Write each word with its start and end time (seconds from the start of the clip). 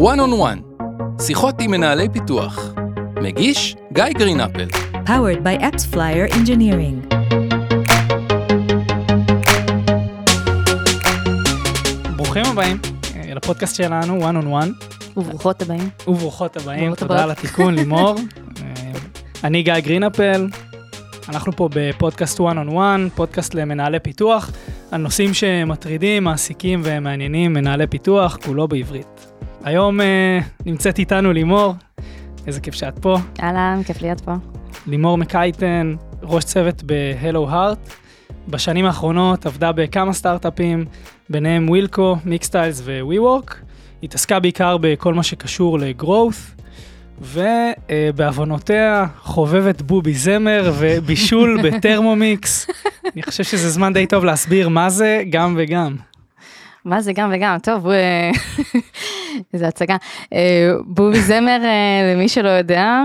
One 0.00 0.18
on 0.18 0.32
One, 0.32 0.84
שיחות 1.22 1.60
עם 1.60 1.70
מנהלי 1.70 2.08
פיתוח. 2.08 2.72
מגיש 3.22 3.76
גיא 3.92 4.04
גרינאפל. 4.04 4.68
Powered 5.06 5.42
by 5.44 5.62
AppsFlyer 5.62 6.32
Engineering. 6.32 7.14
ברוכים 12.16 12.42
הבאים 12.46 12.78
אה, 13.16 13.34
לפודקאסט 13.34 13.76
שלנו, 13.76 14.18
one 14.28 14.44
on 14.44 14.46
one, 14.46 14.86
וברוכות 15.16 15.62
הבאים. 15.62 15.88
וברוכות 16.08 16.56
הבאים, 16.56 16.94
תודה. 16.94 17.22
על 17.22 17.30
התיקון, 17.30 17.74
לימור. 17.74 18.14
אה, 18.62 18.92
אני 19.44 19.62
גיא 19.62 19.80
גרינאפל, 19.80 20.46
אנחנו 21.28 21.52
פה 21.56 21.68
בפודקאסט 21.72 22.40
one 22.40 22.68
on 22.68 22.70
one, 22.70 23.14
פודקאסט 23.14 23.54
למנהלי 23.54 24.00
פיתוח, 24.00 24.50
על 24.90 25.00
נושאים 25.00 25.34
שמטרידים, 25.34 26.24
מעסיקים 26.24 26.80
ומעניינים 26.84 27.52
מנהלי 27.52 27.86
פיתוח, 27.86 28.38
כולו 28.44 28.68
בעברית. 28.68 29.29
היום 29.64 30.00
אה, 30.00 30.38
נמצאת 30.66 30.98
איתנו 30.98 31.32
לימור, 31.32 31.74
איזה 32.46 32.60
כיף 32.60 32.74
שאת 32.74 32.98
פה. 32.98 33.16
אהלן, 33.42 33.80
כיף 33.86 34.02
להיות 34.02 34.20
פה. 34.20 34.32
לימור 34.86 35.18
מקייטן, 35.18 35.94
ראש 36.22 36.44
צוות 36.44 36.82
ב-Hello 36.86 37.50
Heart. 37.50 37.90
בשנים 38.48 38.86
האחרונות 38.86 39.46
עבדה 39.46 39.72
בכמה 39.72 40.12
סטארט-אפים, 40.12 40.84
ביניהם 41.28 41.68
ווילקו, 41.68 42.16
מיקסטיילס 42.24 42.82
ו-WeWork. 42.84 43.54
התעסקה 44.02 44.40
בעיקר 44.40 44.76
בכל 44.80 45.14
מה 45.14 45.22
שקשור 45.22 45.78
ל-growth, 45.78 46.62
ובעוונותיה 47.20 49.06
חובבת 49.18 49.82
בובי 49.82 50.14
זמר 50.14 50.72
ובישול 50.78 51.58
בטרמומיקס. 51.64 52.66
אני 53.14 53.22
חושב 53.22 53.44
שזה 53.44 53.70
זמן 53.70 53.92
די 53.92 54.06
טוב 54.06 54.24
להסביר 54.24 54.68
מה 54.68 54.90
זה 54.90 55.22
גם 55.30 55.54
וגם. 55.58 55.96
מה 56.84 57.00
זה 57.00 57.12
גם 57.12 57.30
וגם, 57.34 57.56
טוב. 57.62 57.88
אה, 57.88 58.30
איזה 59.54 59.68
הצגה. 59.68 59.96
אה, 60.32 60.72
בובי 60.84 61.20
זמר, 61.20 61.60
אה, 61.64 62.14
למי 62.14 62.28
שלא 62.28 62.48
יודע, 62.48 63.02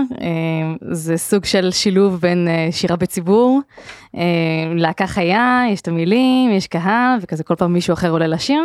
זה 0.90 1.16
סוג 1.16 1.44
של 1.44 1.70
שילוב 1.70 2.20
בין 2.20 2.48
שירה 2.70 2.96
בציבור, 2.96 3.60
להקה 4.74 5.06
חיה, 5.06 5.62
יש 5.72 5.80
את 5.80 5.88
המילים, 5.88 6.50
יש 6.50 6.66
קהל, 6.66 7.18
וכזה 7.22 7.44
כל 7.44 7.54
פעם 7.54 7.72
מישהו 7.72 7.94
אחר 7.94 8.10
עולה 8.10 8.26
לשיר. 8.26 8.62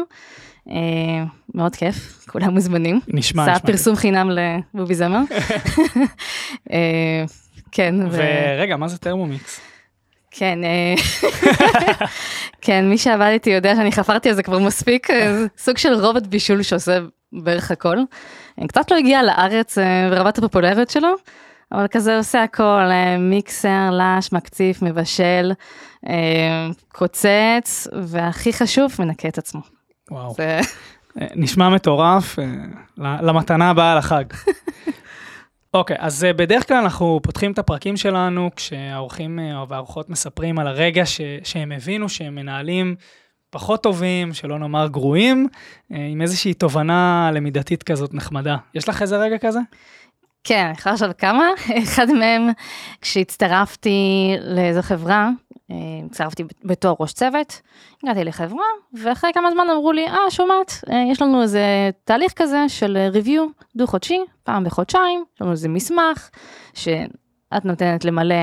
מאוד 1.55 1.75
כיף, 1.75 2.25
כולם 2.29 2.53
מוזמנים. 2.53 2.99
נשמע, 3.07 3.43
נשמע. 3.43 3.59
פרסום 3.59 3.95
חינם 3.95 4.29
לבובי 4.73 4.95
זמר. 4.95 5.21
כן, 7.71 7.95
ורגע, 8.11 8.77
מה 8.77 8.87
זה 8.87 8.97
טרמומיקס? 8.97 9.61
כן, 10.31 10.59
כן, 12.61 12.89
מי 12.89 12.97
שעבד 12.97 13.29
איתי 13.31 13.49
יודע 13.49 13.75
שאני 13.75 13.91
חפרתי 13.91 14.29
על 14.29 14.35
זה 14.35 14.43
כבר 14.43 14.59
מספיק, 14.59 15.11
אה, 15.11 15.45
סוג 15.57 15.77
של 15.77 15.93
רובוט 15.93 16.27
בישול 16.27 16.63
שעושה 16.63 16.99
בערך 17.33 17.71
הכל. 17.71 17.97
אה, 18.61 18.67
קצת 18.67 18.91
לא 18.91 18.97
הגיע 18.97 19.23
לארץ 19.23 19.77
אה, 19.77 20.09
ברמת 20.09 20.37
הפופולריות 20.37 20.89
שלו, 20.89 21.15
אבל 21.71 21.87
כזה 21.87 22.17
עושה 22.17 22.43
הכל, 22.43 22.81
מיקסר, 23.19 23.89
לש, 23.91 24.33
מקציף, 24.33 24.81
מבשל, 24.81 25.51
קוצץ, 26.87 27.87
והכי 28.03 28.53
חשוב, 28.53 28.91
מנקה 28.99 29.27
את 29.27 29.37
עצמו. 29.37 29.61
וואו. 30.11 30.33
זה... 30.33 30.59
נשמע 31.35 31.69
מטורף, 31.69 32.39
למתנה 32.97 33.69
הבאה 33.69 33.95
לחג. 33.95 34.23
אוקיי, 35.73 35.95
אז 35.99 36.23
אה, 36.23 36.33
בדרך 36.33 36.67
כלל 36.67 36.77
אנחנו 36.77 37.19
פותחים 37.23 37.51
את 37.51 37.59
הפרקים 37.59 37.97
שלנו 37.97 38.49
כשהאורחים 38.55 39.39
אה, 39.39 39.63
והאורחות 39.67 40.09
מספרים 40.09 40.59
על 40.59 40.67
הרגע 40.67 41.05
ש, 41.05 41.21
שהם 41.43 41.71
הבינו 41.71 42.09
שהם 42.09 42.35
מנהלים 42.35 42.95
פחות 43.49 43.83
טובים, 43.83 44.33
שלא 44.33 44.59
נאמר 44.59 44.87
גרועים, 44.87 45.47
אה, 45.91 46.07
עם 46.11 46.21
איזושהי 46.21 46.53
תובנה 46.53 47.31
למידתית 47.33 47.83
כזאת 47.83 48.13
נחמדה. 48.13 48.57
יש 48.75 48.89
לך 48.89 49.01
איזה 49.01 49.17
רגע 49.17 49.37
כזה? 49.37 49.59
כן, 50.43 50.65
אני 50.65 50.73
יכולה 50.73 50.93
עכשיו 50.93 51.11
כמה. 51.17 51.49
אחד 51.83 52.11
מהם, 52.11 52.49
כשהצטרפתי 53.01 54.33
לאיזו 54.41 54.81
חברה, 54.81 55.29
הצטרפתי 56.05 56.43
בתור 56.63 56.97
ראש 56.99 57.13
צוות, 57.13 57.61
הגעתי 58.03 58.23
לחברה, 58.23 58.65
ואחרי 58.93 59.33
כמה 59.33 59.51
זמן 59.51 59.67
אמרו 59.71 59.91
לי, 59.91 60.07
אה, 60.07 60.17
שומעת, 60.29 60.83
אה, 60.91 61.03
יש 61.11 61.21
לנו 61.21 61.41
איזה 61.41 61.89
תהליך 62.03 62.33
כזה 62.35 62.65
של 62.67 62.97
אה, 62.97 63.21
review 63.21 63.63
דו-חודשי, 63.75 64.19
פעם 64.43 64.63
בחודשיים, 64.63 65.23
יש 65.35 65.41
לנו 65.41 65.51
איזה 65.51 65.69
מסמך, 65.69 66.29
שאת 66.73 67.65
נותנת 67.65 68.05
למלא, 68.05 68.35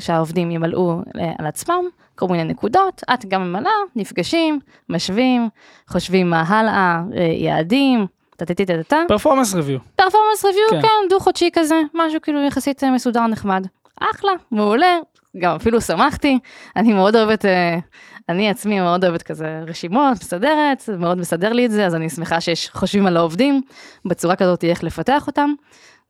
שהעובדים 0.00 0.50
ימלאו 0.50 1.00
אה, 1.20 1.32
על 1.38 1.46
עצמם, 1.46 1.84
כל 2.14 2.26
מיני 2.28 2.44
נקודות, 2.44 3.02
את 3.14 3.24
גם 3.26 3.42
ממלאה, 3.42 3.72
נפגשים, 3.96 4.60
משווים, 4.88 5.48
חושבים 5.88 6.30
מה 6.30 6.42
הלאה, 6.42 7.02
אה, 7.16 7.22
יעדים, 7.22 8.06
טה-טה-טה-טה. 8.36 9.02
פרפורמנס 9.08 9.54
ריוויו. 9.54 9.78
פרפורמנס 9.96 10.44
ריוויו, 10.44 10.82
כן. 10.82 11.08
דו-חודשי 11.10 11.50
כזה, 11.52 11.80
משהו 11.94 12.20
כאילו 12.20 12.42
יחסית 12.42 12.84
אה, 12.84 12.90
מסודר 12.90 13.26
נחמד. 13.26 13.66
אחלה, 14.00 14.32
מעולה, 14.50 14.98
גם 15.38 15.56
אפילו 15.56 15.80
שמחתי, 15.80 16.38
אני 16.76 16.92
מאוד 16.92 17.16
אוהבת, 17.16 17.44
אה, 17.44 17.78
אני 18.28 18.50
עצמי 18.50 18.80
מאוד 18.80 19.04
אוהבת 19.04 19.22
כזה 19.22 19.62
רשימות, 19.66 20.12
מסדרת, 20.12 20.88
מאוד 20.98 21.18
מסדר 21.18 21.52
לי 21.52 21.66
את 21.66 21.70
זה, 21.70 21.86
אז 21.86 21.94
אני 21.94 22.10
שמחה 22.10 22.40
שיש 22.40 22.70
חושבים 22.70 23.06
על 23.06 23.16
העובדים, 23.16 23.62
בצורה 24.04 24.36
כזאת 24.36 24.64
איך 24.64 24.84
לפתח 24.84 25.26
אותם. 25.26 25.50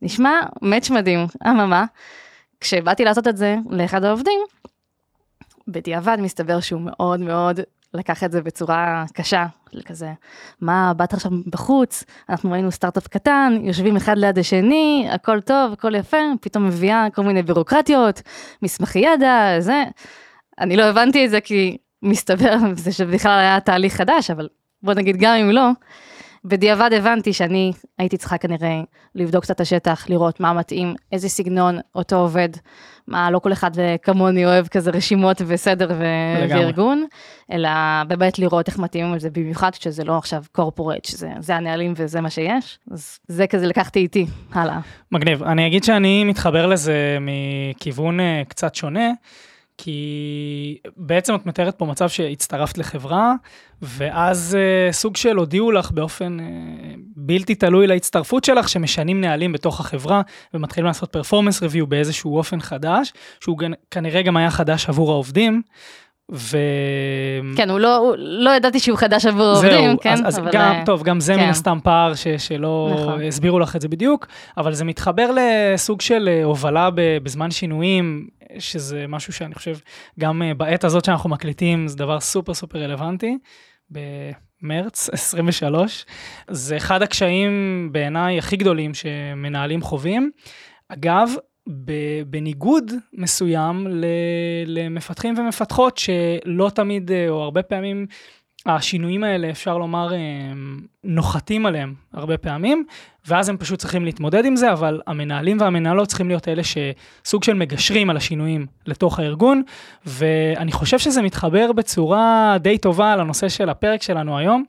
נשמע 0.02 0.40
מאץ' 0.62 0.90
מדהים, 0.90 1.26
אממה, 1.46 1.84
כשבאתי 2.60 3.04
לעשות 3.04 3.28
את 3.28 3.36
זה 3.36 3.56
לאחד 3.70 4.04
העובדים, 4.04 4.40
בדיעבד 5.68 6.16
מסתבר 6.20 6.60
שהוא 6.60 6.80
מאוד 6.80 7.20
מאוד 7.20 7.60
לקח 7.94 8.24
את 8.24 8.32
זה 8.32 8.42
בצורה 8.42 9.04
קשה, 9.12 9.46
כזה, 9.86 10.12
מה, 10.60 10.92
באת 10.96 11.12
עכשיו 11.12 11.32
בחוץ, 11.46 12.04
אנחנו 12.28 12.54
היינו 12.54 12.70
סטארט-אפ 12.70 13.08
קטן, 13.08 13.52
יושבים 13.62 13.96
אחד 13.96 14.18
ליד 14.18 14.38
השני, 14.38 15.08
הכל 15.10 15.40
טוב, 15.40 15.72
הכל 15.72 15.94
יפה, 15.94 16.16
פתאום 16.40 16.66
מביאה 16.66 17.06
כל 17.14 17.22
מיני 17.22 17.42
בירוקרטיות, 17.42 18.22
מסמכי 18.62 18.98
ידע, 18.98 19.56
זה. 19.58 19.84
אני 20.60 20.76
לא 20.76 20.82
הבנתי 20.82 21.24
את 21.24 21.30
זה 21.30 21.40
כי 21.40 21.76
מסתבר 22.02 22.56
זה 22.74 22.92
שבכלל 22.92 23.38
היה 23.38 23.60
תהליך 23.60 23.94
חדש, 23.94 24.30
אבל 24.30 24.48
בוא 24.82 24.94
נגיד 24.94 25.16
גם 25.16 25.34
אם 25.34 25.50
לא, 25.50 25.68
בדיעבד 26.44 26.90
הבנתי 26.92 27.32
שאני 27.32 27.72
הייתי 27.98 28.16
צריכה 28.16 28.38
כנראה 28.38 28.80
לבדוק 29.14 29.42
קצת 29.42 29.54
את 29.54 29.60
השטח, 29.60 30.06
לראות 30.08 30.40
מה 30.40 30.52
מתאים, 30.52 30.94
איזה 31.12 31.28
סגנון 31.28 31.78
אותו 31.94 32.16
עובד, 32.16 32.48
מה 33.08 33.30
לא 33.30 33.38
כל 33.38 33.52
אחד 33.52 33.70
כמוני 34.02 34.46
אוהב 34.46 34.66
כזה 34.66 34.90
רשימות 34.90 35.42
וסדר 35.46 35.90
ו-. 35.90 36.44
וארגון, 36.50 37.06
אלא 37.52 37.70
באמת 38.08 38.38
לראות 38.38 38.68
איך 38.68 38.78
מתאימים 38.78 39.14
לזה, 39.14 39.30
במיוחד 39.30 39.74
שזה 39.74 40.04
לא 40.04 40.18
עכשיו 40.18 40.42
קורפורט, 40.52 41.04
שזה 41.04 41.28
זה 41.40 41.56
הנהלים 41.56 41.92
וזה 41.96 42.20
מה 42.20 42.30
שיש, 42.30 42.78
אז 42.90 43.18
זה 43.28 43.46
כזה 43.46 43.66
לקחתי 43.66 43.98
איתי, 44.00 44.26
הלאה. 44.52 44.78
מגניב. 45.12 45.42
אני 45.42 45.66
אגיד 45.66 45.84
שאני 45.84 46.24
מתחבר 46.24 46.66
לזה 46.66 47.18
מכיוון 47.20 48.20
אה, 48.20 48.42
קצת 48.48 48.74
שונה, 48.74 49.10
כי 49.78 50.78
בעצם 50.96 51.34
את 51.34 51.46
מתארת 51.46 51.74
פה 51.78 51.84
מצב 51.84 52.08
שהצטרפת 52.08 52.78
לחברה, 52.78 53.34
ואז 53.82 54.58
אה, 54.60 54.92
סוג 54.92 55.16
של 55.16 55.36
הודיעו 55.36 55.72
לך 55.72 55.90
באופן 55.90 56.40
אה, 56.40 56.44
בלתי 57.16 57.54
תלוי 57.54 57.86
להצטרפות 57.86 58.44
שלך, 58.44 58.68
שמשנים 58.68 59.20
נהלים 59.20 59.52
בתוך 59.52 59.80
החברה, 59.80 60.22
ומתחילים 60.54 60.86
לעשות 60.86 61.12
פרפורמנס 61.12 61.62
ריוויו 61.62 61.86
באיזשהו 61.86 62.36
אופן 62.36 62.60
חדש, 62.60 63.12
שהוא 63.40 63.58
כנראה 63.90 64.22
גם 64.22 64.36
היה 64.36 64.50
חדש 64.50 64.88
עבור 64.88 65.12
העובדים. 65.12 65.62
ו... 66.32 66.56
כן, 67.56 67.70
הוא 67.70 67.80
לא, 67.80 67.96
הוא, 67.96 68.14
לא 68.18 68.50
ידעתי 68.50 68.80
שהוא 68.80 68.98
חדש 68.98 69.26
עבור 69.26 69.46
העובדים, 69.46 69.96
כן, 69.96 70.12
אז, 70.12 70.20
אז 70.24 70.38
אבל... 70.38 70.50
גם, 70.52 70.60
אה, 70.60 70.82
טוב, 70.86 71.02
גם 71.02 71.20
זה 71.20 71.34
כן. 71.34 71.40
מן 71.40 71.48
הסתם 71.48 71.78
פער 71.82 72.14
ש, 72.14 72.28
שלא 72.28 72.90
נכון. 72.94 73.22
הסבירו 73.22 73.58
לך 73.58 73.76
את 73.76 73.80
זה 73.80 73.88
בדיוק, 73.88 74.26
אבל 74.56 74.72
זה 74.72 74.84
מתחבר 74.84 75.30
לסוג 75.36 76.00
של 76.00 76.28
אה, 76.28 76.44
הובלה 76.44 76.90
ב, 76.90 77.00
בזמן 77.22 77.50
שינויים, 77.50 78.26
שזה 78.58 79.04
משהו 79.08 79.32
שאני 79.32 79.54
חושב, 79.54 79.76
גם 80.20 80.42
אה, 80.42 80.54
בעת 80.54 80.84
הזאת 80.84 81.04
שאנחנו 81.04 81.30
מקליטים, 81.30 81.88
זה 81.88 81.96
דבר 81.96 82.20
סופר 82.20 82.54
סופר 82.54 82.78
רלוונטי. 82.78 83.38
במרץ 84.62 85.08
23. 85.12 86.04
זה 86.50 86.76
אחד 86.76 87.02
הקשיים 87.02 87.88
בעיניי 87.92 88.38
הכי 88.38 88.56
גדולים 88.56 88.94
שמנהלים 88.94 89.82
חווים. 89.82 90.30
אגב, 90.88 91.28
ב- 91.36 91.51
בניגוד 92.26 92.92
מסוים 93.12 93.86
למפתחים 94.66 95.34
ומפתחות 95.38 95.98
שלא 95.98 96.70
תמיד 96.74 97.12
אה, 97.12 97.28
או 97.28 97.42
הרבה 97.42 97.62
פעמים 97.62 98.06
השינויים 98.66 99.24
האלה 99.24 99.50
אפשר 99.50 99.78
לומר 99.78 100.14
אה, 100.14 100.18
נוחתים 101.04 101.66
עליהם 101.66 101.94
הרבה 102.12 102.38
פעמים 102.38 102.84
ואז 103.28 103.48
הם 103.48 103.56
פשוט 103.56 103.78
צריכים 103.78 104.04
להתמודד 104.04 104.44
עם 104.44 104.56
זה 104.56 104.72
אבל 104.72 105.00
המנהלים 105.06 105.60
והמנהלות 105.60 106.08
צריכים 106.08 106.28
להיות 106.28 106.48
אלה 106.48 106.62
שסוג 106.64 107.44
של 107.44 107.54
מגשרים 107.54 108.10
על 108.10 108.16
השינויים 108.16 108.66
לתוך 108.86 109.18
הארגון 109.18 109.62
ואני 110.06 110.72
חושב 110.72 110.98
שזה 110.98 111.22
מתחבר 111.22 111.72
בצורה 111.72 112.56
די 112.60 112.78
טובה 112.78 113.16
לנושא 113.16 113.48
של 113.48 113.68
הפרק 113.68 114.02
שלנו 114.02 114.38
היום 114.38 114.64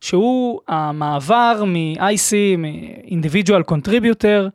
שהוא 0.00 0.60
המעבר 0.68 1.64
מ-IC, 1.66 2.58
מ-individual 2.58 3.72
contributor 3.72 4.50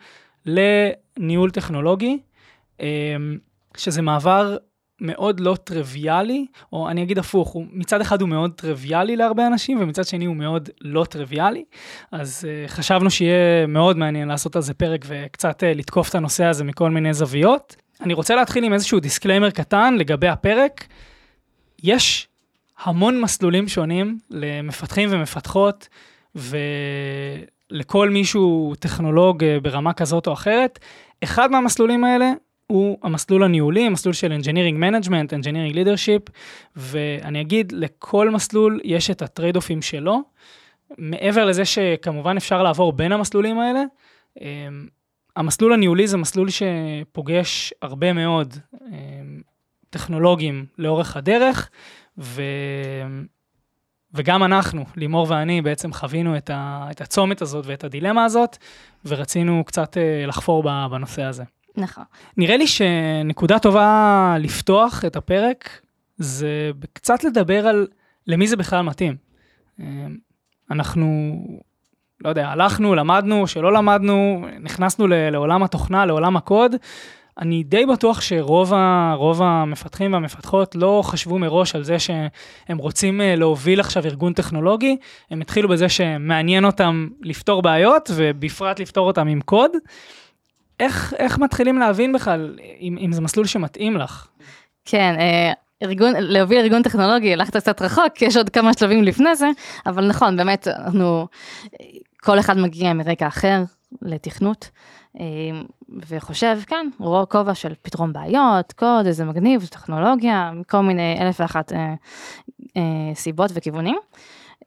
לניהול 0.46 1.52
טכנולוגי, 1.52 2.20
אמ, 2.80 2.86
שזה 3.78 4.02
מעבר 4.02 4.58
מאוד 5.02 5.40
לא 5.40 5.56
טריוויאלי, 5.64 6.46
או 6.74 6.90
אני 6.90 7.04
אגיד 7.04 7.18
הפוך, 7.18 7.50
הוא, 7.50 7.66
מצד 7.72 8.02
אחד 8.02 8.22
הוא 8.22 8.30
מאוד 8.30 8.52
טריוויאלי 8.56 9.16
להרבה 9.16 9.48
אנשים, 9.48 9.82
ומצד 9.82 10.06
שני 10.06 10.26
הוא 10.26 10.36
מאוד 10.36 10.70
לא 10.82 11.04
טריוויאלי. 11.04 11.64
אז 12.12 12.48
uh, 12.48 12.72
חשבנו 12.72 13.12
שיהיה 13.12 13.68
מאוד 13.68 13.98
מעניין 13.98 14.28
לעשות 14.28 14.56
על 14.56 14.62
זה 14.62 14.74
פרק 14.74 15.06
וקצת 15.08 15.64
uh, 15.64 15.66
לתקוף 15.66 16.10
את 16.10 16.16
הנושא 16.16 16.46
הזה 16.46 16.64
מכל 16.64 16.90
מיני 16.90 17.14
זוויות. 17.14 17.76
אני 18.02 18.14
רוצה 18.14 18.36
להתחיל 18.36 18.64
עם 18.64 18.74
איזשהו 18.74 19.00
disclaimer 19.00 19.50
קטן 19.50 19.96
לגבי 19.98 20.28
הפרק. 20.28 20.88
יש 21.84 22.28
המון 22.84 23.22
מסלולים 23.22 23.68
שונים 23.68 24.20
למפתחים 24.30 25.10
ומפתחות, 25.12 25.88
ולכל 27.72 28.10
מישהו 28.10 28.74
טכנולוג 28.80 29.44
אה, 29.44 29.60
ברמה 29.60 29.94
כזאת 29.94 30.28
או 30.28 30.34
אחרת. 30.34 30.80
אחד 31.24 31.52
מהמסלולים 31.52 32.04
האלה 32.04 32.32
הוא 32.68 32.98
המסלול 33.04 33.44
הניהולי, 33.44 33.90
מסלול 33.90 34.14
של 34.14 34.38
Engineering 34.42 34.76
Management, 34.76 35.30
Engineering 35.30 35.76
Leadership, 35.76 36.32
ואני 36.76 37.42
אגיד, 37.42 37.72
לכל 37.72 38.30
מסלול 38.30 38.80
יש 38.84 39.10
את 39.10 39.22
ה 39.22 39.25
trade-off 39.25 39.56
ים 39.56 39.82
שלו. 39.82 40.22
מעבר 40.98 41.46
לזה 41.46 41.66
שכמובן 41.66 42.38
אפשר 42.38 42.64
לעבור 42.64 42.94
בין 42.94 43.12
המסלולים 43.12 43.60
האלה, 43.60 43.84
אמ, 44.42 44.88
המסלול 45.36 45.74
הניהולי 45.74 46.08
זה 46.08 46.18
מסלול 46.18 46.48
שפוגש 46.50 47.74
הרבה 47.82 48.14
מאוד 48.14 48.54
אמ, 48.74 49.42
טכנולוגים 49.90 50.66
לאורך 50.78 51.18
הדרך, 51.18 51.70
ו... 52.18 52.42
וגם 54.14 54.44
אנחנו, 54.44 54.86
לימור 54.96 55.28
ואני, 55.30 55.62
בעצם 55.62 55.94
חווינו 55.94 56.38
את, 56.38 56.50
ה... 56.50 56.88
את 56.92 57.02
הצומת 57.02 57.42
הזאת 57.42 57.66
ואת 57.68 57.84
הדילמה 57.84 58.26
הזאת, 58.26 58.58
ורצינו 59.06 59.64
קצת 59.66 59.98
אה, 59.98 60.26
לחפור 60.28 60.64
בנושא 60.64 61.24
הזה. 61.24 61.44
נכון. 61.78 62.04
נראה 62.38 62.58
לי 62.58 62.68
שנקודה 62.68 63.60
טובה 63.60 64.36
לפתוח 64.40 65.06
את 65.06 65.16
הפרק, 65.16 65.82
זה 66.18 66.72
קצת 66.94 67.24
לדבר 67.24 67.68
על 67.68 67.88
למי 68.28 68.48
זה 68.48 68.56
בכלל 68.56 68.82
מתאים. 68.82 69.16
אמ, 69.80 70.18
אנחנו, 70.72 71.36
לא 72.22 72.30
יודע, 72.30 72.48
הלכנו, 72.48 72.96
למדנו, 72.96 73.48
שלא 73.48 73.74
למדנו, 73.74 74.46
נכנסנו 74.60 75.08
לעולם 75.08 75.64
התוכנה, 75.64 76.06
לעולם 76.06 76.38
הקוד. 76.38 76.76
אני 77.42 77.64
די 77.64 77.86
בטוח 77.86 78.22
שרוב 78.22 78.74
ה, 78.74 79.16
המפתחים 79.40 80.14
והמפתחות 80.14 80.76
לא 80.76 81.02
חשבו 81.06 81.40
מראש 81.40 81.76
על 81.76 81.84
זה 81.84 82.00
שהם 82.00 82.78
רוצים 82.78 83.22
אה, 83.22 83.36
להוביל 83.36 83.80
עכשיו 83.80 84.06
ארגון 84.06 84.34
טכנולוגי, 84.34 84.98
הם 85.32 85.42
התחילו 85.42 85.70
בזה 85.70 85.90
שמעניין 85.90 86.66
אותם 86.66 87.08
לפתור 87.22 87.62
בעיות, 87.62 88.12
ובפרט 88.16 88.80
לפתור 88.80 89.08
אותם 89.08 89.28
עם 89.28 89.42
קוד. 89.42 89.72
איך, 90.80 91.14
איך 91.18 91.38
מתחילים 91.38 91.78
להבין 91.78 92.14
בכלל 92.14 92.58
אם, 92.80 92.98
אם 93.02 93.12
זה 93.12 93.22
מסלול 93.22 93.46
שמתאים 93.46 93.98
לך? 93.98 94.28
כן, 94.86 95.16
אה, 95.20 95.54
ארגון, 95.84 96.14
להוביל 96.20 96.60
ארגון 96.60 96.82
טכנולוגי, 96.82 97.34
הלכת 97.34 97.58
קצת 97.58 97.82
רחוק, 97.82 98.22
יש 98.22 98.38
עוד 98.38 98.50
כמה 98.50 98.74
שלבים 98.74 99.04
לפני 99.04 99.36
זה, 99.36 99.48
אבל 99.86 100.08
נכון, 100.08 100.38
באמת, 100.38 100.68
אנחנו, 100.68 101.28
כל 102.18 102.40
אחד 102.40 102.58
מגיע 102.58 102.94
מרקע 102.94 103.28
אחר 103.28 103.64
לתכנות, 104.02 104.70
וחושב, 106.10 106.60
כן, 106.68 106.90
רואה 107.00 107.26
כובע 107.26 107.56
של 107.56 107.74
פתרון 107.82 108.14
בעיות, 108.14 108.74
קוד, 108.74 109.06
איזה 109.06 109.26
מגניב, 109.26 109.66
טכנולוגיה, 109.66 110.52
כל 110.68 110.82
מיני 110.82 111.18
אלף 111.22 111.40
ואחת 111.40 111.74
אה, 111.74 111.94
אה, 112.78 113.16
סיבות 113.16 113.52
וכיוונים. 113.54 113.98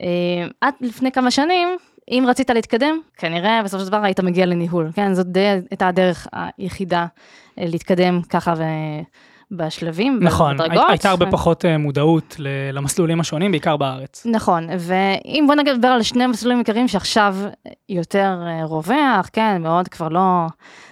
אה, 0.03 0.47
עד 0.61 0.75
לפני 0.81 1.13
כמה 1.13 1.31
שנים, 1.31 1.69
אם 2.09 2.25
רצית 2.29 2.51
להתקדם, 2.51 3.01
כנראה 3.17 3.63
בסופו 3.65 3.83
של 3.83 3.89
דבר 3.89 4.05
היית 4.05 4.21
מגיע 4.21 4.47
לניהול, 4.47 4.91
כן? 4.95 5.15
זאת 5.15 5.27
די 5.27 5.47
הייתה 5.71 5.89
הדרך 5.89 6.29
היחידה 6.33 7.07
אה, 7.59 7.65
להתקדם 7.67 8.23
ככה 8.23 8.55
ו... 8.57 8.63
בשלבים, 9.57 10.19
נכון, 10.23 10.57
בדרגות. 10.57 10.85
הייתה 10.89 11.11
הרבה 11.11 11.27
פחות 11.31 11.65
אה, 11.65 11.79
מודעות 11.79 12.37
למסלולים 12.73 13.21
השונים, 13.21 13.51
בעיקר 13.51 13.77
בארץ. 13.77 14.27
נכון, 14.27 14.69
ואם 14.79 15.45
בוא 15.47 15.55
נדבר 15.55 15.89
על 15.89 16.03
שני 16.03 16.27
מסלולים 16.27 16.59
עיקריים 16.59 16.89
שעכשיו 16.89 17.37
יותר 17.89 18.39
אה, 18.47 18.65
רווח, 18.65 19.29
כן, 19.33 19.63
מאוד 19.63 19.89
כבר 19.89 20.09
לא, 20.09 20.47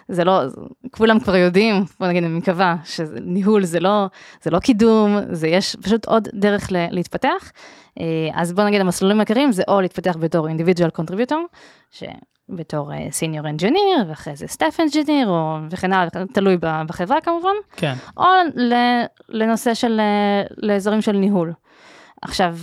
זה 0.08 0.24
לא, 0.24 0.42
כולם 0.90 1.20
כבר 1.20 1.36
יודעים, 1.36 1.84
בוא 2.00 2.08
נגיד, 2.08 2.24
אני 2.24 2.38
מקווה, 2.38 2.76
שניהול 2.84 3.64
זה 3.64 3.80
לא, 3.80 4.06
זה 4.42 4.50
לא 4.50 4.58
קידום, 4.58 5.18
זה 5.30 5.48
יש 5.48 5.76
פשוט 5.82 6.06
עוד 6.06 6.28
דרך 6.34 6.68
להתפתח. 6.70 7.52
אה, 8.00 8.04
אז 8.34 8.52
בוא 8.52 8.64
נגיד 8.64 8.80
המסלולים 8.80 9.20
העיקריים 9.20 9.52
זה 9.52 9.62
או 9.68 9.80
להתפתח 9.80 10.16
בתור 10.20 10.48
individual 10.48 11.00
contributor, 11.00 11.38
שבתור 12.50 12.90
senior 12.92 13.44
engineer 13.44 14.08
ואחרי 14.08 14.36
זה 14.36 14.46
engineer 14.78 15.26
או 15.26 15.56
וכן 15.70 15.92
הלאה, 15.92 16.08
תלוי 16.32 16.56
בחברה 16.60 17.20
כמובן, 17.20 17.54
כן. 17.76 17.94
או 18.16 18.24
לנושא 19.28 19.74
של, 19.74 20.00
אה, 20.00 20.42
לאזורים 20.56 21.02
של 21.02 21.12
ניהול. 21.12 21.52
עכשיו, 22.22 22.56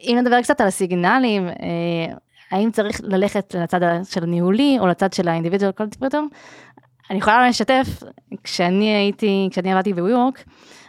אם 0.00 0.18
נדבר 0.20 0.42
קצת 0.42 0.60
על 0.60 0.66
הסיגנלים, 0.66 1.48
אה, 1.48 2.14
האם 2.50 2.70
צריך 2.70 3.00
ללכת 3.04 3.54
לצד 3.58 3.80
של 4.04 4.22
הניהולי 4.22 4.76
או 4.80 4.86
לצד 4.86 5.12
של 5.12 5.28
ה-individual 5.28 5.80
contributor, 5.82 6.18
אני 7.10 7.18
יכולה 7.18 7.48
לשתף, 7.48 7.86
כשאני 8.44 8.94
הייתי, 8.94 9.48
כשאני 9.50 9.72
עבדתי 9.72 9.92
בווי 9.92 10.14
וורק, 10.14 10.44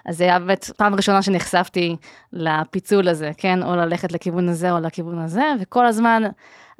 אז 0.05 0.17
זה 0.17 0.23
היה 0.23 0.39
באמת 0.39 0.71
פעם 0.77 0.95
ראשונה 0.95 1.21
שנחשפתי 1.21 1.95
לפיצול 2.33 3.07
הזה, 3.07 3.31
כן? 3.37 3.63
או 3.63 3.75
ללכת 3.75 4.11
לכיוון 4.11 4.49
הזה 4.49 4.71
או 4.71 4.79
לכיוון 4.79 5.19
הזה, 5.19 5.43
וכל 5.61 5.85
הזמן 5.85 6.23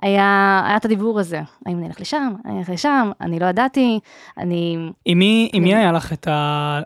היה, 0.02 0.62
היה 0.68 0.78
את 0.78 0.86
הדיבור 0.86 1.20
הזה, 1.20 1.42
האם 1.66 1.84
נלך 1.84 2.02
לשם, 2.02 2.34
אני 2.46 2.60
אלך 2.60 2.70
לשם, 2.70 3.12
אני 3.22 3.40
לא 3.40 3.46
ידעתי, 3.46 4.00
אני... 4.38 4.78
עם 5.06 5.20
מי, 5.20 5.50
עם 5.54 5.64
מי 5.64 5.76
היה 5.76 5.92
לך 5.92 6.14
את 6.14 6.28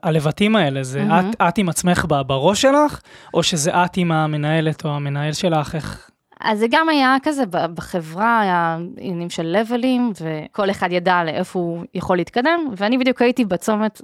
הלבטים 0.03 0.55
האלה? 0.55 0.83
זה 0.83 1.03
mm-hmm. 1.09 1.29
את, 1.29 1.35
את 1.41 1.57
עם 1.57 1.69
עצמך 1.69 2.05
בראש 2.07 2.61
שלך, 2.61 3.01
או 3.33 3.43
שזה 3.43 3.71
את 3.71 3.97
עם 3.97 4.11
המנהלת 4.11 4.85
או 4.85 4.89
המנהל 4.89 5.33
שלך? 5.33 5.75
איך... 5.75 6.09
אז 6.39 6.59
זה 6.59 6.65
גם 6.71 6.89
היה 6.89 7.15
כזה 7.23 7.43
בחברה, 7.45 8.41
היה 8.41 8.77
עניינים 8.97 9.29
של 9.29 9.43
לבלים, 9.43 10.11
וכל 10.21 10.69
אחד 10.69 10.91
ידע 10.91 11.23
לאיפה 11.23 11.59
הוא 11.59 11.85
יכול 11.93 12.17
להתקדם, 12.17 12.59
ואני 12.77 12.97
בדיוק 12.97 13.21
הייתי 13.21 13.45
בצומת, 13.45 14.01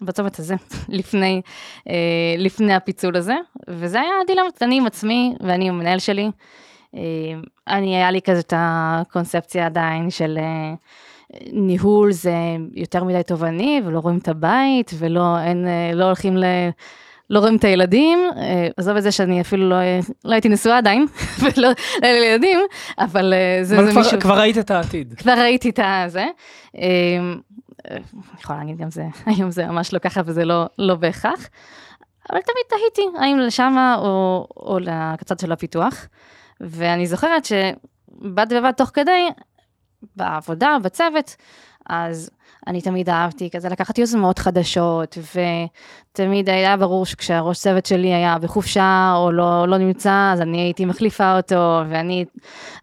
בצומת 0.00 0.38
הזה, 0.38 0.54
לפני, 0.88 1.42
אה, 1.88 1.94
לפני 2.38 2.74
הפיצול 2.74 3.16
הזה, 3.16 3.34
וזה 3.68 4.00
היה 4.00 4.12
דילמת, 4.26 4.62
אני 4.62 4.76
עם 4.76 4.86
עצמי 4.86 5.34
ואני 5.40 5.68
עם 5.68 5.74
המנהל 5.74 5.98
שלי. 5.98 6.30
אה, 6.94 7.00
אני, 7.68 7.96
היה 7.96 8.10
לי 8.10 8.22
כזה 8.22 8.40
את 8.40 8.52
הקונספציה 8.56 9.66
עדיין 9.66 10.10
של 10.10 10.38
אה, 10.40 10.74
ניהול 11.52 12.12
זה 12.12 12.34
יותר 12.74 13.04
מדי 13.04 13.22
תובעני, 13.26 13.82
ולא 13.84 13.98
רואים 13.98 14.18
את 14.18 14.28
הבית, 14.28 14.90
ולא 14.98 15.38
אין, 15.40 15.66
לא 15.94 16.04
הולכים 16.04 16.36
ל... 16.36 16.44
לא 17.30 17.38
רואים 17.38 17.56
את 17.56 17.64
הילדים, 17.64 18.18
אה, 18.36 18.68
עזוב 18.76 18.96
את 18.96 19.02
זה 19.02 19.12
שאני 19.12 19.40
אפילו 19.40 19.68
לא, 19.68 19.76
לא 20.24 20.32
הייתי 20.32 20.48
נשואה 20.48 20.78
עדיין, 20.78 21.06
ולא 21.40 21.68
היה 22.02 22.12
לי 22.12 22.26
ילדים, 22.26 22.58
אבל 22.98 23.34
אה, 23.34 23.64
זה, 23.64 23.76
זה 23.76 23.90
כבר, 23.90 24.00
מישהו... 24.00 24.20
כבר 24.20 24.38
ראית 24.38 24.58
את 24.58 24.70
העתיד. 24.70 25.14
כבר 25.16 25.32
ראיתי 25.32 25.70
את 25.70 25.80
זה. 26.06 26.26
אה, 26.76 26.82
אני 27.90 28.00
יכולה 28.40 28.58
להגיד 28.58 28.78
גם 28.78 28.90
זה, 28.90 29.04
היום 29.26 29.50
זה 29.50 29.66
ממש 29.66 29.94
לא 29.94 29.98
ככה 29.98 30.20
וזה 30.24 30.44
לא, 30.44 30.66
לא 30.78 30.94
בהכרח. 30.94 31.48
אבל 32.32 32.40
תמיד 32.40 32.64
תהיתי, 32.68 33.18
האם 33.18 33.38
לשם 33.38 33.94
או, 33.98 34.46
או 34.56 34.78
לקצת 34.78 35.38
של 35.38 35.52
הפיתוח. 35.52 36.08
ואני 36.60 37.06
זוכרת 37.06 37.44
שבד 37.44 38.52
בבד 38.52 38.72
תוך 38.72 38.90
כדי, 38.94 39.28
בעבודה, 40.16 40.76
בצוות, 40.82 41.36
אז 41.88 42.30
אני 42.66 42.80
תמיד 42.80 43.08
אהבתי 43.10 43.50
כזה 43.50 43.68
לקחת 43.68 43.98
יוזמות 43.98 44.38
חדשות, 44.38 45.18
ותמיד 45.18 46.48
היה 46.48 46.76
ברור 46.76 47.06
שכשהראש 47.06 47.58
צוות 47.58 47.86
שלי 47.86 48.14
היה 48.14 48.38
בחופשה 48.38 49.12
או 49.16 49.32
לא, 49.32 49.68
לא 49.68 49.78
נמצא, 49.78 50.30
אז 50.32 50.40
אני 50.40 50.60
הייתי 50.60 50.84
מחליפה 50.84 51.36
אותו, 51.36 51.80
ואני 51.88 52.24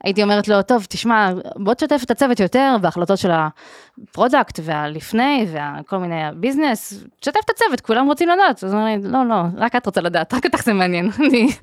הייתי 0.03 0.23
אומרת 0.23 0.47
לו, 0.47 0.61
טוב, 0.61 0.85
תשמע, 0.89 1.29
בוא 1.55 1.73
תשתף 1.73 2.01
את 2.03 2.11
הצוות 2.11 2.39
יותר 2.39 2.75
בהחלטות 2.81 3.17
של 3.17 3.31
ה-product 3.31 4.59
והלפני 4.63 5.47
וכל 5.51 5.97
מיני 5.97 6.21
business, 6.35 7.03
תשתף 7.19 7.39
את 7.45 7.49
הצוות, 7.49 7.81
כולם 7.81 8.05
רוצים 8.07 8.29
לדעת. 8.29 8.63
אז 8.63 8.73
הוא 8.73 8.81
אומר 8.81 8.95
לי, 8.95 8.97
לא, 9.03 9.25
לא, 9.25 9.41
רק 9.57 9.75
את 9.75 9.85
רוצה 9.85 10.01
לדעת, 10.01 10.33
רק 10.33 10.45
אותך 10.45 10.63
זה 10.63 10.73
מעניין. 10.73 11.09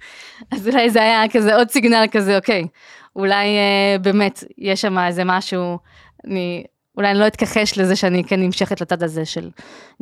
אז 0.52 0.68
אולי 0.68 0.90
זה 0.90 1.02
היה 1.02 1.28
כזה 1.28 1.56
עוד 1.56 1.70
סיגנל 1.70 2.04
כזה, 2.10 2.36
אוקיי, 2.36 2.66
אולי 3.16 3.46
אה, 3.46 3.98
באמת 4.00 4.44
יש 4.58 4.80
שם 4.80 4.98
איזה 4.98 5.22
משהו, 5.24 5.78
אני 6.26 6.64
אולי 6.96 7.10
אני 7.10 7.18
לא 7.18 7.26
אתכחש 7.26 7.78
לזה 7.78 7.96
שאני 7.96 8.24
כן 8.24 8.40
נמשכת 8.40 8.80
לצד 8.80 9.02
הזה 9.02 9.24
של 9.24 9.50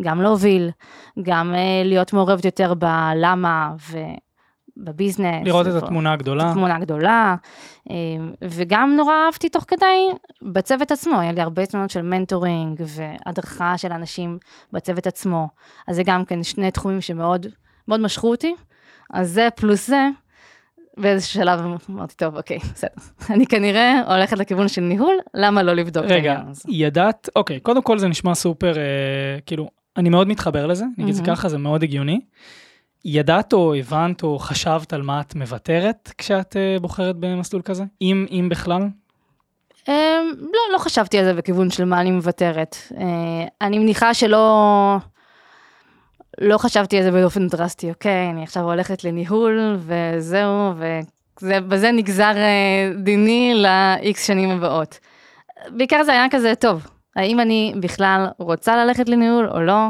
גם 0.00 0.22
להוביל, 0.22 0.70
גם 1.22 1.54
uh, 1.54 1.86
להיות 1.86 2.12
מעורבת 2.12 2.44
יותר 2.44 2.74
בלמה 2.74 3.72
ובביזנס. 4.76 5.46
לראות 5.46 5.66
את 5.66 5.82
התמונה 5.82 6.12
הגדולה. 6.12 6.44
את 6.44 6.50
התמונה 6.50 6.76
הגדולה, 6.76 7.34
um, 7.88 7.92
וגם 8.42 8.96
נורא 8.96 9.14
אהבתי 9.26 9.48
תוך 9.48 9.64
כדי 9.68 10.08
בצוות 10.42 10.92
עצמו, 10.92 11.20
היה 11.20 11.32
לי 11.32 11.40
הרבה 11.40 11.66
תמונות 11.66 11.90
של 11.90 12.02
מנטורינג 12.02 12.82
והדרכה 12.86 13.78
של 13.78 13.92
אנשים 13.92 14.38
בצוות 14.72 15.06
עצמו, 15.06 15.48
אז 15.88 15.96
זה 15.96 16.02
גם 16.02 16.24
כן 16.24 16.42
שני 16.42 16.70
תחומים 16.70 17.00
שמאוד 17.00 17.46
מאוד 17.88 18.00
משכו 18.00 18.30
אותי, 18.30 18.54
אז 19.12 19.30
זה 19.30 19.48
פלוס 19.56 19.86
זה. 19.86 20.08
באיזשהו 21.00 21.34
שלב 21.34 21.60
אמרתי, 21.90 22.14
טוב, 22.16 22.36
אוקיי, 22.36 22.58
בסדר. 22.58 22.90
אני 23.34 23.46
כנראה 23.46 24.14
הולכת 24.14 24.38
לכיוון 24.38 24.68
של 24.68 24.80
ניהול, 24.80 25.14
למה 25.34 25.62
לא 25.62 25.74
לבדוק 25.74 26.04
את 26.04 26.10
העניין 26.10 26.40
הזה? 26.50 26.62
רגע, 26.68 26.76
ידעת, 26.76 27.28
אוקיי, 27.36 27.60
קודם 27.60 27.82
כל 27.82 27.98
זה 27.98 28.08
נשמע 28.08 28.34
סופר, 28.34 28.78
אה, 28.78 29.40
כאילו, 29.46 29.68
אני 29.96 30.08
מאוד 30.08 30.28
מתחבר 30.28 30.66
לזה, 30.66 30.84
את 30.84 31.14
זה 31.14 31.22
מהמם. 31.22 31.36
ככה, 31.36 31.48
זה 31.48 31.58
מאוד 31.58 31.82
הגיוני. 31.82 32.20
ידעת 33.04 33.52
או 33.52 33.74
הבנת 33.74 34.22
או 34.22 34.38
חשבת 34.38 34.92
על 34.92 35.02
מה 35.02 35.20
את 35.20 35.34
מוותרת 35.34 36.12
כשאת 36.18 36.56
אה, 36.56 36.76
בוחרת 36.80 37.16
במסלול 37.16 37.62
כזה? 37.62 37.84
אם, 38.02 38.26
אם 38.30 38.48
בכלל? 38.50 38.82
אמ, 39.88 39.94
לא, 40.40 40.60
לא 40.72 40.78
חשבתי 40.78 41.18
על 41.18 41.24
זה 41.24 41.34
בכיוון 41.34 41.70
של 41.70 41.84
מה 41.84 42.00
אני 42.00 42.10
מוותרת. 42.10 42.76
אה, 42.96 43.46
אני 43.60 43.78
מניחה 43.78 44.14
שלא... 44.14 44.96
לא 46.38 46.58
חשבתי 46.58 46.96
על 46.96 47.02
זה 47.02 47.10
באופן 47.10 47.46
דרסטי, 47.46 47.90
אוקיי, 47.90 48.30
אני 48.30 48.42
עכשיו 48.42 48.62
הולכת 48.62 49.04
לניהול, 49.04 49.78
וזהו, 49.78 50.72
ובזה 51.42 51.92
נגזר 51.92 52.36
אה, 52.36 52.92
דיני 53.02 53.54
ל-X 53.54 54.18
שנים 54.18 54.50
הבאות. 54.50 54.98
בעיקר 55.70 56.04
זה 56.04 56.12
היה 56.12 56.26
כזה, 56.30 56.54
טוב, 56.54 56.86
האם 57.16 57.40
אני 57.40 57.74
בכלל 57.80 58.26
רוצה 58.38 58.84
ללכת 58.84 59.08
לניהול 59.08 59.48
או 59.50 59.60
לא? 59.60 59.88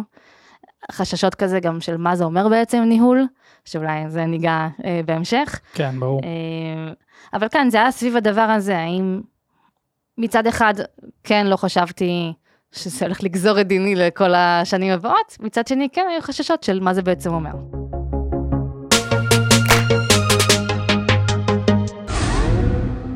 חששות 0.93 1.35
כזה 1.35 1.61
גם 1.61 1.81
של 1.81 1.97
מה 1.97 2.17
זה 2.17 2.25
אומר 2.25 2.49
בעצם 2.49 2.83
ניהול, 2.83 3.27
שאולי 3.65 4.09
זה 4.09 4.25
ניגע 4.25 4.69
אה, 4.85 5.01
בהמשך. 5.05 5.61
כן, 5.75 6.01
ברור. 6.01 6.21
אה, 6.25 6.93
אבל 7.33 7.49
כאן 7.49 7.71
זה 7.71 7.79
היה 7.79 7.91
סביב 7.91 8.17
הדבר 8.17 8.41
הזה, 8.41 8.79
האם 8.79 9.21
מצד 10.19 10.47
אחד 10.47 10.75
כן 11.25 11.47
לא 11.47 11.57
חשבתי 11.57 12.33
שזה 12.73 13.05
הולך 13.05 13.23
לגזור 13.23 13.61
את 13.61 13.67
דיני 13.67 13.95
לכל 13.95 14.35
השנים 14.35 14.93
הבאות, 14.93 15.37
מצד 15.41 15.67
שני 15.67 15.89
כן 15.93 16.07
היו 16.11 16.23
חששות 16.23 16.62
של 16.62 16.81
מה 16.81 16.95
זה 16.95 17.03
בעצם 17.03 17.31
אומר. 17.31 17.50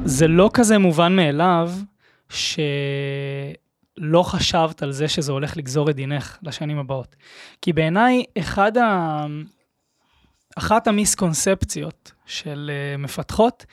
זה 0.04 0.28
לא 0.28 0.50
כזה 0.54 0.78
מובן 0.78 1.16
מאליו 1.16 1.70
שלא 2.28 4.22
חשבת 4.22 4.82
על 4.82 4.92
זה 4.92 5.08
שזה 5.08 5.32
הולך 5.32 5.56
לגזור 5.56 5.90
את 5.90 5.96
דינך 5.96 6.38
לשנים 6.42 6.78
הבאות. 6.78 7.16
כי 7.62 7.72
בעיניי, 7.72 8.24
אחד 8.38 8.78
ה... 8.78 9.26
אחת 10.58 10.86
המיסקונספציות 10.86 12.12
של 12.26 12.70
uh, 12.70 12.98
מפתחות, 12.98 13.66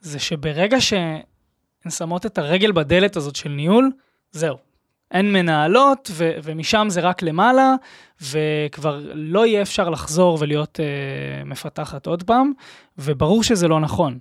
זה 0.00 0.18
שברגע 0.18 0.80
שהן 0.80 1.90
שמות 1.90 2.26
את 2.26 2.38
הרגל 2.38 2.72
בדלת 2.72 3.16
הזאת 3.16 3.36
של 3.36 3.48
ניהול, 3.48 3.90
זהו. 4.32 4.56
אין 5.12 5.32
מנהלות, 5.32 6.10
ו- 6.12 6.32
ומשם 6.42 6.86
זה 6.90 7.00
רק 7.00 7.22
למעלה, 7.22 7.74
וכבר 8.22 9.00
לא 9.14 9.46
יהיה 9.46 9.62
אפשר 9.62 9.90
לחזור 9.90 10.38
ולהיות 10.40 10.80
uh, 10.80 11.48
מפתחת 11.48 12.06
עוד 12.06 12.22
פעם, 12.22 12.52
וברור 12.98 13.42
שזה 13.42 13.68
לא 13.68 13.80
נכון. 13.80 14.18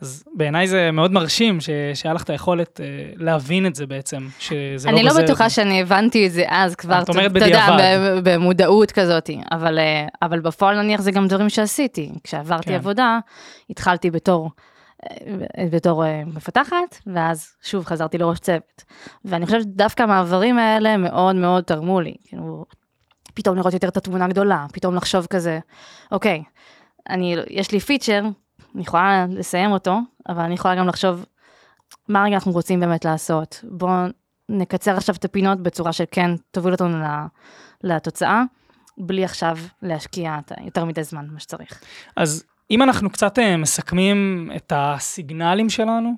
אז 0.00 0.24
בעיניי 0.34 0.66
זה 0.66 0.90
מאוד 0.92 1.12
מרשים 1.12 1.60
ש- 1.60 1.70
שהיה 1.94 2.14
לך 2.14 2.22
את 2.22 2.30
היכולת 2.30 2.80
uh, 2.80 3.22
להבין 3.22 3.66
את 3.66 3.74
זה 3.74 3.86
בעצם, 3.86 4.28
שזה 4.38 4.88
לא 4.90 4.92
אני 4.96 5.02
לא 5.02 5.08
גוזר 5.10 5.22
בטוחה. 5.22 5.50
שאני 5.50 5.80
הבנתי 5.82 6.26
את 6.26 6.32
זה 6.32 6.44
אז 6.48 6.74
כבר, 6.74 7.02
את 7.02 7.08
אומרת 7.08 7.30
אתה 7.36 7.46
יודע, 7.46 7.70
בדיעבד. 7.70 8.20
במודעות 8.24 8.92
כזאת, 8.92 9.30
אבל, 9.52 9.78
אה, 9.78 10.06
אבל 10.22 10.40
בפועל 10.40 10.82
נניח 10.82 11.00
זה 11.00 11.10
גם 11.10 11.28
דברים 11.28 11.48
שעשיתי. 11.48 12.10
כשעברתי 12.24 12.68
כן. 12.68 12.74
עבודה, 12.74 13.18
התחלתי 13.70 14.10
בתור, 14.10 14.44
אה, 14.44 14.50
בתור 15.72 16.04
אה, 16.04 16.22
מפתחת, 16.26 16.98
ואז 17.06 17.56
שוב 17.62 17.84
חזרתי 17.84 18.18
לראש 18.18 18.38
צוות. 18.38 18.84
ואני 19.24 19.46
חושבת 19.46 19.62
שדווקא 19.62 20.02
המעברים 20.02 20.58
האלה 20.58 20.96
מאוד 20.96 21.36
מאוד 21.36 21.64
תרמו 21.64 22.00
לי. 22.00 22.16
כאילו, 22.24 22.64
פתאום 23.34 23.56
לראות 23.56 23.72
יותר 23.72 23.88
את 23.88 23.96
התמונה 23.96 24.24
הגדולה, 24.24 24.66
פתאום 24.72 24.94
לחשוב 24.94 25.26
כזה, 25.26 25.58
אוקיי, 26.12 26.42
אני, 27.08 27.36
יש 27.50 27.72
לי 27.72 27.80
פיצ'ר, 27.80 28.22
אני 28.74 28.82
יכולה 28.82 29.26
לסיים 29.30 29.72
אותו, 29.72 29.98
אבל 30.28 30.42
אני 30.42 30.54
יכולה 30.54 30.74
גם 30.74 30.88
לחשוב 30.88 31.24
מה 32.08 32.24
רגע 32.24 32.34
אנחנו 32.34 32.52
רוצים 32.52 32.80
באמת 32.80 33.04
לעשות. 33.04 33.64
בואו 33.70 34.06
נקצר 34.48 34.96
עכשיו 34.96 35.14
את 35.14 35.24
הפינות 35.24 35.60
בצורה 35.60 35.92
שכן 35.92 36.30
תוביל 36.50 36.72
אותנו 36.72 36.98
לתוצאה, 37.82 38.42
בלי 38.98 39.24
עכשיו 39.24 39.58
להשקיע 39.82 40.38
יותר 40.64 40.84
מדי 40.84 41.02
זמן, 41.04 41.26
מה 41.30 41.40
שצריך. 41.40 41.80
אז 42.16 42.44
אם 42.70 42.82
אנחנו 42.82 43.10
קצת 43.10 43.38
אה, 43.38 43.56
מסכמים 43.56 44.50
את 44.56 44.72
הסיגנלים 44.76 45.70
שלנו, 45.70 46.14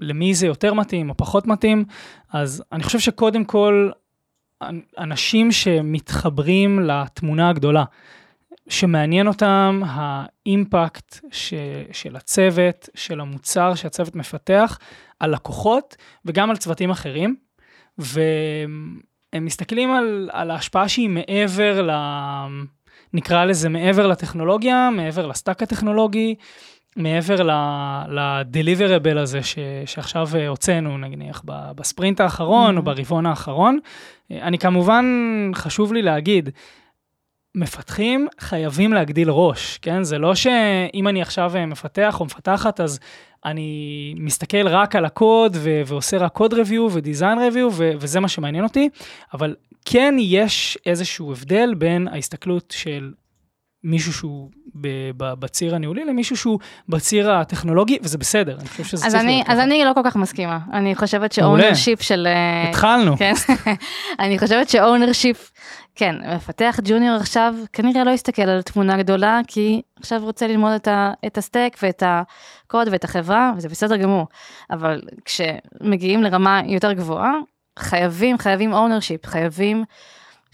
למי 0.00 0.34
זה 0.34 0.46
יותר 0.46 0.74
מתאים 0.74 1.10
או 1.10 1.16
פחות 1.16 1.46
מתאים, 1.46 1.84
אז 2.32 2.62
אני 2.72 2.82
חושב 2.82 2.98
שקודם 2.98 3.44
כל, 3.44 3.90
אנ- 4.62 4.80
אנשים 4.98 5.52
שמתחברים 5.52 6.80
לתמונה 6.80 7.48
הגדולה, 7.48 7.84
שמעניין 8.68 9.26
אותם 9.26 9.82
האימפקט 9.86 11.20
ש, 11.32 11.54
של 11.92 12.16
הצוות, 12.16 12.88
של 12.94 13.20
המוצר 13.20 13.74
שהצוות 13.74 14.16
מפתח, 14.16 14.78
על 15.20 15.32
לקוחות 15.34 15.96
וגם 16.24 16.50
על 16.50 16.56
צוותים 16.56 16.90
אחרים, 16.90 17.36
והם 17.98 19.00
מסתכלים 19.40 19.90
על, 19.90 20.30
על 20.32 20.50
ההשפעה 20.50 20.88
שהיא 20.88 21.08
מעבר 21.08 21.82
ל... 21.82 21.90
נקרא 23.14 23.44
לזה 23.44 23.68
מעבר 23.68 24.06
לטכנולוגיה, 24.06 24.90
מעבר 24.92 25.26
לסטאק 25.26 25.62
הטכנולוגי, 25.62 26.34
מעבר 26.96 27.42
ל-deliverable 27.42 29.18
הזה 29.18 29.42
ש, 29.42 29.58
שעכשיו 29.86 30.28
הוצאנו, 30.48 30.98
נניח, 30.98 31.42
בספרינט 31.46 32.20
האחרון 32.20 32.74
mm-hmm. 32.74 32.78
או 32.78 32.84
ברבעון 32.84 33.26
האחרון. 33.26 33.78
אני 34.30 34.58
כמובן, 34.58 35.04
חשוב 35.54 35.92
לי 35.92 36.02
להגיד, 36.02 36.50
מפתחים 37.54 38.28
חייבים 38.40 38.92
להגדיל 38.92 39.30
ראש, 39.30 39.78
כן? 39.82 40.02
זה 40.02 40.18
לא 40.18 40.34
שאם 40.34 41.08
אני 41.08 41.22
עכשיו 41.22 41.56
אה, 41.56 41.66
מפתח 41.66 42.16
או 42.20 42.24
מפתחת, 42.24 42.80
אז 42.80 42.98
אני 43.44 44.14
מסתכל 44.18 44.68
רק 44.68 44.96
על 44.96 45.04
הקוד 45.04 45.56
ו- 45.60 45.82
ועושה 45.86 46.18
רק 46.18 46.32
קוד 46.32 46.54
review 46.54 46.80
ודיזיין 46.92 47.38
review 47.38 47.68
ו- 47.72 47.90
וזה 48.00 48.20
מה 48.20 48.28
שמעניין 48.28 48.64
אותי, 48.64 48.88
אבל 49.34 49.54
כן 49.84 50.14
יש 50.18 50.78
איזשהו 50.86 51.32
הבדל 51.32 51.74
בין 51.78 52.08
ההסתכלות 52.08 52.74
של 52.76 53.12
מישהו 53.84 54.12
שהוא 54.12 54.50
ב- 54.74 55.10
ב- 55.16 55.34
בציר 55.34 55.74
הניהולי 55.74 56.04
למישהו 56.04 56.36
שהוא 56.36 56.58
בציר 56.88 57.32
הטכנולוגי, 57.32 57.98
וזה 58.02 58.18
בסדר, 58.18 58.56
אני 58.60 58.68
חושב 58.68 58.84
שזה 58.84 59.06
אז 59.06 59.12
צריך 59.12 59.24
אני, 59.24 59.32
להיות 59.32 59.48
אז 59.48 59.54
ככה. 59.56 59.64
אני 59.64 59.84
לא 59.84 59.92
כל 59.94 60.00
כך 60.04 60.16
מסכימה. 60.16 60.58
אני 60.72 60.94
חושבת. 60.94 61.32
ש 61.32 61.45
ownership 61.45 62.02
של... 62.02 62.26
אה, 62.26 62.68
התחלנו. 62.70 63.16
כן, 63.16 63.32
אני 64.24 64.38
חושבת 64.38 64.68
ש 64.68 64.82
ownership, 64.82 65.50
כן, 65.94 66.16
מפתח 66.36 66.80
ג'וניור 66.84 67.16
עכשיו 67.16 67.54
כנראה 67.72 68.04
לא 68.04 68.10
יסתכל 68.10 68.42
על 68.42 68.62
תמונה 68.62 68.96
גדולה, 68.96 69.40
כי 69.46 69.82
עכשיו 70.00 70.20
רוצה 70.24 70.46
ללמוד 70.46 70.72
את, 70.72 70.88
ה, 70.88 71.12
את 71.26 71.38
ה 71.38 71.44
stack 71.44 71.76
ואת 71.82 72.02
הקוד 72.06 72.88
ואת 72.90 73.04
החברה, 73.04 73.52
וזה 73.56 73.68
בסדר 73.68 73.96
גמור. 73.96 74.26
אבל 74.70 75.00
כשמגיעים 75.24 76.22
לרמה 76.22 76.60
יותר 76.66 76.92
גבוהה, 76.92 77.32
חייבים, 77.78 78.38
חייבים 78.38 78.72
ownership, 78.72 79.26
חייבים 79.26 79.84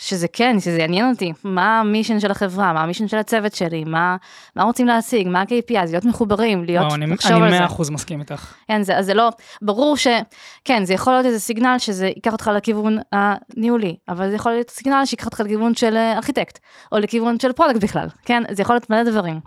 שזה 0.02 0.28
כן, 0.28 0.60
שזה 0.60 0.78
יעניין 0.78 1.10
אותי, 1.10 1.32
מה 1.44 1.80
ה 1.80 1.85
mission 1.85 2.20
של 2.20 2.30
החברה, 2.30 2.72
מה 2.72 2.82
ה 2.82 2.86
mission 2.86 3.08
של 3.08 3.16
הצוות 3.16 3.54
שלי, 3.54 3.84
מה, 3.84 4.16
מה 4.56 4.62
רוצים 4.62 4.86
להשיג, 4.86 5.28
מה 5.28 5.40
ה-KPI, 5.40 5.90
להיות 5.90 6.04
מחוברים, 6.04 6.64
להיות, 6.64 6.84
וואו, 6.84 6.94
אני 6.94 7.06
לחשוב 7.06 7.32
על 7.32 7.42
אני 7.42 7.68
זה. 7.68 7.74
100% 7.74 7.92
מסכים 7.92 8.20
איתך. 8.20 8.54
כן, 8.68 8.82
זה, 8.82 8.98
אז 8.98 9.06
זה 9.06 9.14
לא, 9.14 9.28
ברור 9.62 9.96
שכן, 9.96 10.84
זה 10.84 10.94
יכול 10.94 11.12
להיות 11.12 11.26
איזה 11.26 11.40
סיגנל 11.40 11.78
שזה 11.78 12.06
ייקח 12.06 12.32
אותך 12.32 12.50
לכיוון 12.56 12.98
הניהולי, 13.12 13.96
אבל 14.08 14.30
זה 14.30 14.34
יכול 14.34 14.52
להיות 14.52 14.70
סיגנל 14.70 15.04
שיקח 15.04 15.26
אותך 15.26 15.40
לכיוון 15.40 15.74
של 15.74 15.96
אה, 15.96 16.16
ארכיטקט, 16.16 16.58
או 16.92 16.98
לכיוון 16.98 17.40
של 17.40 17.52
product 17.52 17.82
בכלל, 17.82 18.06
כן? 18.24 18.42
זה 18.50 18.62
יכול 18.62 18.74
להיות 18.74 18.90
מלא 18.90 19.02
דברים. 19.02 19.40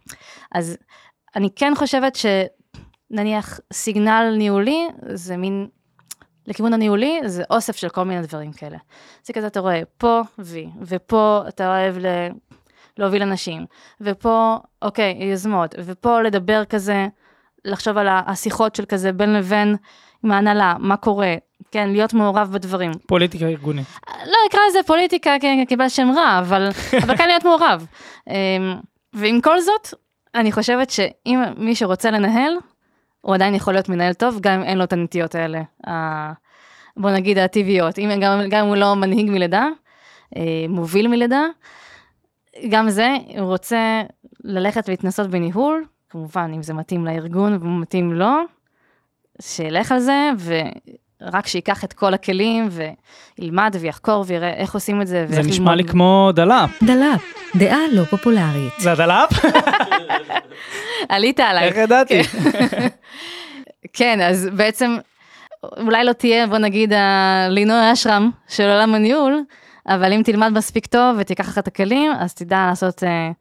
אז 0.55 0.77
אני 1.35 1.49
כן 1.55 1.73
חושבת 1.75 2.17
שנניח 3.11 3.59
סיגנל 3.73 4.35
ניהולי 4.37 4.87
זה 5.13 5.37
מין, 5.37 5.67
לכיוון 6.47 6.73
הניהולי 6.73 7.19
זה 7.25 7.43
אוסף 7.49 7.75
של 7.75 7.89
כל 7.89 8.03
מיני 8.03 8.21
דברים 8.21 8.51
כאלה. 8.51 8.77
זה 9.23 9.33
כזה 9.33 9.47
אתה 9.47 9.59
רואה 9.59 9.81
פה 9.97 10.21
וי, 10.39 10.69
ופה 10.81 11.41
אתה 11.47 11.67
אוהב 11.67 11.97
ל... 11.97 12.05
להוביל 12.97 13.21
אנשים, 13.21 13.65
ופה, 14.01 14.57
אוקיי, 14.81 15.17
יוזמות, 15.21 15.75
ופה 15.85 16.21
לדבר 16.21 16.65
כזה, 16.65 17.07
לחשוב 17.65 17.97
על 17.97 18.07
השיחות 18.09 18.75
של 18.75 18.85
כזה 18.85 19.11
בין 19.11 19.33
לבין 19.33 19.75
עם 20.23 20.31
ההנהלה, 20.31 20.75
מה 20.79 20.97
קורה, 20.97 21.35
כן, 21.71 21.89
להיות 21.89 22.13
מעורב 22.13 22.51
בדברים. 22.51 22.91
פוליטיקה 23.07 23.45
ארגונית. 23.45 23.87
לא 24.07 24.37
אקרא 24.49 24.59
לזה 24.69 24.79
פוליטיקה, 24.87 25.31
כן, 25.41 25.63
קיבל 25.67 25.89
שם 25.89 26.11
רע, 26.15 26.39
אבל, 26.39 26.69
אבל 27.03 27.17
כן 27.17 27.27
להיות 27.27 27.43
מעורב. 27.43 27.87
אמ, 28.27 28.33
ועם 29.13 29.41
כל 29.41 29.61
זאת, 29.61 29.93
אני 30.35 30.51
חושבת 30.51 30.89
שאם 30.89 31.39
מי 31.57 31.75
שרוצה 31.75 32.11
לנהל, 32.11 32.53
הוא 33.23 33.35
עדיין 33.35 33.55
יכול 33.55 33.73
להיות 33.73 33.89
מנהל 33.89 34.13
טוב, 34.13 34.37
גם 34.41 34.53
אם 34.53 34.63
אין 34.63 34.77
לו 34.77 34.83
את 34.83 34.93
הנטיות 34.93 35.35
האלה, 35.35 35.61
ה- 35.87 36.31
בוא 36.97 37.09
נגיד 37.11 37.37
הטבעיות, 37.37 37.99
אם, 37.99 38.09
גם, 38.21 38.41
גם 38.49 38.59
אם 38.63 38.67
הוא 38.67 38.75
לא 38.75 38.95
מנהיג 38.95 39.29
מלידה, 39.29 39.65
אה, 40.37 40.41
מוביל 40.69 41.07
מלידה, 41.07 41.41
גם 42.69 42.89
זה, 42.89 43.09
הוא 43.37 43.47
רוצה 43.47 44.01
ללכת 44.43 44.83
ולהתנסות 44.87 45.29
בניהול, 45.29 45.83
כמובן, 46.09 46.51
אם 46.55 46.63
זה 46.63 46.73
מתאים 46.73 47.05
לארגון 47.05 47.53
ומתאים 47.61 48.13
לו, 48.13 48.31
שילך 49.41 49.91
על 49.91 49.99
זה, 49.99 50.29
ורק 50.43 51.47
שייקח 51.47 51.83
את 51.83 51.93
כל 51.93 52.13
הכלים 52.13 52.69
וילמד 53.39 53.75
ויחקור 53.79 54.23
ויראה 54.27 54.53
איך 54.53 54.73
עושים 54.73 55.01
את 55.01 55.07
זה. 55.07 55.25
זה 55.29 55.41
נשמע 55.41 55.75
לי. 55.75 55.83
כמו 55.83 56.29
דלאפ. 56.35 56.83
דלאפ, 56.83 57.23
דעה 57.55 57.79
לא 57.91 58.03
פופולרית. 58.03 58.73
זה 58.79 58.91
הדלאפ? 58.91 59.29
עלית 61.09 61.39
עליי. 61.39 61.67
איך 61.67 61.75
ידעתי? 61.77 62.21
כן, 63.93 64.21
אז 64.21 64.49
בעצם 64.55 64.97
אולי 65.77 66.03
לא 66.03 66.13
תהיה, 66.13 66.47
בוא 66.47 66.57
נגיד, 66.57 66.93
הלינוי 66.93 67.93
אשרם 67.93 68.31
של 68.47 68.63
עולם 68.63 68.95
הניהול, 68.95 69.43
אבל 69.87 70.13
אם 70.13 70.21
תלמד 70.25 70.49
מספיק 70.49 70.85
טוב 70.85 71.15
ותיקח 71.19 71.47
לך 71.47 71.57
את 71.57 71.67
הכלים, 71.67 72.11
אז 72.19 72.33
תדע 72.33 72.65
לעשות 72.69 73.03
אה, 73.03 73.31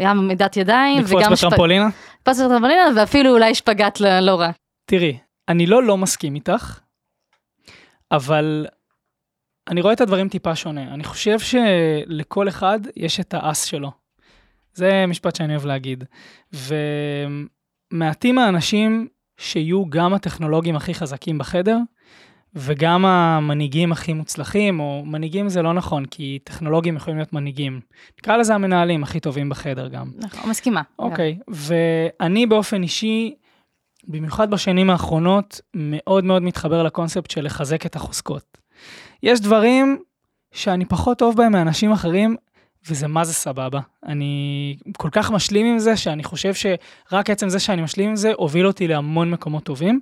גם 0.00 0.18
עמידת 0.18 0.56
ידיים, 0.56 0.98
לקפוץ 1.02 1.22
שפ- 1.24 1.30
בטרמפולינה? 1.32 1.88
לקפוץ 2.20 2.40
בטרמפולינה, 2.40 2.82
ואפילו 2.96 3.30
אולי 3.30 3.54
שפגאט 3.54 4.00
לא 4.00 4.20
לא 4.20 4.40
רע. 4.40 4.50
תראי, 4.84 5.18
אני 5.48 5.66
לא 5.66 5.82
לא 5.82 5.96
מסכים 5.96 6.34
איתך, 6.34 6.78
אבל 8.12 8.66
אני 9.68 9.80
רואה 9.80 9.92
את 9.92 10.00
הדברים 10.00 10.28
טיפה 10.28 10.54
שונה. 10.56 10.82
אני 10.82 11.04
חושב 11.04 11.38
שלכל 11.38 12.48
אחד 12.48 12.80
יש 12.96 13.20
את 13.20 13.34
האס 13.34 13.64
שלו. 13.64 13.90
זה 14.74 15.04
משפט 15.08 15.36
שאני 15.36 15.52
אוהב 15.52 15.66
להגיד. 15.66 16.04
ומעטים 17.92 18.38
האנשים 18.38 19.08
שיהיו 19.38 19.90
גם 19.90 20.14
הטכנולוגים 20.14 20.76
הכי 20.76 20.94
חזקים 20.94 21.38
בחדר, 21.38 21.78
וגם 22.54 23.04
המנהיגים 23.04 23.92
הכי 23.92 24.12
מוצלחים, 24.12 24.80
או 24.80 25.02
מנהיגים 25.06 25.48
זה 25.48 25.62
לא 25.62 25.72
נכון, 25.72 26.04
כי 26.04 26.38
טכנולוגים 26.44 26.96
יכולים 26.96 27.16
להיות 27.16 27.32
מנהיגים. 27.32 27.80
נקרא 28.18 28.36
לזה 28.36 28.54
המנהלים 28.54 29.02
הכי 29.02 29.20
טובים 29.20 29.48
בחדר 29.48 29.88
גם. 29.88 30.10
נכון, 30.16 30.50
מסכימה. 30.50 30.82
אוקיי, 30.98 31.38
ואני 31.48 32.46
באופן 32.46 32.82
אישי, 32.82 33.34
במיוחד 34.08 34.50
בשנים 34.50 34.90
האחרונות, 34.90 35.60
מאוד 35.74 36.24
מאוד 36.24 36.42
מתחבר 36.42 36.82
לקונספט 36.82 37.30
של 37.30 37.44
לחזק 37.44 37.86
את 37.86 37.96
החוזקות. 37.96 38.58
יש 39.22 39.40
דברים 39.40 39.98
שאני 40.52 40.84
פחות 40.84 41.18
טוב 41.18 41.36
בהם 41.36 41.52
מאנשים 41.52 41.92
אחרים, 41.92 42.36
וזה 42.88 43.08
מה 43.08 43.24
זה 43.24 43.32
סבבה. 43.32 43.80
אני 44.06 44.76
כל 44.96 45.08
כך 45.12 45.30
משלים 45.30 45.66
עם 45.66 45.78
זה, 45.78 45.96
שאני 45.96 46.24
חושב 46.24 46.54
שרק 46.54 47.30
עצם 47.30 47.48
זה 47.48 47.58
שאני 47.58 47.82
משלים 47.82 48.08
עם 48.08 48.16
זה, 48.16 48.32
הוביל 48.36 48.66
אותי 48.66 48.88
להמון 48.88 49.30
מקומות 49.30 49.64
טובים. 49.64 50.00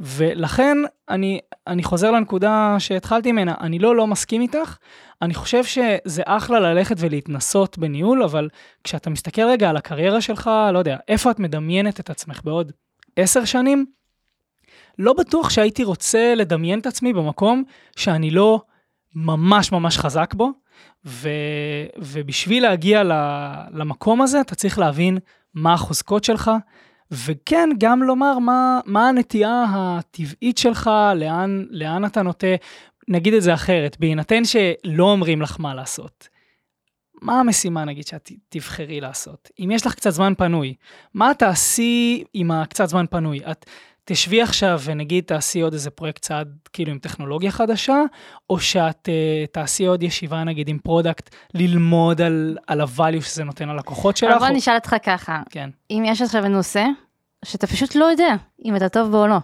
ולכן 0.00 0.76
אני, 1.08 1.40
אני 1.66 1.82
חוזר 1.82 2.10
לנקודה 2.10 2.76
שהתחלתי 2.78 3.32
ממנה, 3.32 3.54
אני 3.60 3.78
לא 3.78 3.96
לא 3.96 4.06
מסכים 4.06 4.42
איתך, 4.42 4.76
אני 5.22 5.34
חושב 5.34 5.64
שזה 5.64 6.22
אחלה 6.26 6.60
ללכת 6.60 6.96
ולהתנסות 6.98 7.78
בניהול, 7.78 8.22
אבל 8.22 8.48
כשאתה 8.84 9.10
מסתכל 9.10 9.42
רגע 9.42 9.70
על 9.70 9.76
הקריירה 9.76 10.20
שלך, 10.20 10.50
לא 10.72 10.78
יודע, 10.78 10.96
איפה 11.08 11.30
את 11.30 11.38
מדמיינת 11.38 12.00
את 12.00 12.10
עצמך 12.10 12.40
בעוד 12.44 12.72
עשר 13.16 13.44
שנים, 13.44 13.86
לא 14.98 15.12
בטוח 15.12 15.50
שהייתי 15.50 15.84
רוצה 15.84 16.34
לדמיין 16.34 16.78
את 16.78 16.86
עצמי 16.86 17.12
במקום 17.12 17.64
שאני 17.96 18.30
לא 18.30 18.62
ממש 19.14 19.72
ממש 19.72 19.98
חזק 19.98 20.34
בו, 20.34 20.50
ו, 21.04 21.28
ובשביל 21.98 22.62
להגיע 22.62 23.02
למקום 23.72 24.22
הזה, 24.22 24.40
אתה 24.40 24.54
צריך 24.54 24.78
להבין 24.78 25.18
מה 25.54 25.72
החוזקות 25.72 26.24
שלך, 26.24 26.50
וכן, 27.10 27.68
גם 27.78 28.02
לומר 28.02 28.38
מה, 28.38 28.80
מה 28.86 29.08
הנטייה 29.08 29.64
הטבעית 29.68 30.58
שלך, 30.58 30.90
לאן, 31.16 31.64
לאן 31.70 32.04
אתה 32.04 32.22
נוטה, 32.22 32.46
נגיד 33.08 33.34
את 33.34 33.42
זה 33.42 33.54
אחרת, 33.54 33.96
בהינתן 34.00 34.44
שלא 34.44 35.04
אומרים 35.04 35.42
לך 35.42 35.56
מה 35.58 35.74
לעשות. 35.74 36.28
מה 37.22 37.40
המשימה 37.40 37.84
נגיד 37.84 38.06
שאת 38.06 38.30
תבחרי 38.48 39.00
לעשות? 39.00 39.50
אם 39.58 39.70
יש 39.70 39.86
לך 39.86 39.94
קצת 39.94 40.10
זמן 40.10 40.32
פנוי, 40.38 40.74
מה 41.14 41.34
תעשי 41.34 42.24
עם 42.34 42.50
הקצת 42.50 42.88
זמן 42.88 43.06
פנוי? 43.10 43.40
את 43.50 43.66
תשבי 44.04 44.42
עכשיו 44.42 44.80
ונגיד 44.84 45.24
תעשי 45.24 45.60
עוד 45.60 45.72
איזה 45.72 45.90
פרויקט 45.90 46.22
צעד 46.22 46.48
כאילו 46.72 46.92
עם 46.92 46.98
טכנולוגיה 46.98 47.50
חדשה, 47.50 48.02
או 48.50 48.60
שאת 48.60 49.08
uh, 49.08 49.52
תעשי 49.52 49.86
עוד 49.86 50.02
ישיבה 50.02 50.44
נגיד 50.44 50.68
עם 50.68 50.78
product 50.78 51.34
ללמוד 51.54 52.20
על, 52.20 52.58
על 52.66 52.80
ה-value 52.80 53.22
שזה 53.22 53.44
נותן 53.44 53.68
ללקוחות 53.68 54.16
שלך? 54.16 54.30
אבל 54.30 54.38
בוא 54.38 54.48
או... 54.48 54.52
נשאל 54.52 54.74
אותך 54.74 54.96
ככה, 55.02 55.42
כן. 55.50 55.70
אם 55.90 56.02
יש 56.06 56.22
עכשיו 56.22 56.48
נושא 56.48 56.84
שאתה 57.44 57.66
פשוט 57.66 57.94
לא 57.94 58.04
יודע 58.04 58.34
אם 58.64 58.76
אתה 58.76 58.88
טוב 58.88 59.10
בו 59.10 59.22
או 59.22 59.26
לא. 59.26 59.38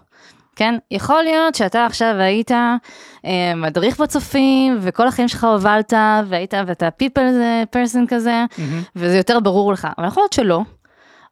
כן? 0.56 0.74
יכול 0.90 1.22
להיות 1.22 1.54
שאתה 1.54 1.86
עכשיו 1.86 2.14
היית 2.18 2.50
אה, 2.50 3.54
מדריך 3.56 4.00
בצופים, 4.00 4.78
וכל 4.80 5.08
החיים 5.08 5.28
שלך 5.28 5.44
הובלת, 5.44 5.92
והיית, 6.28 6.54
ואתה 6.66 6.88
people 7.02 7.20
person 7.76 8.08
כזה, 8.08 8.44
מהמם. 8.58 8.82
וזה 8.96 9.16
יותר 9.16 9.40
ברור 9.40 9.72
לך, 9.72 9.88
אבל 9.98 10.06
יכול 10.06 10.22
להיות 10.22 10.32
שלא, 10.32 10.60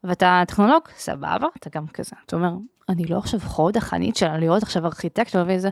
ואתה 0.05 0.43
טכנולוג, 0.47 0.83
סבבה, 0.97 1.47
אתה 1.59 1.71
גם 1.75 1.87
כזה, 1.87 2.17
אתה 2.27 2.37
אומר, 2.37 2.51
אני 2.89 3.05
לא 3.05 3.19
עכשיו 3.19 3.41
חוד 3.41 3.77
החנית 3.77 4.17
של 4.17 4.37
להיות 4.37 4.63
עכשיו 4.63 4.87
ארכיטקט 4.87 5.37
ואיזה... 5.47 5.69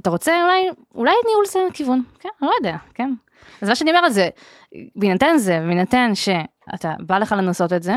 אתה 0.00 0.10
רוצה 0.10 0.42
אולי, 0.42 0.68
אולי 0.94 1.12
ניהול 1.26 1.46
זה 1.46 1.58
הכיוון, 1.70 2.02
כן, 2.20 2.28
אני 2.42 2.48
לא 2.48 2.54
יודע, 2.58 2.76
כן. 2.94 3.14
אז 3.62 3.68
מה 3.68 3.74
שאני 3.74 3.90
אומרת 3.90 4.12
זה, 4.12 4.28
בהינתן 4.96 5.36
זה, 5.36 5.60
בהינתן 5.66 6.10
שאתה 6.14 6.94
בא 7.00 7.18
לך 7.18 7.32
לנסות 7.38 7.72
את 7.72 7.82
זה, 7.82 7.96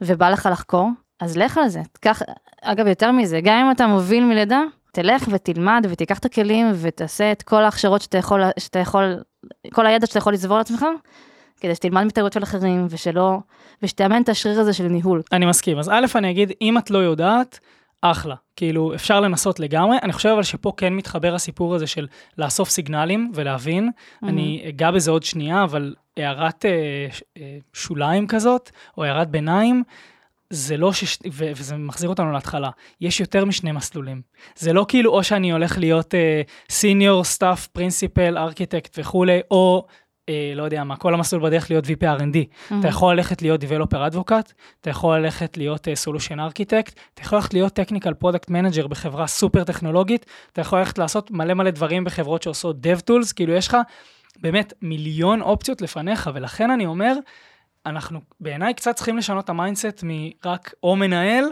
ובא 0.00 0.30
לך 0.30 0.48
לחקור, 0.52 0.88
אז 1.20 1.36
לך 1.36 1.58
על 1.58 1.68
זה. 1.68 1.80
תיקח, 1.92 2.22
אגב, 2.62 2.86
יותר 2.86 3.12
מזה, 3.12 3.40
גם 3.40 3.64
אם 3.64 3.70
אתה 3.70 3.86
מוביל 3.86 4.24
מלידה, 4.24 4.62
תלך 4.92 5.28
ותלמד 5.30 5.86
ותיקח 5.90 6.18
את 6.18 6.24
הכלים 6.24 6.70
ותעשה 6.74 7.32
את 7.32 7.42
כל 7.42 7.62
ההכשרות 7.62 8.02
שאתה 8.02 8.18
יכול, 8.18 8.42
שאתה 8.58 8.78
יכול, 8.78 9.22
כל 9.72 9.86
הידע 9.86 10.06
שאתה 10.06 10.18
יכול 10.18 10.32
לצבור 10.32 10.58
לעצמך, 10.58 10.86
כדי 11.60 11.74
שתלמד 11.74 12.04
מטעויות 12.04 12.32
של 12.32 12.42
אחרים, 12.42 12.86
ושלא, 12.90 13.38
ושתאמן 13.82 14.22
את 14.22 14.28
השריר 14.28 14.60
הזה 14.60 14.72
של 14.72 14.88
ניהול. 14.88 15.22
אני 15.32 15.46
מסכים. 15.46 15.78
אז 15.78 15.88
א', 15.88 16.06
אני 16.14 16.30
אגיד, 16.30 16.52
אם 16.60 16.78
את 16.78 16.90
לא 16.90 16.98
יודעת, 16.98 17.60
אחלה. 18.02 18.34
כאילו, 18.56 18.94
אפשר 18.94 19.20
לנסות 19.20 19.60
לגמרי. 19.60 19.96
אני 20.02 20.12
חושב 20.12 20.28
אבל 20.28 20.42
שפה 20.42 20.72
כן 20.76 20.92
מתחבר 20.94 21.34
הסיפור 21.34 21.74
הזה 21.74 21.86
של 21.86 22.06
לאסוף 22.38 22.70
סיגנלים 22.70 23.32
ולהבין. 23.34 23.90
אני 24.22 24.64
אגע 24.68 24.90
בזה 24.90 25.10
עוד 25.10 25.22
שנייה, 25.22 25.64
אבל 25.64 25.94
הערת 26.16 26.64
אה, 26.64 26.70
אה, 27.36 27.58
שוליים 27.72 28.26
כזאת, 28.26 28.70
או 28.98 29.04
הערת 29.04 29.30
ביניים, 29.30 29.82
זה 30.50 30.76
לא 30.76 30.92
ש... 30.92 31.18
ו- 31.32 31.50
וזה 31.56 31.76
מחזיר 31.76 32.08
אותנו 32.08 32.32
להתחלה. 32.32 32.70
יש 33.00 33.20
יותר 33.20 33.44
משני 33.44 33.72
מסלולים. 33.72 34.22
זה 34.56 34.72
לא 34.72 34.84
כאילו 34.88 35.12
או 35.12 35.24
שאני 35.24 35.52
הולך 35.52 35.78
להיות 35.78 36.14
senior, 36.70 37.24
staff, 37.24 37.66
principal, 37.66 38.38
architect 38.38 38.98
וכולי, 38.98 39.40
או... 39.50 39.86
אה, 40.30 40.52
לא 40.54 40.62
יודע 40.62 40.84
מה, 40.84 40.96
כל 40.96 41.14
המסלול 41.14 41.42
בדרך 41.42 41.70
להיות 41.70 41.84
VP 41.84 42.02
R&D. 42.18 42.36
אתה 42.78 42.88
יכול 42.88 43.14
ללכת 43.14 43.42
להיות 43.42 43.62
Developer 43.62 44.12
Advocate, 44.12 44.52
אתה 44.80 44.90
יכול 44.90 45.18
ללכת 45.18 45.56
להיות 45.56 45.88
uh, 45.88 46.08
Solution 46.08 46.36
Architect, 46.36 46.92
אתה 47.14 47.22
יכול 47.22 47.38
ללכת 47.38 47.54
להיות 47.54 47.78
Technical 47.78 48.24
Product 48.24 48.50
Manager 48.50 48.88
בחברה 48.88 49.26
סופר 49.26 49.64
טכנולוגית, 49.64 50.26
אתה 50.52 50.60
יכול 50.60 50.78
ללכת 50.78 50.98
לעשות 50.98 51.30
מלא 51.30 51.54
מלא 51.54 51.70
דברים 51.70 52.04
בחברות 52.04 52.42
שעושות 52.42 52.76
DevTools, 52.76 53.32
כאילו 53.36 53.52
יש 53.52 53.68
לך 53.68 53.76
באמת 54.40 54.72
מיליון 54.82 55.42
אופציות 55.42 55.82
לפניך, 55.82 56.30
ולכן 56.34 56.70
אני 56.70 56.86
אומר, 56.86 57.14
אנחנו 57.86 58.20
בעיניי 58.40 58.74
קצת 58.74 58.96
צריכים 58.96 59.18
לשנות 59.18 59.44
את 59.44 59.50
ה 59.50 59.57
mindset 59.57 60.04
מרק 60.04 60.74
או 60.82 60.96
מנהל, 60.96 61.44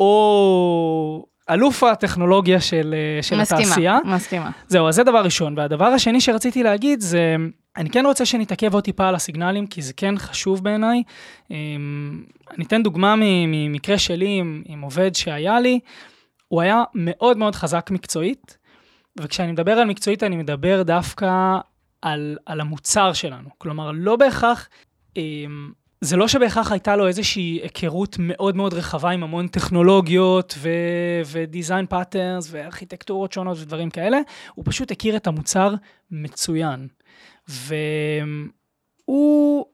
או 0.00 1.26
אלוף 1.50 1.84
הטכנולוגיה 1.84 2.60
של, 2.60 2.94
אה, 2.94 3.22
של 3.22 3.40
מסכימה, 3.40 3.60
התעשייה. 3.60 3.98
מסכימה. 4.04 4.50
זהו, 4.68 4.88
אז 4.88 4.94
זה 4.94 5.04
דבר 5.04 5.20
ראשון. 5.24 5.58
והדבר 5.58 5.84
השני 5.84 6.20
שרציתי 6.20 6.62
להגיד 6.62 7.00
זה, 7.00 7.36
אני 7.76 7.90
כן 7.90 8.06
רוצה 8.06 8.26
שנתעכב 8.26 8.74
עוד 8.74 8.84
טיפה 8.84 9.08
על 9.08 9.14
הסיגנלים, 9.14 9.66
כי 9.66 9.82
זה 9.82 9.92
כן 9.92 10.18
חשוב 10.18 10.64
בעיניי. 10.64 11.02
אמ, 11.50 12.24
אני 12.50 12.64
אתן 12.64 12.82
דוגמה 12.82 13.14
ממקרה 13.18 13.98
שלי 13.98 14.28
עם, 14.38 14.62
עם 14.66 14.80
עובד 14.80 15.14
שהיה 15.14 15.60
לי, 15.60 15.80
הוא 16.48 16.60
היה 16.60 16.82
מאוד 16.94 17.36
מאוד 17.36 17.54
חזק 17.54 17.90
מקצועית, 17.90 18.58
וכשאני 19.20 19.52
מדבר 19.52 19.72
על 19.72 19.88
מקצועית 19.88 20.22
אני 20.22 20.36
מדבר 20.36 20.82
דווקא 20.82 21.58
על, 22.02 22.36
על 22.46 22.60
המוצר 22.60 23.12
שלנו. 23.12 23.48
כלומר, 23.58 23.90
לא 23.94 24.16
בהכרח... 24.16 24.68
אמ, 25.16 25.72
זה 26.00 26.16
לא 26.16 26.28
שבהכרח 26.28 26.72
הייתה 26.72 26.96
לו 26.96 27.06
איזושהי 27.06 27.60
היכרות 27.62 28.16
מאוד 28.18 28.56
מאוד 28.56 28.74
רחבה 28.74 29.10
עם 29.10 29.22
המון 29.22 29.48
טכנולוגיות 29.48 30.58
ו 31.26 31.35
design 31.35 31.86
patterns 31.86 32.48
וארכיטקטורות 32.50 33.32
שונות 33.32 33.58
ודברים 33.60 33.90
כאלה, 33.90 34.18
הוא 34.54 34.64
פשוט 34.68 34.90
הכיר 34.90 35.16
את 35.16 35.26
המוצר 35.26 35.74
מצוין. 36.10 36.88
והוא 37.48 39.66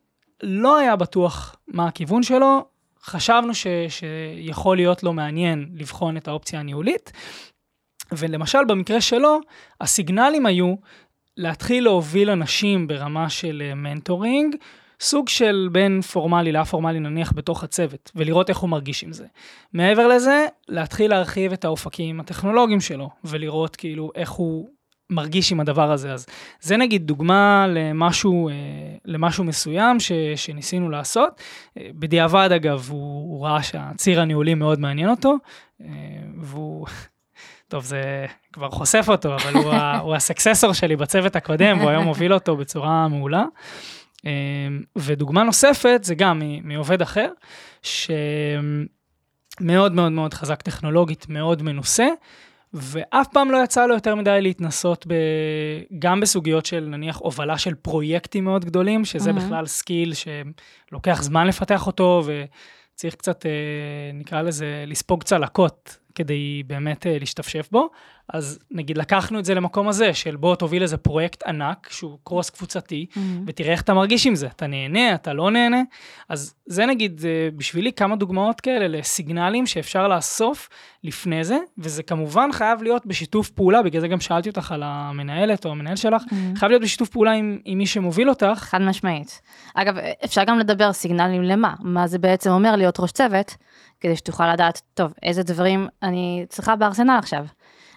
לא 0.42 0.78
היה 0.78 0.96
בטוח 0.96 1.56
מה 1.68 1.86
הכיוון 1.86 2.22
שלו, 2.22 2.64
חשבנו 3.02 3.54
ש- 3.54 3.66
שיכול 3.88 4.76
להיות 4.76 5.02
לו 5.02 5.12
מעניין 5.12 5.68
לבחון 5.74 6.16
את 6.16 6.28
האופציה 6.28 6.60
הניהולית, 6.60 7.12
ולמשל 8.12 8.64
במקרה 8.68 9.00
שלו, 9.00 9.40
הסיגנלים 9.80 10.46
היו 10.46 10.74
להתחיל 11.36 11.84
להוביל 11.84 12.30
אנשים 12.30 12.86
ברמה 12.86 13.30
של 13.30 13.62
אה, 13.66 13.74
מנטורינג, 13.74 14.56
סוג 15.00 15.28
של 15.28 15.68
בין 15.72 16.00
פורמלי 16.00 16.52
לאפורמלי 16.52 17.00
נניח 17.00 17.32
בתוך 17.32 17.64
הצוות, 17.64 18.10
ולראות 18.14 18.50
איך 18.50 18.58
הוא 18.58 18.70
מרגיש 18.70 19.04
עם 19.04 19.12
זה. 19.12 19.26
מעבר 19.72 20.08
לזה, 20.08 20.46
להתחיל 20.68 21.10
להרחיב 21.10 21.52
את 21.52 21.64
האופקים 21.64 22.20
הטכנולוגיים 22.20 22.80
שלו, 22.80 23.10
ולראות 23.24 23.76
כאילו 23.76 24.10
איך 24.14 24.30
הוא 24.30 24.68
מרגיש 25.10 25.52
עם 25.52 25.60
הדבר 25.60 25.92
הזה. 25.92 26.12
אז 26.12 26.26
זה 26.60 26.76
נגיד 26.76 27.06
דוגמה 27.06 27.66
למשהו, 27.68 28.48
אה, 28.48 28.54
למשהו 29.04 29.44
מסוים 29.44 30.00
ש, 30.00 30.12
שניסינו 30.36 30.90
לעשות. 30.90 31.40
אה, 31.78 31.88
בדיעבד 31.94 32.48
אגב, 32.56 32.88
הוא, 32.90 33.00
הוא 33.36 33.46
ראה 33.46 33.62
שהציר 33.62 34.20
הניהולי 34.20 34.54
מאוד 34.54 34.80
מעניין 34.80 35.10
אותו, 35.10 35.34
אה, 35.80 35.86
והוא... 36.40 36.86
טוב, 37.68 37.84
זה 37.84 38.26
כבר 38.52 38.70
חושף 38.70 39.04
אותו, 39.08 39.34
אבל 39.34 39.54
הוא, 39.54 39.72
ה- 39.72 39.98
הוא 40.04 40.14
הסקססור 40.14 40.72
שלי 40.72 40.96
בצוות 40.96 41.36
הקודם, 41.36 41.78
והוא 41.78 41.90
היום 41.90 42.04
מוביל 42.04 42.34
אותו 42.34 42.56
בצורה 42.56 43.08
מעולה. 43.08 43.44
ודוגמה 44.98 45.42
נוספת 45.42 46.00
זה 46.02 46.14
גם 46.14 46.42
מעובד 46.62 47.02
אחר, 47.02 47.28
שמאוד 47.82 48.32
מאוד 49.92 50.12
מאוד 50.12 50.34
חזק 50.34 50.62
טכנולוגית, 50.62 51.26
מאוד 51.28 51.62
מנוסה, 51.62 52.06
ואף 52.74 53.26
פעם 53.32 53.50
לא 53.50 53.64
יצא 53.64 53.86
לו 53.86 53.94
יותר 53.94 54.14
מדי 54.14 54.38
להתנסות 54.42 55.06
ב... 55.08 55.14
גם 55.98 56.20
בסוגיות 56.20 56.66
של 56.66 56.84
נניח 56.90 57.16
הובלה 57.16 57.58
של 57.58 57.74
פרויקטים 57.74 58.44
מאוד 58.44 58.64
גדולים, 58.64 59.04
שזה 59.04 59.30
Mhm. 59.30 59.32
בכלל 59.32 59.66
skill 59.66 60.12
שלוקח 60.14 61.22
זמן 61.22 61.46
לפתח 61.46 61.86
אותו, 61.86 62.22
וצריך 62.94 63.14
קצת, 63.14 63.46
אה, 63.46 63.50
נקרא 64.14 64.42
לזה, 64.42 64.84
לספוג 64.86 65.22
צלקות 65.22 65.98
כדי 66.14 66.62
באמת 66.66 67.06
אה, 67.06 67.16
להשתפשף 67.18 67.68
בו. 67.72 67.88
אז 68.32 68.58
נגיד 68.70 68.98
לקחנו 68.98 69.38
את 69.38 69.44
זה 69.44 69.54
למקום 69.54 69.88
הזה, 69.88 70.14
של 70.14 70.36
בוא 70.36 70.56
תוביל 70.56 70.82
איזה 70.82 70.96
פרויקט 70.96 71.42
ענק, 71.42 71.88
שהוא 71.90 72.18
cross 72.24 72.50
קבוצתי, 72.50 73.06
ותראה 73.46 73.72
איך 73.72 73.80
אתה 73.80 73.94
מרגיש 73.94 74.26
עם 74.26 74.34
זה, 74.34 74.46
אתה 74.46 74.66
נהנה, 74.66 75.14
אתה 75.14 75.32
לא 75.32 75.50
נהנה. 75.50 75.82
אז 76.28 76.54
זה 76.66 76.86
נגיד 76.86 77.20
אה, 77.24 77.48
בשבילי 77.56 77.92
כמה 77.92 78.16
דוגמאות 78.16 78.60
כאלה 78.60 78.88
לסיגנלים 78.88 79.66
שאפשר 79.66 80.08
לאסוף 80.08 80.68
לפני 81.04 81.44
זה, 81.44 81.58
וזה 81.78 82.02
כמובן 82.02 82.52
חייב 82.52 82.82
להיות 82.82 83.06
בשיתוף 83.06 83.50
פעולה, 83.50 83.82
בגלל 83.82 84.00
זה 84.00 84.08
גם 84.08 84.20
שאלתי 84.20 84.48
אותך 84.48 84.72
על 84.72 84.82
המנהלת 84.84 85.64
או 85.66 85.70
המנהל 85.70 85.96
שלך, 85.96 86.22
חייב 86.56 86.70
להיות 86.70 86.82
בשיתוף 86.82 87.08
פעולה 87.08 87.32
עם, 87.32 87.58
עם 87.64 87.78
מי 87.78 87.86
שמוביל 87.86 88.28
אותך. 88.28 88.44
חד 88.56 88.82
משמעית. 88.82 89.40
אגב, 89.74 89.94
אפשר 90.24 90.44
גם 90.44 90.58
לדבר 90.58 90.92
סיגנלים 90.92 91.42
למה, 91.42 91.74
מה 91.80 92.06
זה 92.06 92.18
בעצם 92.18 92.50
אומר 92.50 92.76
להיות 92.76 93.00
ראש 93.00 93.12
צוות, 93.12 93.56
כדי 94.00 94.16
שתוכל 94.16 94.52
לדעת, 94.52 94.80
טוב, 94.94 95.12
איזה 95.22 95.42
דברים 95.42 95.88
אני 96.02 96.44
צריכה 96.48 96.76
בארסנל 96.76 97.16
עכשיו. 97.18 97.44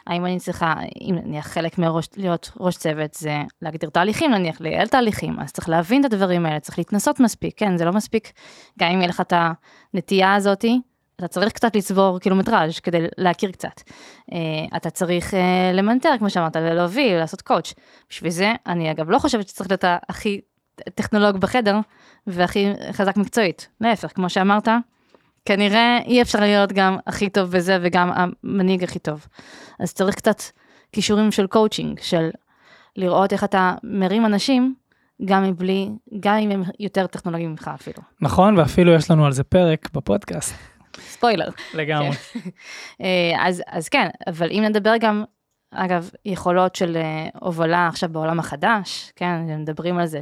האם 0.07 0.25
אני 0.25 0.39
צריכה, 0.39 0.73
אם 1.01 1.15
נניח 1.23 1.47
חלק 1.47 1.77
מראש, 1.77 2.07
להיות 2.17 2.51
ראש 2.59 2.77
צוות 2.77 3.13
זה 3.13 3.43
להגדיר 3.61 3.89
תהליכים 3.89 4.31
נניח, 4.31 4.61
לייעל 4.61 4.87
תהליכים, 4.87 5.39
אז 5.39 5.51
צריך 5.51 5.69
להבין 5.69 6.05
את 6.05 6.13
הדברים 6.13 6.45
האלה, 6.45 6.59
צריך 6.59 6.77
להתנסות 6.77 7.19
מספיק, 7.19 7.53
כן, 7.57 7.77
זה 7.77 7.85
לא 7.85 7.93
מספיק, 7.93 8.31
גם 8.79 8.91
אם 8.91 8.97
יהיה 8.97 9.07
לך 9.07 9.21
את 9.21 9.33
הנטייה 9.93 10.35
הזאתי, 10.35 10.79
אתה 11.15 11.27
צריך 11.27 11.53
קצת 11.53 11.75
לצבור 11.75 12.19
קילומטראז' 12.19 12.79
כדי 12.79 13.07
להכיר 13.17 13.51
קצת. 13.51 13.81
אה, 14.31 14.77
אתה 14.77 14.89
צריך 14.89 15.33
אה, 15.33 15.71
למנטר, 15.73 16.09
כמו 16.19 16.29
שאמרת, 16.29 16.55
להוביל, 16.55 17.17
לעשות 17.17 17.41
coach. 17.41 17.73
בשביל 18.09 18.31
זה, 18.31 18.53
אני 18.67 18.91
אגב 18.91 19.09
לא 19.09 19.19
חושבת 19.19 19.47
שצריך 19.47 19.71
להיות 19.71 19.83
הכי 20.09 20.41
טכנולוג 20.95 21.37
בחדר 21.37 21.79
והכי 22.27 22.73
חזק 22.91 23.17
מקצועית. 23.17 23.67
להפך, 23.81 24.15
כמו 24.15 24.29
שאמרת, 24.29 24.67
כנראה 25.47 25.99
אי 26.05 26.21
אפשר 26.21 26.39
להיות 26.39 26.71
גם 26.71 26.97
הכי 27.07 27.29
טוב 27.29 27.51
בזה 27.51 27.77
וגם 27.81 28.11
המנהיג 28.13 28.83
הכי 28.83 28.99
טוב. 28.99 29.27
אז 29.79 29.93
צריך 29.93 30.15
קצת 30.15 30.41
כישורים 30.91 31.31
של 31.31 31.47
קואוצ'ינג, 31.47 31.99
של 32.01 32.29
לראות 32.95 33.33
איך 33.33 33.43
אתה 33.43 33.75
מרים 33.83 34.25
אנשים, 34.25 34.75
גם 35.25 35.43
מבלי, 35.43 35.89
גם 36.19 36.35
אם 36.35 36.51
הם 36.51 36.63
יותר 36.79 37.07
טכנולוגיים 37.07 37.51
ממך 37.51 37.71
אפילו. 37.75 37.97
נכון, 38.21 38.57
ואפילו 38.57 38.93
יש 38.93 39.11
לנו 39.11 39.25
על 39.25 39.31
זה 39.31 39.43
פרק 39.43 39.89
בפודקאסט, 39.93 40.55
ספוילר. 40.99 41.49
לגמרי. 41.73 42.09
אה, 43.01 43.47
אז, 43.47 43.63
אז 43.67 43.89
כן, 43.89 44.07
אבל 44.27 44.49
אם 44.51 44.63
נדבר 44.65 44.93
גם, 44.99 45.23
אגב, 45.71 46.09
יכולות 46.25 46.75
של 46.75 46.97
אה, 46.97 47.27
הובלה 47.39 47.87
עכשיו 47.87 48.09
בעולם 48.09 48.39
החדש, 48.39 49.11
כן, 49.15 49.59
מדברים 49.59 49.97
על 49.97 50.05
זה 50.05 50.21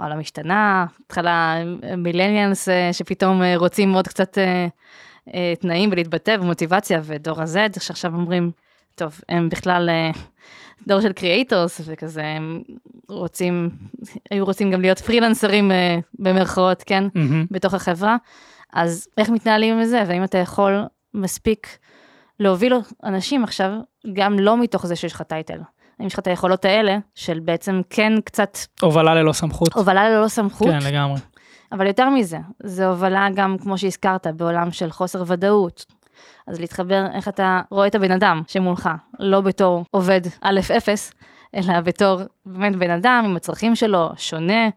שהעולם 0.00 0.20
השתנה, 0.20 0.86
התחלה 1.06 1.56
מילניאנס 1.96 2.68
אה, 2.68 2.92
שפתאום 2.92 3.42
אה, 3.42 3.56
רוצים 3.56 3.92
עוד 3.92 4.08
קצת 4.08 4.38
אה, 4.38 5.54
תנאים 5.60 5.90
ולהתבטא 5.92 6.36
ומוטיבציה, 6.40 7.00
ודור 7.04 7.40
ה-Z 7.40 7.80
שעכשיו 7.80 8.14
אומרים, 8.14 8.50
טוב, 8.94 9.20
הם 9.28 9.48
בכלל 9.48 9.90
דור 10.86 11.00
של 11.00 11.12
creators 11.12 11.80
וכזה, 11.84 12.24
הם 12.24 12.62
רוצים, 13.08 13.70
היו 14.30 14.44
רוצים 14.44 14.70
גם 14.70 14.80
להיות 14.80 14.98
פרילנסרים 14.98 15.70
במרכאות, 16.18 16.82
כן, 16.82 17.04
מהמם. 17.14 17.46
בתוך 17.50 17.74
החברה, 17.74 18.16
אז 18.72 19.08
איך 19.18 19.30
מתנהלים 19.30 19.78
עם 19.78 19.84
זה, 19.84 20.02
והאם 20.06 20.24
אתה 20.24 20.38
יכול 20.38 20.82
מספיק 21.14 21.78
להוביל 22.40 22.74
אנשים 23.04 23.44
עכשיו, 23.44 23.72
גם 24.12 24.38
לא 24.38 24.56
מתוך 24.56 24.86
זה 24.86 24.96
שיש 24.96 25.12
לך 25.12 25.22
title. 25.22 25.60
האם 26.00 26.06
יש 26.06 26.12
לך 26.12 26.18
את 26.18 26.26
היכולות 26.26 26.64
האלה, 26.64 26.98
של 27.14 27.40
בעצם 27.40 27.80
כן 27.90 28.12
קצת 28.24 28.58
הובלה 28.80 29.14
ללא 29.14 29.32
סמכות. 29.32 29.72
הובלה 29.72 30.10
ללא 30.10 30.28
סמכות, 30.28 30.68
כן, 30.68 30.78
לגמרי. 30.82 31.20
אבל 31.72 31.86
יותר 31.86 32.10
מזה, 32.10 32.38
זה 32.62 32.86
הובלה 32.86 33.28
גם, 33.34 33.56
כמו 33.62 33.78
שהזכרת, 33.78 34.26
בעולם 34.26 34.70
של 34.70 34.90
חוסר 34.90 35.24
ודאות. 35.26 35.84
אז 36.46 36.60
להתחבר 36.60 37.06
איך 37.14 37.28
אתה 37.28 37.60
רואה 37.70 37.86
את 37.86 37.94
הבן 37.94 38.10
אדם 38.10 38.42
שמולך, 38.48 38.88
לא 39.18 39.40
בתור 39.40 39.84
עובד 39.90 40.20
א' 40.40 40.60
אפס, 40.76 41.12
אלא 41.54 41.80
בתור 41.80 42.20
באמת 42.46 42.76
בן 42.76 42.90
אדם 42.90 43.22
עם 43.24 43.36
הצרכים 43.36 43.76
שלו, 43.76 44.10
שונה, 44.16 44.68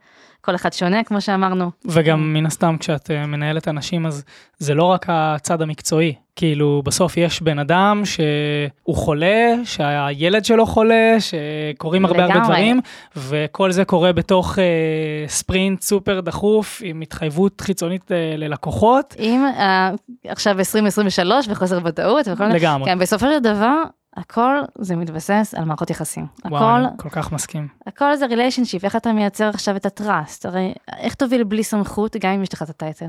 כל 0.46 0.56
אחד 0.56 0.74
שונה, 0.74 1.04
כמו 1.04 1.22
שאמרנו. 1.22 1.72
וגם 1.86 2.34
מן 2.34 2.46
הסתם 2.46 2.76
כשאת 2.80 3.12
אה, 3.12 3.26
מנהלת 3.26 3.68
אנשים 3.68 4.06
אז 4.06 4.24
זה 4.58 4.74
לא 4.74 4.84
רק 4.84 5.06
הצד 5.10 5.62
המקצועי, 5.62 6.14
כאילו 6.36 6.82
בסוף 6.86 7.18
יש 7.18 7.42
בן 7.42 7.60
אדם 7.60 8.02
שהוא 8.06 8.96
חולה, 8.96 9.54
שהילד 9.64 10.46
שלו 10.46 10.66
חולה, 10.66 11.16
שקורים 11.20 12.06
הרבה 12.06 12.22
הרבה 12.22 12.34
לגמרי. 12.34 12.48
דברים, 12.48 12.80
וכל 13.18 13.72
זה 13.72 13.86
קורה 13.86 14.14
בתוך 14.14 14.60
אה, 14.60 15.28
ספרינט 15.28 15.82
סופר 15.82 16.20
דחוף 16.20 16.82
עם 16.86 17.02
התחייבות 17.02 17.62
חיצונית 17.62 18.12
אה, 18.12 18.34
ללקוחות. 18.38 19.16
עם 19.18 19.46
אה, 19.46 19.92
עכשיו 20.28 20.60
2023 20.60 21.46
וחוסר 21.50 21.80
ודאות 21.84 22.28
וכל 22.28 22.44
מיני, 22.44 22.60
לגמרי. 22.60 22.86
כן, 22.86 23.00
בסופו 23.00 23.26
של 23.26 23.40
דבר, 23.40 23.84
הכל 24.18 24.56
זה 24.78 24.96
מתבסס 24.96 25.54
על 25.58 25.66
מערכות 25.66 25.90
יחסים. 25.90 26.26
וואו, 26.46 26.56
הכל, 26.56 26.86
אני 26.86 26.98
כל 26.98 27.10
כך 27.10 27.32
מסכים. 27.32 27.68
הכל 27.88 28.16
זה 28.16 28.26
relationship, 28.26 28.84
איך 28.84 28.96
אתה 28.96 29.14
מייצר 29.14 29.50
עכשיו 29.50 29.76
את 29.76 29.86
ה 29.86 29.94
trust, 29.94 30.46
הרי 30.46 30.74
איך 30.98 31.14
תוביל 31.16 31.44
בלי 31.44 31.64
סמכות, 31.64 32.16
גם 32.20 32.32
אם 32.32 32.44
יש 32.44 32.54
לך 32.54 32.62
את 32.62 32.70
ה 32.70 32.75
title, 32.75 33.06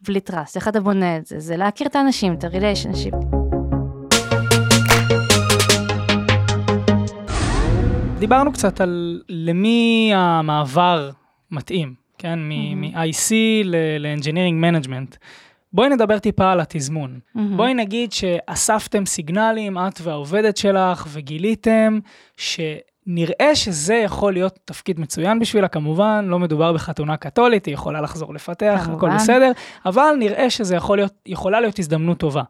בלי 0.00 0.20
trust, 0.20 0.56
איך 0.56 0.68
אתה 0.68 0.80
בונה 0.80 1.16
את 1.16 1.26
זה, 1.26 1.40
זה 1.40 1.56
להכיר 1.56 1.86
את 1.86 1.96
האנשים, 1.96 2.34
את 2.34 2.44
ה 2.44 2.49
relationship. 2.49 3.14
דיברנו 8.18 8.52
קצת 8.52 8.80
על 8.80 9.22
למי 9.28 10.12
המעבר 10.14 11.10
מתאים, 11.50 11.94
כן? 12.18 12.38
מ-IC 12.42 13.32
ל-Engineering 13.64 14.64
Management. 14.64 15.16
בואי 15.74 15.88
נדבר 15.88 16.18
טיפה 16.18 16.52
על 16.52 16.60
התזמון. 16.60 17.18
מהמם. 17.34 17.56
בואי 17.56 17.74
נגיד 17.74 18.12
שאספתם 18.12 19.06
סיגנלים, 19.06 19.78
את 19.78 20.00
והעובדת 20.02 20.56
שלך, 20.56 21.06
וגיליתם 21.12 21.98
שנראה 22.36 23.54
שזה 23.54 23.94
יכול 23.94 24.32
להיות 24.32 24.58
תפקיד 24.64 25.00
מצוין 25.00 25.38
בשבילה, 25.38 25.68
כמובן, 25.68 26.24
לא 26.28 26.38
מדובר 26.38 26.72
בחתונה 26.72 27.16
קתולית, 27.16 27.66
היא 27.66 27.74
יכולה 27.74 28.00
לחזור 28.00 28.34
לפתח, 28.34 28.80
הכל 28.82 29.00
כמובן. 29.00 29.16
בסדר, 29.16 29.52
אבל 29.86 30.14
נראה 30.18 30.50
שזה 30.50 30.76
יכול 30.76 30.98
להיות, 30.98 31.12
יכולה 31.26 31.60
להיות 31.60 31.78
הזדמנות 31.78 32.18
טובה. 32.18 32.42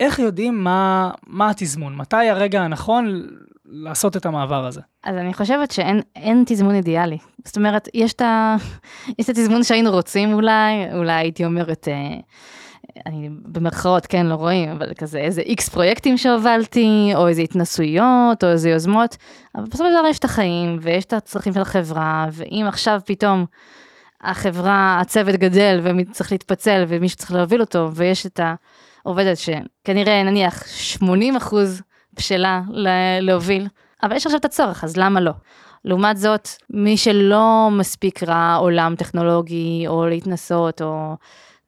איך 0.00 0.18
יודעים 0.18 0.64
מה, 0.64 1.10
מה 1.26 1.50
התזמון? 1.50 1.96
מתי 1.96 2.16
הרגע 2.16 2.62
הנכון 2.62 3.26
לעשות 3.66 4.16
את 4.16 4.26
המעבר 4.26 4.66
הזה? 4.66 4.80
אז 5.04 5.16
אני 5.16 5.34
חושבת 5.34 5.70
שאין 5.70 6.00
אין 6.16 6.44
תזמון 6.46 6.74
אידיאלי. 6.74 7.18
זאת 7.44 7.56
אומרת, 7.56 7.88
יש 7.94 8.12
את, 8.12 8.20
ה... 8.20 8.56
יש 9.18 9.24
את 9.24 9.30
התזמון 9.30 9.62
שהיינו 9.62 9.90
רוצים 9.90 10.32
אולי, 10.32 10.92
אולי 10.92 11.12
הייתי 11.12 11.44
אומרת, 11.44 11.88
אה, 11.88 12.16
אני 13.06 13.28
במרכאות, 13.30 14.06
כן, 14.06 14.26
לא 14.26 14.34
רואים, 14.34 14.70
אבל 14.70 14.94
כזה 14.98 15.18
איזה 15.18 15.40
איקס 15.40 15.68
פרויקטים 15.68 16.18
שהובלתי, 16.18 17.12
או 17.14 17.28
איזה 17.28 17.42
התנסויות, 17.42 18.44
או 18.44 18.48
איזה 18.48 18.70
יוזמות, 18.70 19.16
אבל 19.54 19.64
בסופו 19.64 19.84
של 19.84 19.98
דבר 19.98 20.06
יש 20.08 20.18
את 20.18 20.24
החיים, 20.24 20.78
ויש 20.82 21.04
את 21.04 21.12
הצרכים 21.12 21.52
של 21.52 21.60
החברה, 21.60 22.26
ואם 22.32 22.64
עכשיו 22.68 23.00
פתאום 23.06 23.44
החברה, 24.20 24.98
הצוות 25.00 25.34
גדל, 25.34 25.80
וצריך 25.82 26.32
להתפצל, 26.32 26.84
ומישהו 26.88 27.18
צריך 27.18 27.32
להוביל 27.32 27.60
אותו, 27.60 27.90
ויש 27.94 28.26
את 28.26 28.40
העובדת 29.04 29.36
שכנראה, 29.36 30.22
נניח, 30.22 30.68
80 30.68 31.36
אחוז 31.36 31.82
בשלה 32.16 32.60
לה- 32.70 32.90
להוביל, 33.20 33.66
אבל 34.02 34.16
יש 34.16 34.26
עכשיו 34.26 34.40
את 34.40 34.44
הצורך, 34.44 34.84
אז 34.84 34.96
למה 34.96 35.20
לא? 35.20 35.32
לעומת 35.84 36.16
זאת, 36.16 36.48
מי 36.70 36.96
שלא 36.96 37.68
מספיק 37.72 38.22
ראה 38.22 38.54
עולם 38.54 38.94
טכנולוגי, 38.98 39.84
או 39.86 40.06
להתנסות, 40.06 40.82
או, 40.82 41.16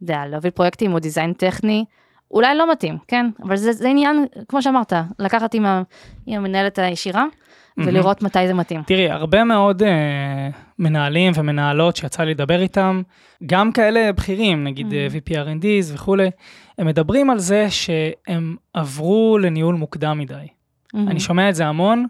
יודע, 0.02 0.22
להוביל 0.26 0.50
פרויקטים, 0.50 0.92
או 0.94 0.98
דיזיין 0.98 1.32
טכני, 1.32 1.84
אולי 2.30 2.54
לא 2.54 2.70
מתאים, 2.72 2.98
כן? 3.08 3.26
אבל 3.42 3.56
זה, 3.56 3.72
זה 3.72 3.88
עניין, 3.88 4.26
כמו 4.48 4.62
שאמרת, 4.62 4.92
לקחת 5.18 5.54
עם, 5.54 5.66
ה, 5.66 5.82
עם 6.26 6.36
המנהלת 6.40 6.78
הישירה, 6.78 7.24
ולראות 7.78 8.22
מתי 8.22 8.46
זה 8.46 8.54
מתאים. 8.54 8.82
תראי, 8.86 9.10
הרבה 9.10 9.44
מאוד 9.44 9.82
uh, 9.82 9.86
מנהלים 10.78 11.32
ומנהלות 11.36 11.96
שיצא 11.96 12.22
לי 12.22 12.30
לדבר 12.30 12.60
איתם, 12.60 13.02
גם 13.46 13.72
כאלה 13.72 14.12
בכירים, 14.12 14.64
נגיד 14.64 14.86
Mhm. 14.86 14.90
mm-hmm. 14.90 15.30
VP 15.30 15.34
R&Ds 15.34 15.94
וכולי, 15.94 16.30
הם 16.78 16.86
מדברים 16.86 17.30
על 17.30 17.38
זה 17.38 17.66
שהם 17.70 18.56
עברו 18.74 19.38
לניהול 19.38 19.74
מוקדם 19.74 20.18
מדי. 20.18 20.34
מהמם. 20.94 21.08
אני 21.08 21.20
שומע 21.20 21.48
את 21.48 21.54
זה 21.54 21.66
המון. 21.66 22.06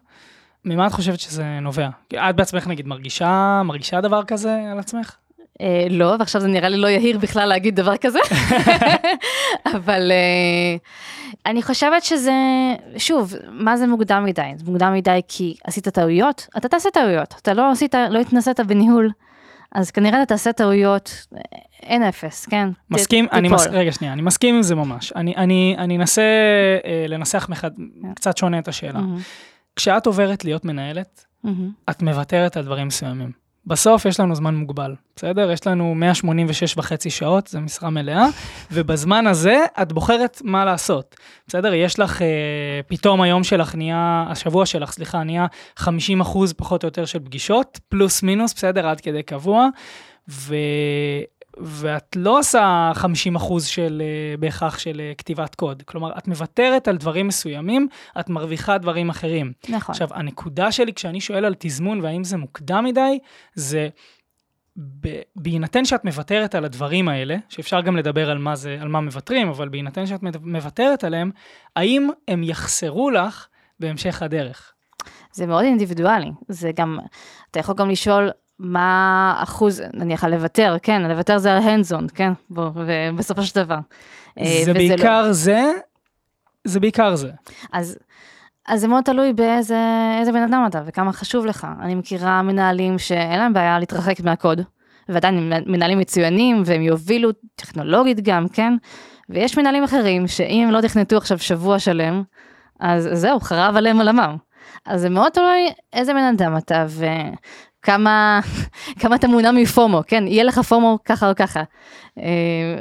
ממה 0.64 0.86
את 0.86 0.92
חושבת 0.92 1.20
שזה 1.20 1.44
נובע? 1.62 1.88
את 2.14 2.36
בעצמך 2.36 2.66
נגיד 2.66 2.86
מרגישה, 2.86 3.62
מרגישה 3.64 4.00
דבר 4.00 4.24
כזה 4.24 4.58
על 4.72 4.78
עצמך? 4.78 5.16
אה, 5.60 5.86
לא, 5.90 6.14
ועכשיו 6.18 6.40
זה 6.40 6.48
נראה 6.48 6.68
לי 6.68 6.76
לא 6.76 6.86
יהיר 6.86 7.18
בכלל 7.18 7.48
להגיד 7.48 7.76
דבר 7.76 7.96
כזה, 7.96 8.18
אבל 9.76 10.12
אה, 10.12 10.76
אני 11.46 11.62
חושבת 11.62 12.04
שזה, 12.04 12.32
שוב, 12.96 13.34
מה 13.50 13.76
זה 13.76 13.86
מוקדם 13.86 14.24
מדי? 14.24 14.50
זה 14.56 14.64
מוקדם 14.70 14.94
מדי 14.94 15.20
כי 15.28 15.56
עשית 15.64 15.88
טעויות, 15.88 16.46
אתה 16.56 16.68
תעשה 16.68 16.90
טעויות, 16.90 17.34
אתה 17.42 17.54
לא 17.54 17.70
עשית, 17.70 17.94
לא 18.10 18.18
התנסית 18.18 18.60
בניהול, 18.60 19.10
אז 19.72 19.90
כנראה 19.90 20.22
אתה 20.22 20.34
תעשה 20.34 20.52
טעויות, 20.52 21.26
אין 21.82 22.02
אפס, 22.02 22.46
כן? 22.46 22.68
מסכים, 22.90 23.26
ת- 23.26 23.32
אני. 23.32 23.48
מס... 23.48 23.66
רגע 23.66 23.92
שנייה, 23.92 24.12
אני 24.12 24.22
מסכים 24.22 24.54
עם 24.54 24.62
זה 24.62 24.74
ממש. 24.74 25.12
אני, 25.16 25.36
אני, 25.36 25.74
אני 25.78 25.96
אנסה 25.96 26.22
אה, 26.84 27.04
לנסח 27.08 27.46
מחד... 27.50 27.70
כן. 28.02 28.14
קצת 28.14 28.36
שונה 28.36 28.58
את 28.58 28.68
השאלה. 28.68 28.92
מהמם, 29.00 29.18
כשאת 29.76 30.06
עוברת 30.06 30.44
להיות 30.44 30.64
מנהלת, 30.64 31.24
מהמם. 31.44 31.70
את 31.90 32.02
מוותרת 32.02 32.56
על 32.56 32.64
דברים 32.64 32.86
מסוימים. 32.86 33.45
בסוף 33.66 34.04
יש 34.04 34.20
לנו 34.20 34.34
זמן 34.34 34.54
מוגבל, 34.54 34.94
בסדר? 35.16 35.50
יש 35.50 35.66
לנו 35.66 35.94
186 35.94 36.78
וחצי 36.78 37.10
שעות, 37.10 37.46
זה 37.46 37.60
משרה 37.60 37.90
מלאה, 37.90 38.26
ובזמן 38.72 39.26
הזה 39.26 39.64
את 39.82 39.92
בוחרת 39.92 40.40
מה 40.44 40.64
לעשות, 40.64 41.16
בסדר? 41.48 41.74
יש 41.74 41.98
לך, 41.98 42.22
אה, 42.22 42.80
פתאום 42.86 43.20
היום 43.20 43.44
שלך 43.44 43.74
נהיה, 43.74 44.24
השבוע 44.28 44.66
שלך, 44.66 44.92
סליחה, 44.92 45.22
נהיה 45.22 45.46
50 45.76 46.20
אחוז 46.20 46.52
פחות 46.52 46.82
או 46.82 46.86
יותר 46.86 47.04
של 47.04 47.18
פגישות, 47.18 47.80
פלוס 47.88 48.22
מינוס, 48.22 48.54
בסדר? 48.54 48.86
עד 48.86 49.00
כדי 49.00 49.22
קבוע, 49.22 49.68
ו... 50.28 50.54
ואת 51.56 52.16
לא 52.16 52.38
עושה 52.38 52.92
50 52.94 53.36
אחוז 53.36 53.66
של, 53.66 54.02
אה, 54.04 54.36
בהכרח 54.36 54.78
של 54.78 55.00
אה, 55.00 55.12
כתיבת 55.18 55.54
קוד. 55.54 55.82
כלומר, 55.82 56.18
את 56.18 56.28
מוותרת 56.28 56.88
על 56.88 56.96
דברים 56.96 57.26
מסוימים, 57.26 57.88
את 58.20 58.28
מרוויחה 58.28 58.78
דברים 58.78 59.10
אחרים. 59.10 59.52
נכון. 59.68 59.92
עכשיו, 59.92 60.08
הנקודה 60.14 60.72
שלי 60.72 60.94
כשאני 60.94 61.20
שואל 61.20 61.44
על 61.44 61.54
תזמון 61.58 62.00
והאם 62.00 62.24
זה 62.24 62.36
מוקדם 62.36 62.84
מדי, 62.84 63.18
זה 63.54 63.88
בהינתן 65.36 65.84
שאת 65.84 66.04
מוותרת 66.04 66.54
על 66.54 66.64
הדברים 66.64 67.08
האלה, 67.08 67.36
שאפשר 67.48 67.80
גם 67.80 67.96
לדבר 67.96 68.30
על 68.30 68.38
מה, 68.38 68.56
זה, 68.56 68.78
על 68.80 68.88
מה 68.88 69.00
מוותרים, 69.00 69.48
אבל 69.48 69.68
בהינתן 69.68 70.06
שאת 70.06 70.20
מוותרת 70.40 71.04
עליהם, 71.04 71.30
האם 71.76 72.08
הם 72.28 72.42
יחסרו 72.42 73.10
לך 73.10 73.46
בהמשך 73.80 74.22
הדרך? 74.22 74.72
זה 75.32 75.46
מאוד 75.46 75.64
אינדיבידואלי, 75.64 76.30
זה 76.48 76.70
גם, 76.76 76.98
אתה 77.50 77.58
יכול 77.60 77.74
גם 77.74 77.90
לשאול 77.90 78.30
מה 78.58 79.34
אחוז, 79.38 79.82
נניח 79.94 80.24
על 80.24 80.34
לוותר, 80.34 80.76
כן, 80.82 81.02
לוותר 81.02 81.38
זה 81.38 81.56
על 81.56 81.62
hands-on, 81.62 82.14
כן, 82.14 82.32
בוא, 82.50 82.70
ובסופו 82.74 83.42
של 83.42 83.64
דבר. 83.64 83.78
אה, 84.40 84.44
זה 84.64 84.70
וזה 84.70 84.72
בעיקר 84.72 85.22
לא, 85.22 85.32
זה, 85.32 85.70
זה 86.64 86.80
בעיקר 86.80 87.16
זה. 87.16 87.30
אז, 87.72 87.98
אז 88.68 88.80
זה 88.80 88.88
מאוד 88.88 89.04
תלוי 89.04 89.32
באיזה 89.32 89.78
איזה 90.20 90.32
בן 90.32 90.42
אדם 90.42 90.64
אתה 90.66 90.82
וכמה 90.86 91.12
חשוב 91.12 91.46
לך. 91.46 91.66
אני 91.80 91.94
מכירה 91.94 92.42
מנהלים 92.42 92.98
שאין 92.98 93.38
להם 93.38 93.52
בעיה 93.52 93.78
להתרחק 93.78 94.20
מהקוד, 94.20 94.60
ועדיין 95.08 95.52
הם 95.52 95.72
מנהלים 95.72 95.98
מצוינים 95.98 96.62
והם 96.66 96.82
יובילו 96.82 97.30
טכנולוגית 97.56 98.20
גם, 98.20 98.48
כן? 98.48 98.72
ויש 99.28 99.58
מנהלים 99.58 99.84
אחרים 99.84 100.28
שאם 100.28 100.64
הם 100.66 100.70
לא 100.70 100.80
תכנתו 100.80 101.16
עכשיו 101.16 101.38
שבוע 101.38 101.78
שלם, 101.78 102.22
אז 102.80 103.08
זהו, 103.12 103.40
חרב 103.40 103.76
עליהם 103.76 103.96
עולמם. 103.98 104.36
אז 104.86 105.00
זה 105.00 105.08
מאוד 105.08 105.32
תלוי 105.32 105.72
איזה 105.92 106.12
בן 106.12 106.34
אדם 106.34 106.56
אתה 106.56 106.86
וכמה 106.88 107.34
כמה 109.00 109.16
אתה 109.16 109.28
מעוניין 109.28 109.56
מפומו, 109.56 110.02
כן? 110.06 110.24
יהיה 110.26 110.44
לך 110.44 110.58
פומו 110.58 110.98
ככה 111.04 111.30
או 111.30 111.34
ככה. 111.34 111.62
אה, 112.18 112.78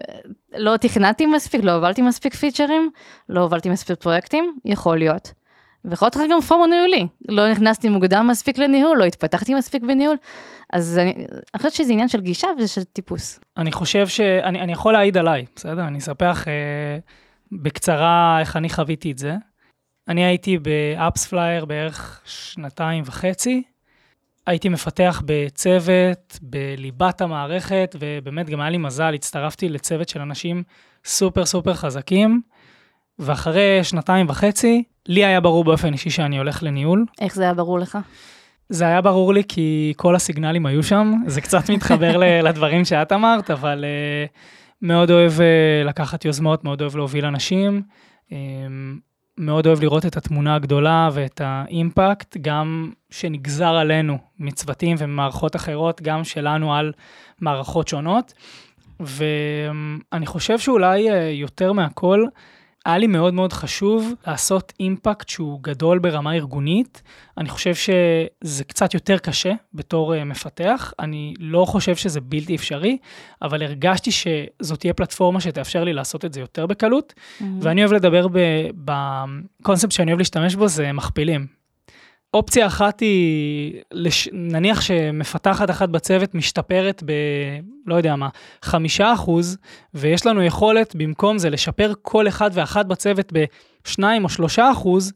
לא 0.57 0.77
תכננתי 0.77 1.25
מספיק, 1.25 1.63
לא 1.63 1.71
הובלתי 1.71 2.01
מספיק 2.01 2.33
פיצ'רים, 2.35 2.89
לא 3.29 3.41
הובלתי 3.41 3.69
מספיק 3.69 3.99
פרויקטים, 4.01 4.57
יכול 4.65 4.97
להיות. 4.97 5.33
ויכול 5.85 6.09
להיות 6.15 6.31
גם 6.31 6.41
פומו 6.41 6.65
ניהולי, 6.65 7.07
לא 7.29 7.51
נכנסתי 7.51 7.89
מוקדם 7.89 8.27
מספיק 8.31 8.57
לניהול, 8.57 8.97
לא 8.97 9.03
התפתחתי 9.03 9.53
מספיק 9.53 9.83
בניהול, 9.83 10.17
אז 10.73 10.97
אני, 10.97 11.13
אני 11.15 11.57
חושבת 11.57 11.73
שזה 11.73 11.93
עניין 11.93 12.07
של 12.07 12.21
גישה 12.21 12.47
ושל 12.59 12.83
טיפוס. 12.83 13.39
אני 13.57 13.71
חושב 13.71 14.07
שאני 14.07 14.61
אני 14.61 14.71
יכול 14.71 14.93
להעיד 14.93 15.17
עליי, 15.17 15.45
בסדר? 15.55 15.87
אני 15.87 15.97
אספח 15.97 16.47
אה, 16.47 16.97
בקצרה 17.51 18.39
איך 18.39 18.55
אני 18.55 18.69
חוויתי 18.69 19.11
את 19.11 19.17
זה. 19.17 19.35
אני 20.07 20.25
הייתי 20.25 20.57
ב 20.57 21.25
AppsFlyer 21.25 21.65
בערך 21.65 22.21
שנתיים 22.25 23.03
וחצי. 23.05 23.63
הייתי 24.47 24.69
מפתח 24.69 25.21
בצוות, 25.25 26.39
בליבת 26.41 27.21
המערכת, 27.21 27.95
ובאמת 27.99 28.49
גם 28.49 28.61
היה 28.61 28.69
לי 28.69 28.77
מזל, 28.77 29.13
הצטרפתי 29.13 29.69
לצוות 29.69 30.09
של 30.09 30.21
אנשים 30.21 30.63
סופר 31.05 31.45
סופר 31.45 31.73
חזקים, 31.73 32.41
ואחרי 33.19 33.83
שנתיים 33.83 34.29
וחצי, 34.29 34.83
לי 35.07 35.25
היה 35.25 35.41
ברור 35.41 35.63
באופן 35.63 35.93
אישי 35.93 36.09
שאני 36.09 36.37
הולך 36.37 36.63
לניהול. 36.63 37.05
איך 37.21 37.35
זה 37.35 37.43
היה 37.43 37.53
ברור 37.53 37.79
לך? 37.79 37.97
זה 38.69 38.85
היה 38.85 39.01
ברור 39.01 39.33
לי 39.33 39.43
כי 39.47 39.93
כל 39.95 40.15
הסיגנלים 40.15 40.65
היו 40.65 40.83
שם, 40.83 41.13
זה 41.27 41.41
קצת 41.41 41.69
מתחבר 41.69 42.17
לדברים 42.47 42.85
שאת 42.85 43.11
אמרת, 43.11 43.51
אבל 43.51 43.85
uh, 43.85 44.37
מאוד 44.81 45.11
אוהב 45.11 45.31
uh, 45.31 45.87
לקחת 45.87 46.25
יוזמות, 46.25 46.63
מאוד 46.63 46.81
אוהב 46.81 46.95
להוביל 46.95 47.25
אנשים, 47.25 47.81
um, 48.29 48.33
מאוד 49.37 49.67
אוהב 49.67 49.81
לראות 49.81 50.05
את 50.05 50.17
התמונה 50.17 50.55
הגדולה 50.55 51.09
ואת 51.13 51.41
האימפקט, 51.43 52.37
גם 52.41 52.91
שנגזר 53.09 53.75
עלינו 53.75 54.17
מצוותים 54.39 54.95
וממערכות 54.99 55.55
אחרות, 55.55 56.01
גם 56.01 56.23
שלנו 56.23 56.75
על 56.75 56.91
מערכות 57.41 57.87
שונות. 57.87 58.33
ואני 58.99 60.25
חושב 60.25 60.59
שאולי 60.59 61.09
uh, 61.09 61.13
יותר 61.33 61.73
מהכל, 61.73 62.25
היה 62.85 62.97
לי 62.97 63.07
מאוד 63.07 63.33
מאוד 63.33 63.53
חשוב 63.53 64.13
לעשות 64.27 64.73
אימפקט 64.79 65.29
שהוא 65.29 65.59
גדול 65.61 65.99
ברמה 65.99 66.33
ארגונית. 66.33 67.03
אני 67.37 67.49
חושב 67.49 67.75
שזה 67.75 68.63
קצת 68.63 68.93
יותר 68.93 69.17
קשה 69.17 69.53
בתור 69.73 70.13
uh, 70.13 70.23
מפתח, 70.23 70.93
אני 70.99 71.33
לא 71.39 71.65
חושב 71.65 71.95
שזה 71.95 72.21
בלתי 72.21 72.55
אפשרי, 72.55 72.97
אבל 73.41 73.63
הרגשתי 73.63 74.11
שזאת 74.11 74.79
תהיה 74.79 74.93
פלטפורמה 74.93 75.41
שתאפשר 75.41 75.83
לי 75.83 75.93
לעשות 75.93 76.25
את 76.25 76.33
זה 76.33 76.39
יותר 76.39 76.65
בקלות, 76.65 77.13
ואני 77.61 77.81
אוהב 77.81 77.93
לדבר 77.93 78.27
בקונספט 78.75 79.91
שאני 79.91 80.11
אוהב 80.11 80.19
להשתמש 80.19 80.55
בו, 80.55 80.67
זה 80.67 80.91
מכפילים. 80.91 81.64
אופציה 82.35 82.67
אחת 82.67 82.99
היא, 82.99 83.81
לש... 83.91 84.29
נניח 84.33 84.81
שמפתחת 84.81 85.69
אחת 85.69 85.89
בצוות 85.89 86.35
משתפרת 86.35 87.03
ב... 87.05 87.11
לא 87.85 87.95
יודע 87.95 88.15
מה, 88.15 88.29
חמישה 88.61 89.13
אחוז, 89.13 89.57
ויש 89.93 90.25
לנו 90.25 90.43
יכולת 90.43 90.95
במקום 90.95 91.37
זה 91.37 91.49
לשפר 91.49 91.93
כל 92.01 92.27
אחד 92.27 92.49
ואחת 92.53 92.85
בצוות 92.85 93.33
בשניים 93.85 94.23
או 94.23 94.29
שלושה 94.29 94.71
אחוז, 94.71 95.13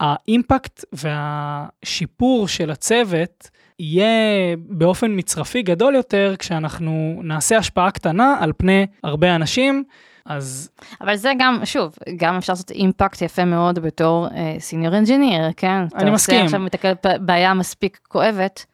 האימפקט 0.00 0.84
והשיפור 0.92 2.48
של 2.48 2.70
הצוות 2.70 3.50
יהיה 3.78 4.56
באופן 4.56 5.10
מצרפי 5.16 5.62
גדול 5.62 5.94
יותר 5.94 6.34
כשאנחנו 6.38 7.20
נעשה 7.24 7.56
השפעה 7.56 7.90
קטנה 7.90 8.36
על 8.40 8.52
פני 8.56 8.86
הרבה 9.04 9.34
אנשים. 9.34 9.84
אז 10.26 10.70
אבל 11.00 11.16
זה 11.16 11.32
גם, 11.38 11.58
שוב, 11.64 11.94
גם 12.16 12.36
אפשר 12.36 12.52
לעשות 12.52 12.70
אימפקט 12.70 13.22
יפה 13.22 13.44
מאוד 13.44 13.78
בתור 13.78 14.28
סיניור 14.58 14.98
אנג'יניר, 14.98 15.44
כן? 15.56 15.84
אני 15.94 16.10
מסכים. 16.10 16.36
אתה 16.36 16.44
עכשיו 16.44 16.60
מתקל 16.60 16.92
בעיה 17.20 17.54
מספיק 17.54 18.00
כועבת. 18.08 18.66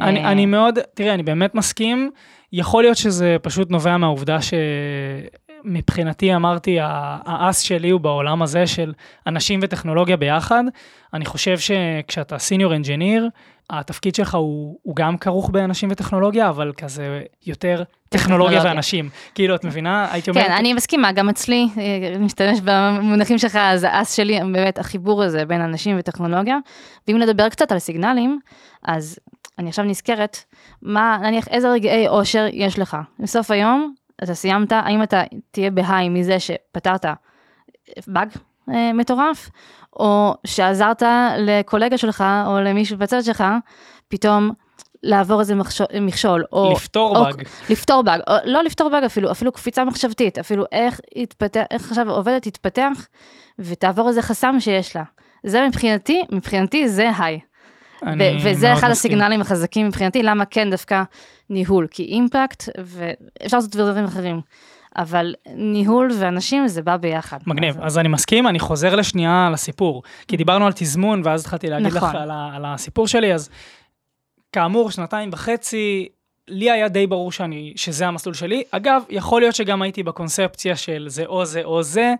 אני, 0.00 0.24
אה, 0.24 0.32
אני 0.32 0.46
מאוד, 0.46 0.78
תראי, 0.94 1.14
אני 1.14 1.22
באמת 1.22 1.54
מסכים. 1.54 2.10
יכול 2.52 2.82
להיות 2.82 2.96
שזה 2.96 3.36
פשוט 3.42 3.70
נובע 3.70 3.96
מהעובדה 3.96 4.38
שמבחינתי 5.64 6.34
אמרתי, 6.34 6.78
האס 6.80 7.60
שלי 7.60 7.90
הוא 7.90 8.00
בעולם 8.00 8.42
הזה 8.42 8.66
של 8.66 8.92
אנשים 9.26 9.60
וטכנולוגיה 9.62 10.16
ביחד. 10.16 10.64
אני 11.14 11.24
חושב 11.24 11.58
שכשאתה 11.58 12.38
סיניור 12.38 12.74
אנג'יניר, 12.74 13.28
התפקיד 13.70 14.14
שלך 14.14 14.34
הוא, 14.34 14.78
הוא 14.82 14.96
גם 14.96 15.18
כרוך 15.18 15.50
באנשים 15.50 15.88
וטכנולוגיה, 15.92 16.48
אבל 16.48 16.72
כזה 16.76 17.22
יותר 17.46 17.82
טכנולוגיה 18.08 18.58
טכנולוגיה. 18.58 18.62
ואנשים. 18.64 19.08
כאילו, 19.34 19.54
את 19.54 19.64
מבינה? 19.64 20.12
הייתי 20.12 20.30
אומרת, 20.30 20.46
כן, 20.46 20.52
אני 20.52 20.74
מסכימה, 20.74 21.12
גם 21.12 21.28
אצלי, 21.28 21.68
אה, 21.78 22.18
משתמש 22.18 22.60
במונחים 22.64 23.38
שלך, 23.38 23.56
אז 23.56 23.84
האס 23.84 24.14
שלי, 24.14 24.40
באמת 24.52 24.78
החיבור 24.78 25.22
הזה 25.22 25.44
בין 25.44 25.60
אנשים 25.60 25.96
וטכנולוגיה. 25.98 26.58
ואם 27.08 27.18
נדבר 27.18 27.48
קצת 27.48 27.72
על 27.72 27.78
סיגנלים, 27.78 28.40
אז 28.82 29.18
אני 29.58 29.68
עכשיו 29.68 29.84
נזכרת, 29.84 30.44
מה, 30.82 31.18
נניח, 31.22 31.48
איזה 31.48 31.70
רגעי 31.70 32.08
אושר 32.08 32.46
יש 32.52 32.78
לך. 32.78 32.96
בסוף 33.18 33.50
היום, 33.50 33.94
אתה 34.22 34.34
סיימת, 34.34 34.72
האם 34.72 35.02
אתה 35.02 35.22
תהיה 35.50 35.70
בהיי 35.70 36.08
מזה 36.08 36.40
שפתרת 36.40 37.04
באג 38.06 38.28
אה, 38.70 38.92
מטורף, 38.92 39.50
או 39.96 40.34
שעזרת 40.46 41.02
לקולגה 41.38 41.98
שלך, 41.98 42.24
או 42.46 42.60
למישהו 42.60 42.98
בצוות 42.98 43.24
שלך, 43.24 43.44
פתאום 44.08 44.50
לעבור 45.02 45.40
איזה 45.40 45.54
מכשול, 45.54 45.86
מכשול 46.00 46.44
או... 46.52 46.72
לפתור 46.72 47.16
או- 47.16 47.24
באג. 47.24 47.42
לפתור 47.70 48.02
באג, 48.02 48.20
או 48.28 48.34
לא 48.44 48.62
לפתור 48.62 48.88
באג 48.88 49.04
אפילו, 49.04 49.30
אפילו 49.30 49.52
קפיצה 49.52 49.84
מחשבתית, 49.84 50.38
אפילו 50.38 50.64
איך 50.72 51.00
יתפתח, 51.16 51.62
איך 51.70 51.88
עכשיו 51.88 52.10
עובדת 52.10 52.42
תתפתח 52.42 53.06
ותעבור 53.58 54.08
איזה 54.08 54.22
חסם 54.22 54.60
שיש 54.60 54.96
לה. 54.96 55.02
זה 55.46 55.66
מבחינתי, 55.68 56.22
מבחינתי 56.32 56.88
זה 56.88 57.10
היי. 57.18 57.40
וזה 58.42 58.72
אחד 58.72 58.90
מסכים. 58.90 58.90
הסיגנלים 58.90 59.40
החזקים 59.40 59.86
מבחינתי, 59.86 60.22
למה 60.22 60.44
כן 60.44 60.70
דווקא 60.70 61.02
ניהול, 61.50 61.86
כי 61.90 62.02
אימפקט, 62.02 62.68
ואפשר 62.84 63.56
לעשות 63.56 63.76
דברים 63.76 64.04
אחרים, 64.04 64.40
אבל 64.96 65.34
ניהול 65.46 66.10
ואנשים 66.20 66.68
זה 66.68 66.82
בא 66.82 66.96
ביחד. 66.96 67.38
מגניב, 67.46 67.80
אז- 67.80 67.98
אני 67.98 68.08
מסכים, 68.08 68.46
אני 68.48 68.58
חוזר 68.58 68.94
לשנייה 68.94 69.48
לסיפור, 69.52 70.02
כי 70.28 70.36
דיברנו 70.36 70.66
על 70.66 70.72
תזמון, 70.72 71.22
ואז 71.24 71.40
התחלתי 71.40 71.70
להגיד 71.70 71.92
לך 71.92 71.96
נכון. 71.96 72.16
על, 72.16 72.30
ה, 72.30 72.50
על 72.54 72.64
הסיפור 72.64 73.06
שלי, 73.06 73.34
אז 73.34 73.50
כאמור, 74.52 74.90
שנתיים 74.90 75.30
וחצי, 75.32 76.08
לי 76.48 76.70
היה 76.70 76.88
די 76.88 77.06
ברור 77.06 77.32
שאני, 77.32 77.72
שזה 77.76 78.06
המסלול 78.06 78.34
שלי. 78.34 78.62
אגב, 78.70 79.02
יכול 79.10 79.40
להיות 79.40 79.54
שגם 79.54 79.82
הייתי 79.82 80.02
בקונספציה 80.02 80.76
של 80.76 81.04
זה 81.08 81.26
או 81.26 81.44
זה 81.44 81.64
או 81.64 81.82
זה, 81.82 82.14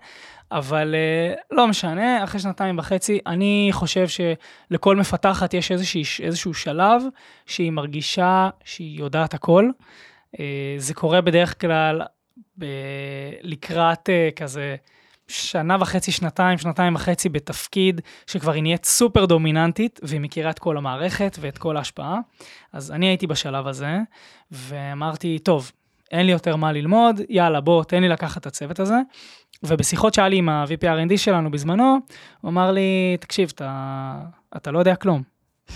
אבל 0.53 0.95
אה, 0.95 1.35
לא 1.51 1.69
משנה, 1.69 2.25
אחרי 2.25 2.41
שנתיים 2.41 2.79
וחצי, 2.79 3.19
אני 3.27 3.69
חושב 3.73 4.07
שלכל 4.09 4.97
מפתחת 4.97 5.55
יש 5.55 5.73
איזושהי, 5.73 6.03
איזשהו 6.23 6.55
שלב 6.55 7.03
שהיא 7.47 7.71
מרגישה 7.73 8.49
שהיא 8.65 8.99
יודעת 8.99 9.35
הכל. 9.35 9.69
אה, 10.41 10.75
זה 10.79 10.95
קורה 10.95 11.21
בדרך 11.21 11.61
כלל 11.61 12.03
ב- 12.63 13.33
לקראת 13.43 14.11
אה, 14.11 14.29
כזה 14.37 14.77
שנה 15.29 15.77
וחצי, 15.81 16.13
שנתיים, 16.13 16.59
שנתיים 16.59 16.95
וחצי 16.95 17.29
בתפקיד 17.29 18.01
שכבר 18.27 18.53
היא 18.53 18.63
נהיית 18.63 18.85
סופר 18.85 19.25
דומיננטית 19.25 20.01
והיא 20.03 20.21
מכירה 20.21 20.51
את 20.51 20.59
כל 20.59 20.77
המערכת 20.77 21.37
ואת 21.41 21.59
כל 21.59 21.77
ההשפעה. 21.77 22.19
אז 22.73 22.91
אני 22.91 23.07
הייתי 23.07 23.27
בשלב 23.27 23.67
הזה, 23.67 23.99
ואמרתי, 24.51 25.39
טוב, 25.39 25.73
אין 26.11 26.27
לי 26.27 26.33
יותר 26.33 26.57
מה 26.57 26.73
ללמוד, 26.73 27.21
יאללה, 27.29 27.61
בוא, 27.61 27.85
תן 27.85 28.03
לי 28.03 28.09
לקחת 28.09 28.41
את 28.41 28.47
הצוות 28.47 28.81
הזה. 28.81 28.97
ובשיחות 29.63 30.15
שהיה 30.15 30.29
לי 30.29 30.37
עם 30.37 30.49
ה-VP 30.49 30.83
R&D 30.83 31.17
שלנו 31.17 31.51
בזמנו, 31.51 31.99
הוא 32.41 32.49
אמר 32.49 32.71
לי, 32.71 33.17
תקשיב, 33.21 33.53
אתה, 33.55 34.15
אתה 34.57 34.71
לא 34.71 34.79
יודע 34.79 34.97
כלום. 34.97 35.23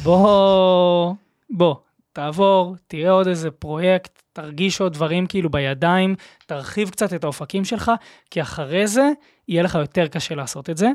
בוא, 0.03 1.15
בוא, 1.51 1.75
תעבור, 2.17 2.77
תראה 2.87 3.11
עוד 3.11 3.27
איזה 3.27 3.51
פרויקט, 3.51 4.23
תרגיש 4.33 4.81
עוד 4.81 4.93
דברים 4.93 5.27
כאילו 5.27 5.51
בידיים, 5.51 6.15
תרחיב 6.47 6.91
קצת 6.91 7.13
את 7.13 7.25
האופקים 7.25 7.65
שלך, 7.65 7.93
כי 8.31 8.43
אחרי 8.43 8.87
זה 8.87 9.11
יהיה 9.49 9.63
לך 9.63 9.75
יותר 9.75 10.07
קשה 10.07 10.35
לעשות 10.35 10.71
את 10.71 10.77
זה. 10.77 10.89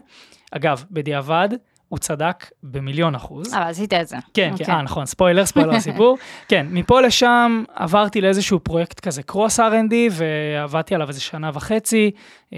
אגב, 0.51 0.84
בדיעבד, 0.91 1.49
הוא 1.88 1.99
צדק 1.99 2.51
במיליון 2.63 3.15
אחוז. 3.15 3.53
אבל 3.53 3.63
עשית 3.63 3.93
את 3.93 4.07
זה. 4.07 4.15
כן, 4.34 4.49
אוקיי. 4.51 4.65
כן, 4.65 4.71
אה, 4.71 4.81
נכון, 4.81 5.05
ספוילר, 5.05 5.45
ספוילר 5.45 5.71
לסיפור. 5.77 6.17
כן, 6.47 6.67
מפה 6.69 7.01
לשם 7.01 7.63
עברתי 7.75 8.21
לאיזשהו 8.21 8.60
פרויקט 8.60 8.99
כזה 8.99 9.23
קרוס 9.23 9.60
R&D, 9.60 9.93
ועבדתי 10.12 10.95
עליו 10.95 11.07
איזה 11.07 11.21
שנה 11.21 11.51
וחצי. 11.53 12.12
אמ, 12.53 12.57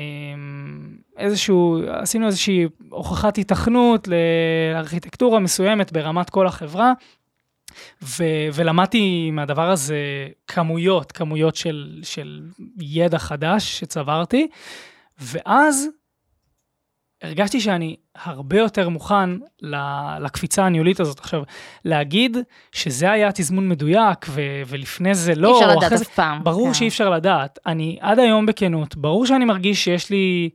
איזשהו, 1.17 1.81
עשינו 1.89 2.25
איזושהי 2.25 2.67
הוכחת 2.89 3.35
היתכנות 3.35 4.07
לארכיטקטורה 4.07 5.39
מסוימת 5.39 5.91
ברמת 5.91 6.29
כל 6.29 6.47
החברה. 6.47 6.93
ו- 8.01 8.23
ולמדתי 8.53 9.31
מהדבר 9.31 9.69
הזה 9.69 9.97
כמויות, 10.47 11.11
כמויות 11.11 11.55
של, 11.55 11.99
של 12.03 12.41
ידע 12.81 13.17
חדש 13.17 13.79
שצברתי, 13.79 14.47
ואז 15.21 15.87
הרגשתי 17.21 17.59
שאני 17.61 17.95
הרבה 18.15 18.57
יותר 18.57 18.89
מוכן 18.89 19.29
לקפיצה 20.19 20.65
הניהולית 20.65 20.99
הזאת. 20.99 21.19
עכשיו, 21.19 21.43
להגיד 21.85 22.37
שזה 22.71 23.11
היה 23.11 23.31
תזמון 23.31 23.69
מדויק, 23.69 24.25
ו- 24.29 24.41
ולפני 24.67 25.15
זה 25.15 25.35
לא, 25.35 25.49
אי 25.59 25.63
אפשר 25.65 25.75
לדעת 25.77 25.97
זה- 25.97 26.03
אף 26.05 26.15
פעם. 26.15 26.43
ברור 26.43 26.67
כן. 26.67 26.73
שאי 26.73 26.87
אפשר 26.87 27.09
לדעת. 27.09 27.59
אני 27.65 27.97
עד 28.01 28.19
היום 28.19 28.45
בכנות, 28.45 28.95
ברור 28.95 29.25
שאני 29.25 29.45
מרגיש 29.45 29.83
שיש 29.83 30.09
לי 30.09 30.49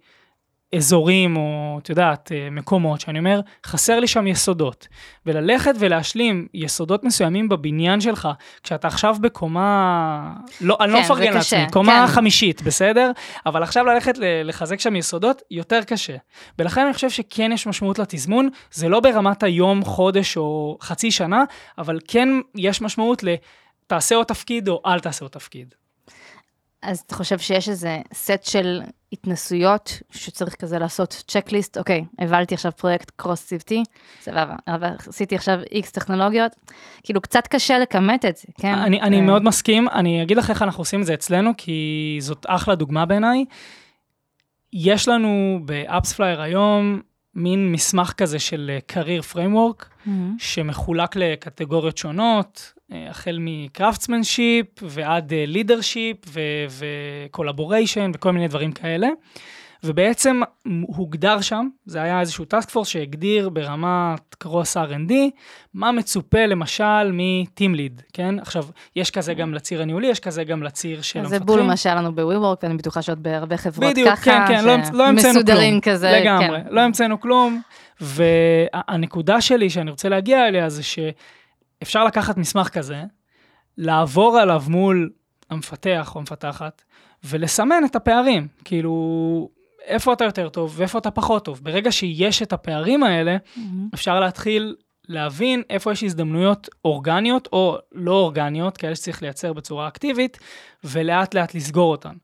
אזורים 0.75 1.37
או, 1.37 1.79
את 1.83 1.89
יודעת, 1.89 2.33
אה, 2.33 2.51
מקומות 2.51 3.01
שאני 3.01 3.19
אומר, 3.19 3.41
חסר 3.67 4.01
לי 4.01 4.07
שם 4.07 4.27
יסודות. 4.27 4.89
וללכת 5.27 5.75
ולהשלים 5.79 6.47
יסודות 6.55 7.05
מסוימים 7.05 7.49
בבניין 7.49 8.01
שלך, 8.01 8.29
כשאתה 8.63 8.89
עכשיו 8.89 9.17
בקומה, 9.21 10.33
לא, 10.61 10.77
אני 10.81 10.93
לא 10.93 10.99
כן, 10.99 11.05
מפרגן 11.05 11.33
לעצמי, 11.35 11.67
קומה 11.73 12.05
כן. 12.07 12.13
חמישית, 12.15 12.63
בסדר? 12.63 13.11
אבל 13.47 13.63
עכשיו 13.63 13.85
ללכת 13.85 14.15
לחזק 14.45 14.81
שם 14.81 14.97
יסודות, 14.97 15.43
יותר 15.51 15.83
קשה. 15.83 16.17
ולכן 16.59 16.85
אני 16.85 16.95
חושב 16.95 17.11
שכן 17.11 17.53
יש 17.53 17.67
משמעות 17.67 17.99
לתזמון, 17.99 18.49
זה 18.73 18.89
לא 18.89 19.01
ברמת 19.01 19.43
היום, 19.43 19.85
חודש 19.85 20.37
או 20.37 20.79
חצי 20.81 21.11
שנה, 21.11 21.45
אבל 21.79 21.99
כן 22.09 22.29
יש 22.55 22.83
משמעות 22.83 23.25
ל... 23.25 23.29
תעשה 23.87 24.15
עוד 24.15 24.27
תפקיד 24.27 24.69
או 24.69 24.83
אל 24.87 25.01
תעשה 25.01 25.25
עוד 25.25 25.33
תפקיד. 25.33 25.75
אז 26.83 26.99
אתה 27.07 27.15
חושב 27.15 27.39
שיש 27.39 27.69
איזה 27.69 27.99
סט 28.15 28.45
של 28.45 28.83
התנסויות 29.13 30.03
שצריך 30.11 30.55
כזה 30.55 30.79
לעשות 30.79 31.25
צ'קליסט, 31.29 31.79
אוקיי, 31.79 32.05
הבלתי 32.19 32.55
עכשיו 32.55 32.73
פרויקט 32.73 33.11
קרוס 33.17 33.47
צוותי, 33.47 33.83
סבבה, 34.21 34.55
אבל 34.69 34.91
עשיתי 35.09 35.37
עכשיו 35.37 35.59
איקס 35.73 35.91
טכנולוגיות, 35.91 36.53
כאילו 37.03 37.21
קצת 37.21 37.47
קשה 37.47 37.79
לכמת 37.79 38.25
את 38.25 38.37
זה, 38.37 38.45
כן? 38.61 38.75
אני, 38.75 39.01
אני 39.01 39.17
אה, 39.17 39.23
מאוד 39.23 39.43
מסכים, 39.43 39.89
אני 39.89 40.23
אגיד 40.23 40.37
לך 40.37 40.51
איך 40.51 40.63
אנחנו 40.63 40.81
עושים 40.81 41.01
את 41.01 41.07
זה 41.07 41.15
אצלנו, 41.15 41.51
כי 41.57 42.19
זאת 42.21 42.47
אחלה 42.49 42.75
דוגמה 42.75 43.07
בעיניי. 43.07 43.45
יש 44.73 45.09
לנו 45.09 45.61
ב 45.65 45.72
AppsFlyer 45.72 46.41
היום 46.41 47.01
מין 47.39 47.73
מסמך 47.73 48.13
כזה 48.17 48.39
של 48.39 48.71
אה, 48.71 49.03
career 49.03 49.35
framework, 49.35 49.85
מהמם. 50.07 50.37
שמחולק 50.39 51.17
לקטגוריות 51.17 51.99
שונות, 51.99 52.73
אה, 52.93 53.11
החל 53.11 53.39
מ 53.41 53.50
craftsmanship 53.50 54.67
ועד 54.83 55.33
leadership 55.35 56.17
ו 56.79 56.88
collaboration 56.88 58.11
וכל 58.15 58.33
מיני 58.33 58.49
דברים 58.49 58.73
כאלה. 58.73 59.09
ובעצם 59.85 60.41
הוגדר 60.87 61.41
שם, 61.41 61.69
זה 61.87 62.03
היה 62.03 62.21
איזשהו 62.21 62.45
task 62.45 62.71
force 62.71 62.89
שהגדיר 62.89 63.49
ברמת 63.49 64.35
cross 64.39 64.77
R&D, 64.77 65.13
מה 65.75 65.93
מצופה 65.93 66.47
למשל 66.47 67.13
מ-team 67.13 67.75
lead, 67.77 68.03
כן? 68.13 68.39
עכשיו, 68.39 68.65
יש 68.97 69.11
כזה 69.11 69.35
גם 69.35 69.55
לציר 69.55 69.83
הניהולי, 69.83 70.07
יש 70.07 70.21
כזה 70.21 70.45
גם 70.45 70.63
לציר 70.63 71.03
של 71.03 71.19
המפתחים. 71.19 71.39
זה 71.39 71.45
בול 71.45 71.63
מה 71.63 71.77
שהיה 71.77 71.95
לנו 71.95 72.15
ב-WeWork, 72.15 72.59
ואני 72.63 72.75
בטוחה 72.77 73.03
שעוד 73.03 73.23
בהרבה 73.23 73.57
חברות 73.57 73.91
בדיוק, 73.91 74.09
ככה, 74.09 74.21
כן, 74.25 74.45
כן, 74.49 74.65
לא, 74.65 74.75
המצ- 74.77 74.93
לא 74.93 75.07
המצאנו 75.07 75.35
שמסודרים 75.35 75.81
כלום. 75.81 75.95
כזה, 75.95 76.11
לגמרי, 76.21 76.61
כן. 76.65 76.67
לא 76.71 76.81
המצאנו 76.81 77.21
כלום. 77.21 77.61
והנקודה 78.01 79.41
שלי 79.41 79.71
שאני 79.71 79.91
רוצה 79.91 80.09
להגיע 80.09 80.49
אליה 80.49 80.69
זה 80.69 80.83
שאפשר 80.83 82.05
לקחת 82.05 82.37
מסמך 82.37 82.69
כזה, 82.69 83.03
לעבור 83.79 84.39
עליו 84.39 84.63
מול 84.69 85.11
המפתח 85.51 86.13
או 86.15 86.21
המפתחת, 86.21 86.83
ולסמן 87.25 87.83
את 87.85 87.97
הפערים. 87.97 88.47
כאילו, 88.65 89.49
איפה 89.89 90.13
אתה 90.13 90.25
יותר 90.25 90.49
טוב 90.49 90.75
ואיפה 90.77 90.99
אתה 90.99 91.11
פחות 91.11 91.45
טוב. 91.45 91.61
ברגע 91.63 91.93
שיש 91.93 92.43
את 92.43 92.53
הפערים 92.53 93.03
האלה, 93.03 93.37
מהמם. 93.57 93.89
אפשר 93.95 94.21
להתחיל 94.21 94.75
להבין 95.09 95.63
איפה 95.71 95.93
יש 95.93 96.03
הזדמנויות 96.03 96.69
אורגניות 96.85 97.49
או 97.53 97.79
לא 97.93 98.13
אורגניות, 98.13 98.77
כאלה 98.77 98.95
שצריך 98.95 99.23
לייצר 99.23 99.53
בצורה 99.53 99.89
אקטיבית, 99.89 100.39
ולאט 100.85 101.35
לאט 101.35 101.55
לסגור 101.55 101.91
אותן. 101.91 102.15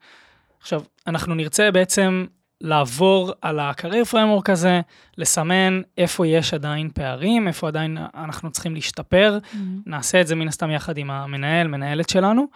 עכשיו, 0.61 0.83
אנחנו 1.07 1.35
נרצה 1.35 1.71
בעצם 1.71 2.27
לעבור 2.61 3.33
על 3.43 3.59
ה-career 3.59 4.13
framework 4.13 4.53
הזה, 4.53 4.81
לסמן 5.19 5.81
איפה 5.99 6.27
יש 6.27 6.55
עדיין 6.55 6.91
פערים, 6.95 7.49
איפה 7.49 7.69
עדיין 7.69 7.99
אנחנו 8.15 8.51
צריכים 8.51 8.75
להשתפר. 8.75 9.39
מהמם. 9.53 9.81
נעשה 9.87 10.21
את 10.21 10.27
זה 10.27 10.35
מן 10.35 10.49
הסתם 10.49 10.71
יחד 10.71 10.99
עם 10.99 11.11
המנהל, 11.11 11.69
מנהלת 11.69 12.09
שלנו, 12.09 12.47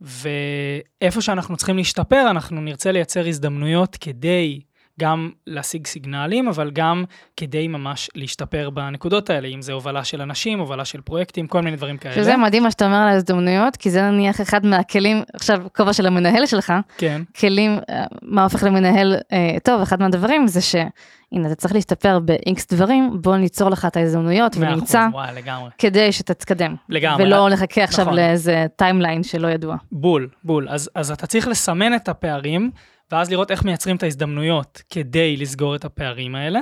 ואיפה 0.00 1.20
שאנחנו 1.20 1.56
צריכים 1.56 1.76
להשתפר, 1.76 2.26
אנחנו 2.30 2.60
נרצה 2.60 2.92
לייצר 2.92 3.26
הזדמנויות 3.26 3.96
כדי 4.00 4.60
גם 4.98 5.30
להשיג 5.46 5.86
סיגנלים, 5.86 6.48
אבל 6.48 6.70
גם 6.70 7.04
כדי 7.36 7.68
ממש 7.68 8.10
להשתפר 8.14 8.70
בנקודות 8.70 9.30
האלה, 9.30 9.48
אם 9.48 9.62
זה 9.62 9.72
הובלה 9.72 10.04
של 10.04 10.20
אנשים, 10.20 10.58
הובלה 10.58 10.84
של 10.84 11.00
פרויקטים, 11.00 11.46
כל 11.46 11.60
מיני 11.60 11.76
דברים 11.76 11.96
כאלה. 11.96 12.14
שזה 12.14 12.36
מדהים 12.36 12.62
מה 12.62 12.70
שאתה 12.70 12.86
אומר 12.86 12.96
על 12.96 13.08
ההזדמנויות, 13.08 13.76
כי 13.76 13.90
זה 13.90 14.10
נניח 14.10 14.40
אחד 14.40 14.66
מהכלים, 14.66 15.22
עכשיו 15.34 15.66
כובע 15.76 15.92
של 15.92 16.06
המנהל 16.06 16.46
שלך, 16.46 16.72
כן, 16.98 17.22
כלים, 17.40 17.78
אה, 17.90 18.04
מה 18.22 18.42
הופך 18.42 18.62
למנהל 18.62 19.16
אה, 19.32 19.56
טוב, 19.64 19.80
אחד 19.80 20.00
מהדברים 20.00 20.46
זה 20.46 20.60
שהנה 20.60 21.46
אתה 21.46 21.54
צריך 21.54 21.74
להשתפר 21.74 22.18
ב-X 22.24 22.66
דברים, 22.70 23.10
בוא 23.20 23.36
ניצור 23.36 23.70
לך 23.70 23.84
את 23.84 23.96
ההזדמנויות 23.96 24.56
ונמצא, 24.58 25.06
וואי, 25.12 25.34
לגמרי. 25.34 25.70
כדי 25.78 26.12
שתתקדם. 26.12 26.74
לגמרי. 26.88 27.24
ולא 27.24 27.48
נחכה 27.48 27.82
עכשיו 27.84 28.04
נכון. 28.04 28.16
לאיזה 28.16 28.66
timeline 28.76 29.22
שלא 29.22 29.48
ידוע. 29.48 29.76
בול, 29.92 30.28
בול. 30.44 30.68
אז, 30.68 30.90
אז 30.94 31.10
אתה 31.10 31.26
צריך 31.26 31.48
לסמן 31.48 31.94
את 31.94 32.08
הפערים, 32.08 32.70
ואז 33.12 33.30
לראות 33.30 33.50
איך 33.50 33.64
מייצרים 33.64 33.96
את 33.96 34.02
ההזדמנויות 34.02 34.82
כדי 34.90 35.36
לסגור 35.36 35.76
את 35.76 35.84
הפערים 35.84 36.34
האלה. 36.34 36.60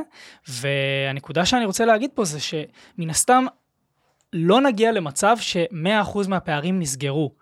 והנקודה 0.48 1.46
שאני 1.46 1.64
רוצה 1.64 1.84
להגיד 1.84 2.10
פה 2.14 2.24
זה 2.24 2.40
שמן 2.40 3.10
הסתם 3.10 3.44
לא 4.32 4.60
נגיע 4.60 4.92
למצב 4.92 5.36
ש-100% 5.40 6.28
מהפערים 6.28 6.80
נסגרו. 6.80 7.32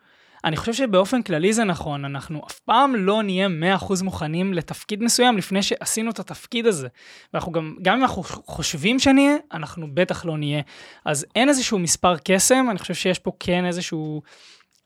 אני 0.44 0.56
חושב 0.56 0.72
שבאופן 0.72 1.22
כללי 1.22 1.52
זה 1.52 1.64
נכון, 1.64 2.04
אנחנו 2.04 2.42
אף 2.46 2.58
פעם 2.58 2.94
לא 2.96 3.22
נהיה 3.22 3.48
100% 3.78 4.04
מוכנים 4.04 4.54
לתפקיד 4.54 5.02
מסוים 5.02 5.36
לפני 5.36 5.62
שעשינו 5.62 6.10
את 6.10 6.18
התפקיד 6.18 6.66
הזה. 6.66 6.88
ואנחנו 7.32 7.52
גם, 7.52 7.76
גם 7.82 7.96
אם 7.96 8.02
אנחנו 8.02 8.22
חושבים 8.22 8.98
שנהיה, 8.98 9.36
אנחנו 9.52 9.86
בטח 9.94 10.24
לא 10.24 10.38
נהיה. 10.38 10.62
אז 11.04 11.26
אין 11.34 11.48
איזשהו 11.48 11.78
מספר 11.78 12.14
קסם, 12.24 12.66
אני 12.70 12.78
חושב 12.78 12.94
שיש 12.94 13.18
פה 13.18 13.32
כן 13.40 13.64
איזשהו 13.66 14.22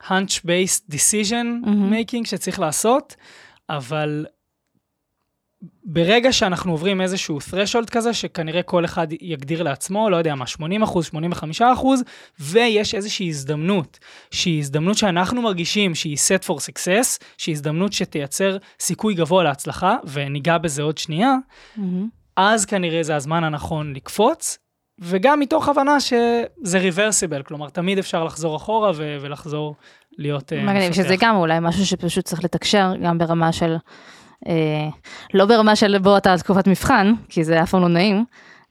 hunch-based 0.03 0.93
decision 0.93 1.65
making 1.65 2.25
שצריך 2.25 2.59
לעשות, 2.59 3.15
אבל 3.69 4.25
ברגע 5.83 6.33
שאנחנו 6.33 6.71
עוברים 6.71 7.01
איזשהו 7.01 7.37
threshold 7.37 7.89
כזה, 7.91 8.13
שכנראה 8.13 8.63
כל 8.63 8.85
אחד 8.85 9.07
יגדיר 9.21 9.63
לעצמו, 9.63 10.09
לא 10.09 10.17
יודע 10.17 10.35
מה, 10.35 10.47
80 10.47 10.83
אחוז, 10.83 11.05
85 11.05 11.61
אחוז, 11.61 12.03
ויש 12.39 12.95
איזושהי 12.95 13.29
הזדמנות, 13.29 13.99
שהיא 14.31 14.59
הזדמנות 14.59 14.97
שאנחנו 14.97 15.41
מרגישים 15.41 15.95
שהיא 15.95 16.17
set 16.17 16.45
for 16.45 16.53
success, 16.53 17.23
שהיא 17.37 17.53
הזדמנות 17.55 17.93
שתייצר 17.93 18.57
סיכוי 18.79 19.13
גבוה 19.13 19.43
להצלחה, 19.43 19.95
וניגע 20.07 20.57
בזה 20.57 20.81
עוד 20.81 20.97
שנייה, 20.97 21.35
אז 22.35 22.65
כנראה 22.65 23.03
זה 23.03 23.15
הזמן 23.15 23.43
הנכון 23.43 23.93
לקפוץ, 23.93 24.57
וגם 25.01 25.39
מתוך 25.39 25.69
הבנה 25.69 25.99
שזה 25.99 26.89
reversible, 26.89 27.43
כלומר, 27.43 27.69
תמיד 27.69 27.97
אפשר 27.97 28.23
לחזור 28.23 28.55
אחורה 28.55 28.91
ו- 28.95 29.17
ולחזור 29.21 29.75
להיות 30.19 30.53
אה, 30.53 30.63
מגניב. 30.63 30.93
שזה 30.93 31.15
גם 31.19 31.35
אולי 31.35 31.57
משהו 31.61 31.85
שפשוט 31.85 32.25
צריך 32.25 32.43
לתקשר, 32.43 32.93
גם 33.03 33.17
ברמה 33.17 33.51
של 33.51 33.75
אה, 34.47 34.53
לא 35.33 35.45
ברמה 35.45 35.75
של 35.75 35.97
בוא 35.97 36.17
אתה 36.17 36.37
תקופת 36.37 36.67
מבחן, 36.67 37.13
כי 37.29 37.43
זה 37.43 37.63
אף 37.63 37.69
פעם 37.71 37.81
לא 37.81 37.87
נעים, 37.87 38.25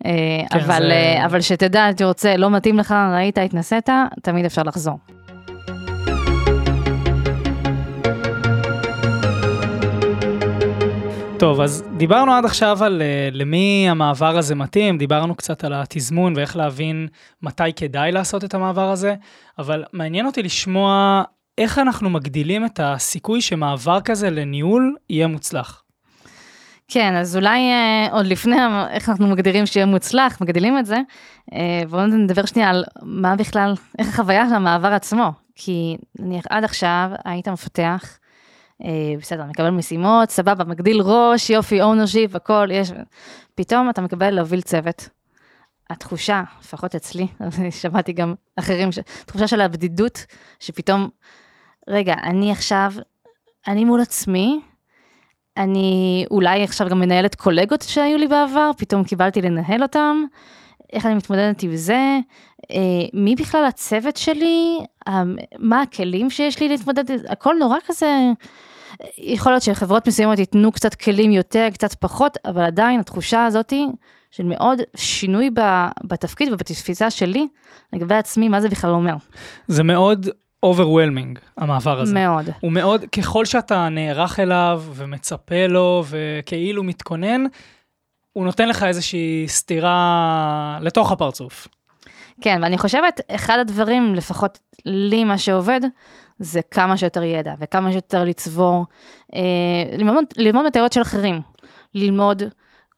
אה, 0.07 0.11
כן, 0.51 0.59
אבל, 0.59 0.79
זה- 0.79 0.91
אה, 0.93 1.27
אבל 1.27 1.41
שתדע, 1.41 1.91
אתה 1.91 2.05
רוצה, 2.05 2.37
לא 2.37 2.51
מתאים 2.51 2.79
לך, 2.79 2.95
ראית, 3.15 3.39
התנסית, 3.39 3.89
תמיד 4.23 4.45
אפשר 4.45 4.63
לחזור. 4.63 4.99
טוב, 11.39 11.61
אז 11.61 11.85
דיברנו 11.97 12.33
עד 12.33 12.45
עכשיו 12.45 12.85
על 12.85 13.03
uh, 13.03 13.35
למי 13.37 13.87
המעבר 13.91 14.37
הזה 14.37 14.55
מתאים, 14.55 14.99
דיברנו 14.99 15.35
קצת 15.35 15.65
על 15.65 15.73
התזמון 15.75 16.33
ואיך 16.37 16.57
להבין 16.57 17.09
מתי 17.43 17.73
כדאי 17.77 18.13
לעשות 18.13 18.45
את 18.45 18.55
המעבר 18.55 18.91
הזה, 18.91 19.15
אבל 19.59 19.85
מעניין 19.93 20.27
אותי 20.27 20.43
לשמוע 20.43 21.23
איך 21.59 21.79
אנחנו 21.79 22.11
מגדילים 22.11 22.65
את 22.65 22.81
הסיכוי 22.83 23.41
שמעבר 23.41 24.01
כזה 24.01 24.31
לניהול 24.31 24.97
יהיה 25.11 25.27
מוצלח. 25.27 25.83
כן, 26.89 27.15
אז 27.15 27.37
אולי 27.37 27.59
אה, 27.59 28.09
עוד 28.13 28.27
לפני 28.27 28.57
איך 28.91 29.09
אנחנו 29.09 29.27
מגדירים 29.27 29.67
שיהיה 29.67 29.87
מוצלח, 29.87 30.41
מגדילים 30.41 30.79
את 30.79 30.87
זה, 30.87 30.97
אה, 31.55 31.83
בואו 31.91 32.07
נדבר 32.07 32.47
שנייה 32.47 32.71
על 32.71 32.85
מה 33.03 33.37
בכלל, 33.37 33.75
איך 33.99 34.09
החוויה 34.09 34.49
של 34.49 34.55
המעבר 34.55 34.93
עצמו. 34.93 35.33
כי 35.55 35.97
נניח 36.19 36.45
עד 36.51 36.65
עכשיו 36.65 37.11
היית 37.25 37.49
מפתח, 37.49 38.19
אה, 38.85 39.15
בסדר, 39.21 39.45
מקבל 39.45 39.71
משימות, 39.71 40.31
סבבה, 40.31 40.65
מגדיל 40.65 41.01
ראש, 41.01 41.51
יופי, 41.51 41.83
ownership, 41.83 42.35
הכל, 42.35 42.69
יש, 42.73 42.93
פתאום 43.55 43.91
אתה 43.91 44.01
מקבל 44.01 44.31
להוביל 44.31 44.61
צוות. 44.61 45.09
התחושה, 45.91 46.43
לפחות 46.61 46.95
אצלי, 46.95 47.27
שמעתי 47.81 48.13
גם 48.13 48.35
אחרים, 48.57 48.89
תחושה 49.27 49.47
של 49.47 49.61
הבדידות, 49.61 50.27
שפתאום, 50.61 51.09
רגע, 51.89 52.15
אני 52.23 52.53
עכשיו, 52.53 52.93
אני 53.67 53.85
מול 53.85 54.01
עצמי, 54.01 54.61
אני 55.57 56.25
אולי 56.31 56.63
עכשיו 56.63 56.89
גם 56.89 57.01
מנהלת 57.01 57.35
קולגות 57.35 57.83
שהיו 57.83 58.19
לי 58.19 58.27
בעבר, 58.27 58.71
פתאום 58.77 59.05
קיבלתי 59.05 59.43
לנהל 59.43 59.83
אותם, 59.83 60.25
איך 60.93 61.07
אני 61.07 61.15
מתמודדת 61.15 61.63
עם 61.63 61.77
זה, 61.77 62.19
אה, 62.71 62.77
מי 63.15 63.35
בכלל 63.35 63.65
הצוות 63.65 64.17
שלי, 64.17 64.79
אה, 65.09 65.23
מה 65.59 65.83
הכלים 65.83 66.31
שיש 66.31 66.61
לי 66.61 66.69
להתמודד, 66.69 67.05
הכל 67.29 67.55
נורא 67.59 67.77
כזה, 67.87 68.31
יכול 69.19 69.53
להיות 69.53 69.63
שחברות 69.63 70.09
מסוימות 70.09 70.39
ייתנו 70.39 70.73
קצת 70.73 70.95
כלים 70.95 71.33
יותר, 71.33 71.69
קצת 71.73 71.95
פחות, 71.95 72.39
אבל 72.45 72.63
עדיין 72.63 73.01
התחושה 73.01 73.45
הזאתי 73.45 73.87
של 74.31 74.45
מאוד 74.45 74.81
שינוי 74.97 75.51
בתפקיד 76.05 76.53
ובתפיסה 76.53 77.11
שלי 77.11 77.49
לגבי 77.93 78.15
עצמי, 78.15 78.49
מה 78.49 78.61
זה 78.61 78.69
בכלל 78.69 78.91
אומר. 78.91 79.15
זה 79.69 79.83
מאוד 79.83 80.29
overwhelming, 80.67 81.39
המעבר 81.57 82.01
הזה. 82.01 82.15
מאוד. 82.15 82.51
הוא 82.61 82.73
מאוד, 82.73 83.05
ככל 83.05 83.45
שאתה 83.45 83.89
נערך 83.89 84.41
אליו 84.41 84.83
ומצפה 84.95 85.67
לו 85.67 86.05
וכאילו 86.09 86.83
מתכונן, 86.83 87.45
הוא 88.33 88.45
נותן 88.45 88.69
לך 88.69 88.83
איזושהי 88.83 89.45
סתירה 89.49 90.79
לתוך 90.81 91.13
הפרצוף. 91.13 91.69
כן, 92.41 92.59
ואני 92.63 92.79
חושבת, 92.79 93.21
אחד 93.31 93.59
הדברים, 93.59 94.15
לפחות 94.15 94.59
לי 94.85 95.25
מה 95.25 95.39
שעובד, 95.39 95.81
זה 96.39 96.61
כמה 96.71 96.97
שיותר 96.97 97.23
ידע 97.23 97.55
וכמה 97.61 97.93
שיותר 97.93 98.25
לצבור, 98.25 98.85
אה, 99.35 99.41
ללמוד, 99.99 100.25
ללמוד 100.37 100.67
מטרות 100.67 100.93
של 100.93 101.03
אחרים, 101.03 101.41
ללמוד, 101.95 102.43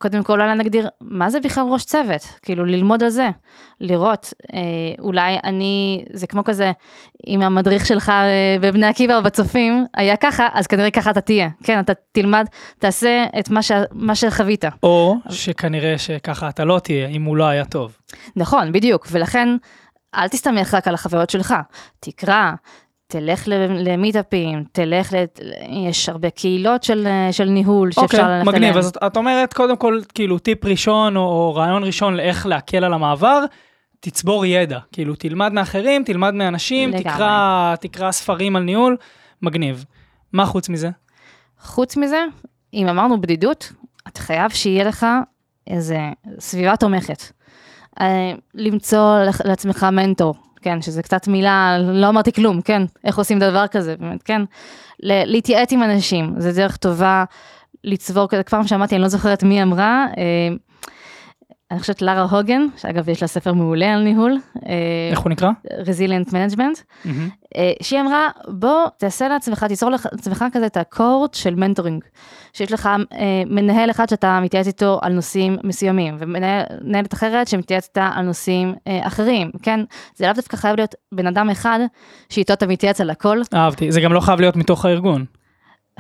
קודם 0.03 0.23
כל 0.23 0.41
אולי 0.41 0.55
נגדיר, 0.55 0.89
מה 1.01 1.31
זה 1.31 1.41
בכלל 1.41 1.65
ראש 1.71 1.85
צוות? 1.85 2.23
כאילו 2.43 2.65
ללמוד 2.65 3.03
על 3.03 3.09
זה, 3.09 3.29
לראות, 3.81 4.35
אה, 4.55 4.61
אולי 4.99 5.37
אני, 5.45 6.05
זה 6.13 6.27
כמו 6.27 6.45
כזה, 6.45 6.73
אם 7.27 7.43
המדריך 7.43 7.87
שלך 7.87 8.09
אה, 8.09 8.57
בבני 8.61 8.87
עקיבא 8.87 9.17
או 9.17 9.23
בצופים 9.23 9.87
היה 9.95 10.17
ככה, 10.17 10.49
אז 10.53 10.67
כנראה 10.67 10.91
ככה 10.91 11.11
אתה 11.11 11.21
תהיה, 11.21 11.49
כן, 11.63 11.81
אתה 11.81 11.93
תלמד, 12.13 12.47
תעשה 12.79 13.25
את 13.39 13.51
מה, 13.51 13.63
ש, 13.63 13.73
מה 13.93 14.15
שחווית. 14.15 14.65
או 14.83 15.17
שכנראה 15.29 15.99
שככה 15.99 16.49
אתה 16.49 16.65
לא 16.65 16.79
תהיה, 16.79 17.09
אם 17.09 17.23
הוא 17.23 17.37
לא 17.37 17.45
היה 17.45 17.65
טוב. 17.65 17.97
נכון, 18.37 18.73
בדיוק, 18.73 19.07
ולכן 19.11 19.49
אל 20.15 20.29
תסתמך 20.29 20.75
רק 20.75 20.89
על 20.89 20.95
החוויות 20.95 21.31
שלך, 21.31 21.55
תקרא, 22.01 22.53
תלך 23.11 23.49
למיטאפים, 23.85 24.65
תלך, 24.73 25.13
ל... 25.13 25.25
יש 25.89 26.09
הרבה 26.09 26.31
קהילות 26.31 26.83
של, 26.83 27.07
של 27.31 27.45
ניהול 27.45 27.93
שאפשר 27.93 28.03
אוקיי, 28.03 28.19
ללכת 28.21 28.47
מגניב. 28.49 28.63
אליהן. 28.63 28.79
אז 28.79 28.87
את- 28.89 28.97
את 29.07 29.17
אומרת, 29.17 29.53
קודם 29.55 29.77
כל, 29.77 30.01
כאילו, 30.15 30.39
טיפ 30.39 30.65
ראשון 30.65 31.17
או, 31.17 31.23
או 31.23 31.55
רעיון 31.55 31.85
ראשון 31.85 32.15
לאיך 32.17 32.47
להקל 32.47 32.85
על 32.85 32.93
המעבר, 32.95 33.45
תצבור 34.01 34.47
ידע. 34.47 34.79
כאילו, 34.93 35.15
תלמד 35.15 35.53
מאחרים, 35.53 36.05
תלמד 36.05 36.35
מאנשים. 36.35 36.99
תקרא, 36.99 37.75
תקרא 37.81 38.11
ספרים 38.13 38.57
על 38.57 38.63
ניהול, 38.63 38.97
מגניב. 39.43 39.85
מה 40.33 40.47
חוץ 40.47 40.69
מזה? 40.69 40.91
חוץ 41.61 41.97
מזה, 41.97 42.25
אם 42.75 42.89
אמרנו 42.89 43.21
בדידות, 43.21 43.73
אתה 44.09 44.21
חייב 44.21 44.51
שיהיה 44.51 44.85
לך 44.85 45.07
איזה 45.67 45.99
סביבה 46.39 46.77
תומכת. 46.77 47.23
אה, 48.01 48.33
למצוא 48.55 49.19
לעצמך 49.45 49.87
מנטור, 49.93 50.35
כן, 50.63 50.83
שזה 50.83 51.03
קצת 51.03 51.29
מילה, 51.29 51.79
לא 51.79 52.09
אמרתי 52.09 52.33
כלום, 52.33 52.61
כן, 52.61 52.83
איך 53.05 53.19
עושים 53.19 53.39
דבר 53.39 53.67
כזה, 53.67 53.95
באמת, 54.01 54.23
כן. 54.23 54.43
להתייעץ 55.03 55.73
עם 55.73 55.83
אנשים, 55.83 56.35
זה 56.39 56.53
דרך 56.53 56.77
טובה 56.77 57.25
לצבור, 57.85 58.29
כזה, 58.29 58.43
כבר 58.43 58.67
שמעתי, 58.67 58.95
אני 58.95 59.03
לא 59.03 59.09
זוכרת 59.09 59.43
מי 59.43 59.63
אמרה, 59.63 60.07
אה, 60.19 60.57
אני 61.71 61.81
חושבת 61.81 62.03
לארה 62.03 62.23
הוגן, 62.23 62.67
שאגב 62.77 63.09
יש 63.09 63.23
לה 63.23 63.29
ספר 63.29 63.53
מעולה 63.53 63.95
על 63.95 64.03
ניהול, 64.03 64.39
אה, 64.67 64.73
איך 65.11 65.21
הוא 65.21 65.31
נקרא? 65.31 65.51
Resilient 65.87 66.33
Management, 66.33 66.79
מהמם. 67.05 67.29
אה, 67.57 67.73
שהיא 67.83 68.01
אמרה, 68.01 68.29
בוא 68.49 68.87
תעשה 68.99 69.29
לעצמך, 69.29 69.65
תיצור 69.65 69.91
לעצמך 69.91 70.45
כזה 70.53 70.67
את 70.67 70.77
ה 70.77 70.86
court 70.86 71.35
של 71.35 71.55
mentoring. 71.55 72.05
שיש 72.53 72.73
לך 72.73 72.87
אה, 72.87 73.43
מנהל 73.47 73.91
אחד 73.91 74.09
שאתה 74.09 74.41
מתייעץ 74.43 74.67
איתו 74.67 74.99
על 75.03 75.13
נושאים 75.13 75.57
מסוימים, 75.65 76.17
ומנהלת 76.19 77.15
אחרת 77.15 77.49
שמתייעצת 77.49 77.89
איתה 77.89 78.11
על 78.15 78.25
נושאים 78.25 78.75
אחרים, 78.87 79.51
כן? 79.63 79.81
זה 80.17 80.27
לאו 80.27 80.35
דווקא 80.35 80.57
חייב 80.57 80.77
להיות 80.77 80.95
בן 81.13 81.27
אדם 81.27 81.51
אחד 81.51 81.81
שאיתו 82.29 82.53
אתה 82.53 82.67
מתייעץ 82.67 83.01
על 83.01 83.11
הכל. 83.11 83.41
אהבתי. 83.55 83.93
זה 83.93 84.01
גם 84.01 84.13
לא 84.13 84.21
חייב 84.21 84.41
להיות 84.41 84.57
מתוך 84.57 84.85
הארגון. 84.85 85.25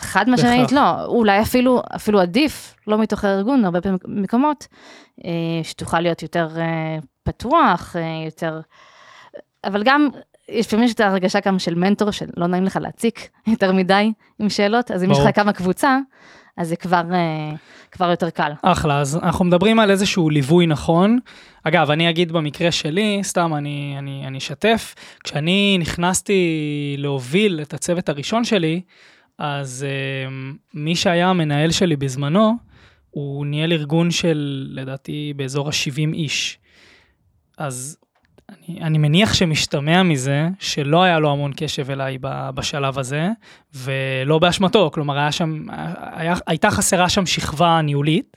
חד 0.01 0.31
משמעית 0.31 0.73
לא, 0.73 1.05
אולי 1.05 1.43
אפילו, 1.43 1.83
אפילו 1.97 2.21
עדיף, 2.21 2.75
לא 2.87 2.99
מתוך 2.99 3.25
הארגון, 3.25 3.65
הרבה 3.65 3.81
פעמים 3.81 3.99
מקומות, 4.07 4.67
אה, 5.25 5.31
שתוכל 5.63 6.01
להיות 6.01 6.23
יותר 6.23 6.49
אה, 6.57 6.99
פתוח, 7.23 7.97
אה, 7.97 8.25
יותר... 8.25 8.61
אבל 9.65 9.83
גם, 9.83 10.09
יש 10.49 10.67
לפעמים 10.67 10.85
יש 10.85 10.95
את 10.95 11.01
ההרגשה 11.01 11.39
גם 11.47 11.59
של 11.59 11.75
מנטור, 11.75 12.11
שלא 12.11 12.47
נעים 12.47 12.65
לך 12.65 12.79
להציק 12.81 13.29
יותר 13.53 13.73
מדי 13.73 14.13
עם 14.39 14.49
שאלות, 14.49 14.91
אז 14.91 15.05
אם 15.05 15.11
יש. 15.11 15.19
לך 15.19 15.37
כמה 15.37 15.53
קבוצה, 15.53 15.99
אז 16.57 16.69
זה 16.69 16.77
כבר, 16.77 17.03
כבר 17.91 18.11
יותר 18.11 18.31
קל. 18.31 18.53
אחלה, 18.63 19.01
אז 19.01 19.17
אנחנו 19.23 19.45
מדברים 19.45 19.79
על 19.79 19.91
איזשהו 19.91 20.31
ליווי 20.31 20.67
נכון. 20.67 21.19
אגב, 21.65 21.91
אני 21.91 22.11
אגיד 22.11 22.33
במקרה 22.33 22.73
שלי, 22.73 23.21
סתם 23.23 23.55
אני, 23.55 23.95
אני, 23.99 24.25
אני 24.27 24.39
אשתף, 24.39 24.95
כשאני 25.25 25.77
נכנסתי 25.81 26.95
להוביל 26.99 27.61
את 27.63 27.75
הצוות 27.75 28.09
הראשון 28.09 28.45
שלי, 28.45 28.81
אז 29.41 29.87
um, 30.29 30.57
מי 30.75 30.97
שהיה 30.97 31.29
המנהל 31.29 31.71
שלי 31.71 31.97
בזמנו, 31.97 32.53
הוא 33.11 33.47
ניהל 33.47 33.73
ארגון 33.73 34.11
של, 34.11 34.69
לדעתי, 34.71 35.33
באזור 35.37 35.69
ה-70 35.69 36.15
איש. 36.15 36.59
אז 37.59 37.97
אני, 38.49 38.83
אני 38.83 38.99
מניח 38.99 39.35
שמשתמע 39.35 40.03
מזה 40.03 40.49
שלא 40.59 41.03
היה 41.03 41.19
לו 41.19 41.33
המון 41.33 41.53
קשב 41.57 41.91
אליי 41.91 42.19
בשלב 42.55 42.99
הזה, 42.99 43.29
ולא 43.75 44.39
באשמתו, 44.39 44.91
כלומר 44.95 45.19
היה 45.19 45.33
שם, 45.33 45.67
היה, 46.13 46.35
הייתה 46.47 46.71
חסרה 46.71 47.09
שם 47.09 47.27
שכבה 47.27 47.81
ניהולית, 47.83 48.37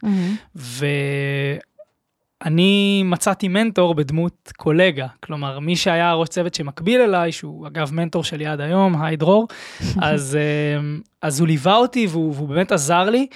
ואני 2.44 3.04
מצאתי 3.06 3.48
מנטור 3.48 3.96
בדמות 3.96 4.52
קולגה, 4.58 5.08
כלומר 5.24 5.60
מי 5.60 5.76
שהיה 5.76 6.14
ראש 6.14 6.30
צוות 6.30 6.54
שמקביל 6.54 7.02
אליי, 7.02 7.32
שהוא 7.32 7.68
אגב 7.68 7.94
מנטור 7.94 8.24
שלי 8.24 8.46
עד 8.46 8.62
היום, 8.62 9.02
היי 9.02 9.16
דרור, 9.16 9.48
אז, 10.02 10.36
אה, 10.36 10.82
אז 11.22 11.40
הוא 11.40 11.48
ליווה 11.48 11.76
אותי 11.76 12.08
והוא, 12.10 12.34
והוא 12.36 12.50
באמת 12.50 12.72
עזר 12.72 13.10
לי, 13.10 13.28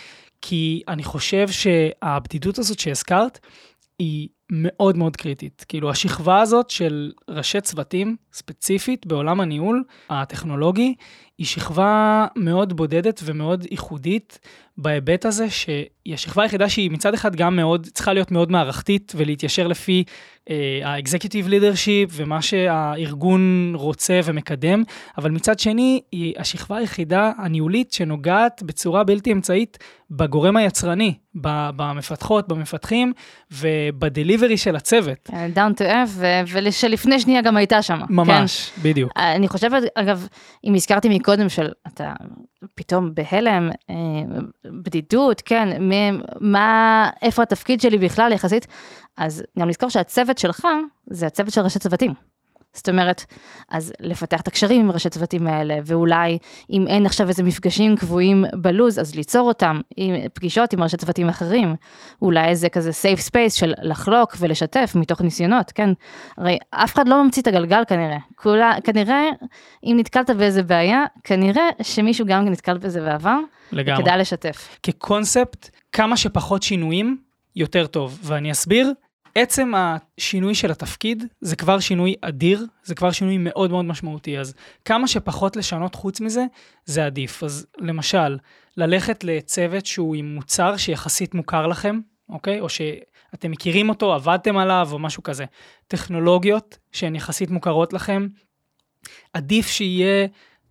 כי 0.41 0.81
אני 0.87 1.03
חושב 1.03 1.47
שהבדידות 1.49 2.57
הזאת 2.57 2.79
שהזכרת, 2.79 3.39
היא 3.99 4.27
מאוד 4.51 4.97
מאוד 4.97 5.15
קריטית. 5.15 5.65
כאילו 5.67 5.89
השכבה 5.89 6.41
הזאת 6.41 6.69
של 6.69 7.11
ראשי 7.29 7.61
צוותים, 7.61 8.15
ספציפית 8.33 9.05
בעולם 9.05 9.39
הניהול 9.39 9.83
הטכנולוגי, 10.09 10.95
היא 11.37 11.47
שכבה 11.47 12.25
מאוד 12.35 12.73
בודדת 12.73 13.21
ומאוד 13.25 13.65
ייחודית 13.71 14.39
בהיבט 14.77 15.25
הזה 15.25 15.49
שהיא 15.49 16.13
השכבה 16.13 16.43
היחידה 16.43 16.69
שהיא 16.69 16.91
מצד 16.91 17.13
אחד 17.13 17.35
גם 17.35 17.55
מאוד, 17.55 17.87
צריכה 17.93 18.13
להיות 18.13 18.31
מאוד 18.31 18.51
מערכתית 18.51 19.13
ולהתיישר 19.15 19.67
לפי 19.67 20.03
אה, 20.49 20.79
ה-executive 20.83 21.49
leadership 21.49 22.11
ומה 22.11 22.41
שהארגון 22.41 23.73
רוצה 23.75 24.19
ומקדם, 24.23 24.83
אבל 25.17 25.31
מצד 25.31 25.59
שני 25.59 26.01
היא 26.11 26.33
השכבה 26.37 26.77
היחידה 26.77 27.31
הניהולית 27.37 27.91
שנוגעת 27.91 28.63
בצורה 28.63 29.03
בלתי 29.03 29.31
אמצעית 29.31 29.77
בגורם 30.11 30.57
היצרני, 30.57 31.13
במפתחות, 31.35 32.47
במפתחים 32.47 33.13
ובדליברי 33.51 34.57
של 34.57 34.75
הצוות. 34.75 35.17
כן, 35.23 35.51
down 35.55 35.79
to 35.79 35.83
earth, 35.83 36.09
ו- 36.09 36.41
ושלפני 36.53 37.19
שנייה 37.19 37.41
גם 37.41 37.57
הייתה 37.57 37.81
שם. 37.81 37.99
ממש, 38.09 38.71
כן? 38.75 38.81
בדיוק. 38.83 39.11
אני 39.17 39.47
חושבת, 39.47 39.83
אגב, 39.95 40.27
אם 40.65 40.73
הזכרתי 40.73 41.09
מקודם 41.27 41.49
של 41.49 41.71
אתה 41.87 42.13
פתאום 42.75 43.11
בהלם, 43.13 43.69
אה, 43.89 43.95
בדידות, 44.65 45.41
כן, 45.45 45.81
מה, 46.41 47.09
איפה 47.21 47.43
התפקיד 47.43 47.81
שלי 47.81 47.97
בכלל 47.97 48.31
יחסית, 48.31 48.67
אז 49.17 49.43
גם 49.59 49.69
לזכור 49.69 49.89
שהצוות 49.89 50.37
שלך 50.37 50.67
זה 51.09 51.27
הצוות 51.27 51.53
של 51.53 51.61
ראשי 51.61 51.79
צוותים. 51.79 52.13
זאת 52.77 52.89
אומרת, 52.89 53.25
אז 53.69 53.93
לפתח 53.99 54.41
את 54.41 54.47
הקשרים 54.47 54.81
עם 54.81 54.91
ראשי 54.91 55.09
צוותים 55.09 55.47
האלה, 55.47 55.77
ואולי 55.85 56.37
אם 56.69 56.85
אין 56.87 57.05
עכשיו 57.05 57.27
איזה 57.27 57.43
מפגשים 57.43 57.95
קבועים 57.95 58.45
בלוז, 58.53 58.99
אז 58.99 59.15
ליצור 59.15 59.47
אותם 59.47 59.81
עם 59.97 60.15
פגישות 60.33 60.73
עם 60.73 60.83
ראשי 60.83 60.97
צוותים 60.97 61.29
אחרים. 61.29 61.75
אולי 62.21 62.47
איזה 62.47 62.69
כזה 62.69 62.89
safe 62.89 63.19
space 63.19 63.59
של 63.59 63.73
לחלוק 63.81 64.35
ולשתף 64.39 64.91
מתוך 64.95 65.21
ניסיונות, 65.21 65.71
כן? 65.71 65.89
הרי 66.37 66.57
אף 66.71 66.93
אחד 66.93 67.07
לא 67.07 67.23
ממציא 67.23 67.41
את 67.41 67.47
הגלגל 67.47 67.83
כנראה. 67.87 68.17
כולה, 68.35 68.73
כנראה, 68.83 69.23
אם 69.83 69.95
נתקלת 69.99 70.29
באיזה 70.29 70.63
בעיה, 70.63 71.03
כנראה 71.23 71.63
שמישהו 71.81 72.25
גם 72.25 72.45
נתקל 72.45 72.77
בזה 72.77 73.01
בעבר. 73.01 73.39
לגמרי. 73.71 74.01
וכדאי 74.01 74.17
לשתף. 74.19 74.79
כקונספט, 74.83 75.69
כמה 75.91 76.17
שפחות 76.17 76.63
שינויים, 76.63 77.17
יותר 77.55 77.87
טוב. 77.87 78.19
ואני 78.23 78.51
אסביר. 78.51 78.93
עצם 79.39 79.71
השינוי 79.75 80.55
של 80.55 80.71
התפקיד 80.71 81.23
זה 81.41 81.55
כבר 81.55 81.79
שינוי 81.79 82.15
אדיר, 82.21 82.65
זה 82.83 82.95
כבר 82.95 83.11
שינוי 83.11 83.37
מאוד 83.37 83.71
מאוד 83.71 83.85
משמעותי, 83.85 84.39
אז 84.39 84.53
כמה 84.85 85.07
שפחות 85.07 85.55
לשנות 85.55 85.95
חוץ 85.95 86.21
מזה, 86.21 86.45
זה 86.85 87.05
עדיף. 87.05 87.43
אז 87.43 87.67
למשל, 87.77 88.37
ללכת 88.77 89.23
לצוות 89.23 89.85
שהוא 89.85 90.15
עם 90.15 90.35
מוצר 90.35 90.77
שיחסית 90.77 91.33
מוכר 91.33 91.67
לכם, 91.67 91.99
אוקיי? 92.29 92.59
או 92.59 92.69
שאתם 92.69 93.51
מכירים 93.51 93.89
אותו, 93.89 94.13
עבדתם 94.13 94.57
עליו 94.57 94.89
או 94.91 94.99
משהו 94.99 95.23
כזה. 95.23 95.45
טכנולוגיות 95.87 96.77
שהן 96.91 97.15
יחסית 97.15 97.49
מוכרות 97.49 97.93
לכם, 97.93 98.27
עדיף 99.33 99.67
שיהיה 99.67 100.27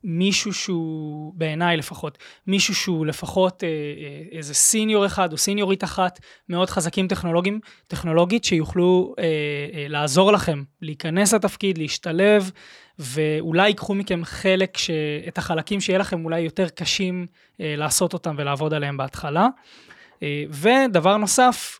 מישהו 0.08 0.52
שהוא, 0.52 1.32
בעיניי 1.36 1.76
לפחות, 1.76 2.18
מישהו 2.46 2.74
שהוא 2.74 3.06
לפחות 3.06 3.64
אה, 3.64 3.68
אה, 3.68 4.38
איזה 4.38 4.54
סיניור 4.54 5.06
אחד 5.06 5.32
או 5.32 5.36
סיניורית 5.36 5.84
אחת 5.84 6.20
מאוד 6.48 6.70
חזקים 6.70 7.08
טכנולוגיים, 7.08 7.60
טכנולוגית 7.86 8.44
שיוכלו 8.44 9.14
אה, 9.18 9.24
אה, 9.24 9.88
לעזור 9.88 10.32
לכם 10.32 10.62
להיכנס 10.82 11.34
לתפקיד, 11.34 11.78
להשתלב, 11.78 12.50
ואולי 12.98 13.68
ייקחו 13.68 13.94
מכם 13.94 14.24
חלק, 14.24 14.76
ש... 14.76 14.90
את 15.28 15.38
החלקים 15.38 15.80
שיהיה 15.80 15.98
לכם 15.98 16.24
אולי 16.24 16.40
יותר 16.40 16.68
קשים 16.68 17.26
אה, 17.60 17.74
לעשות 17.76 18.12
אותם 18.12 18.34
ולעבוד 18.38 18.74
עליהם 18.74 18.96
בהתחלה. 18.96 19.48
אה, 20.22 20.44
ודבר 20.50 21.16
נוסף, 21.16 21.78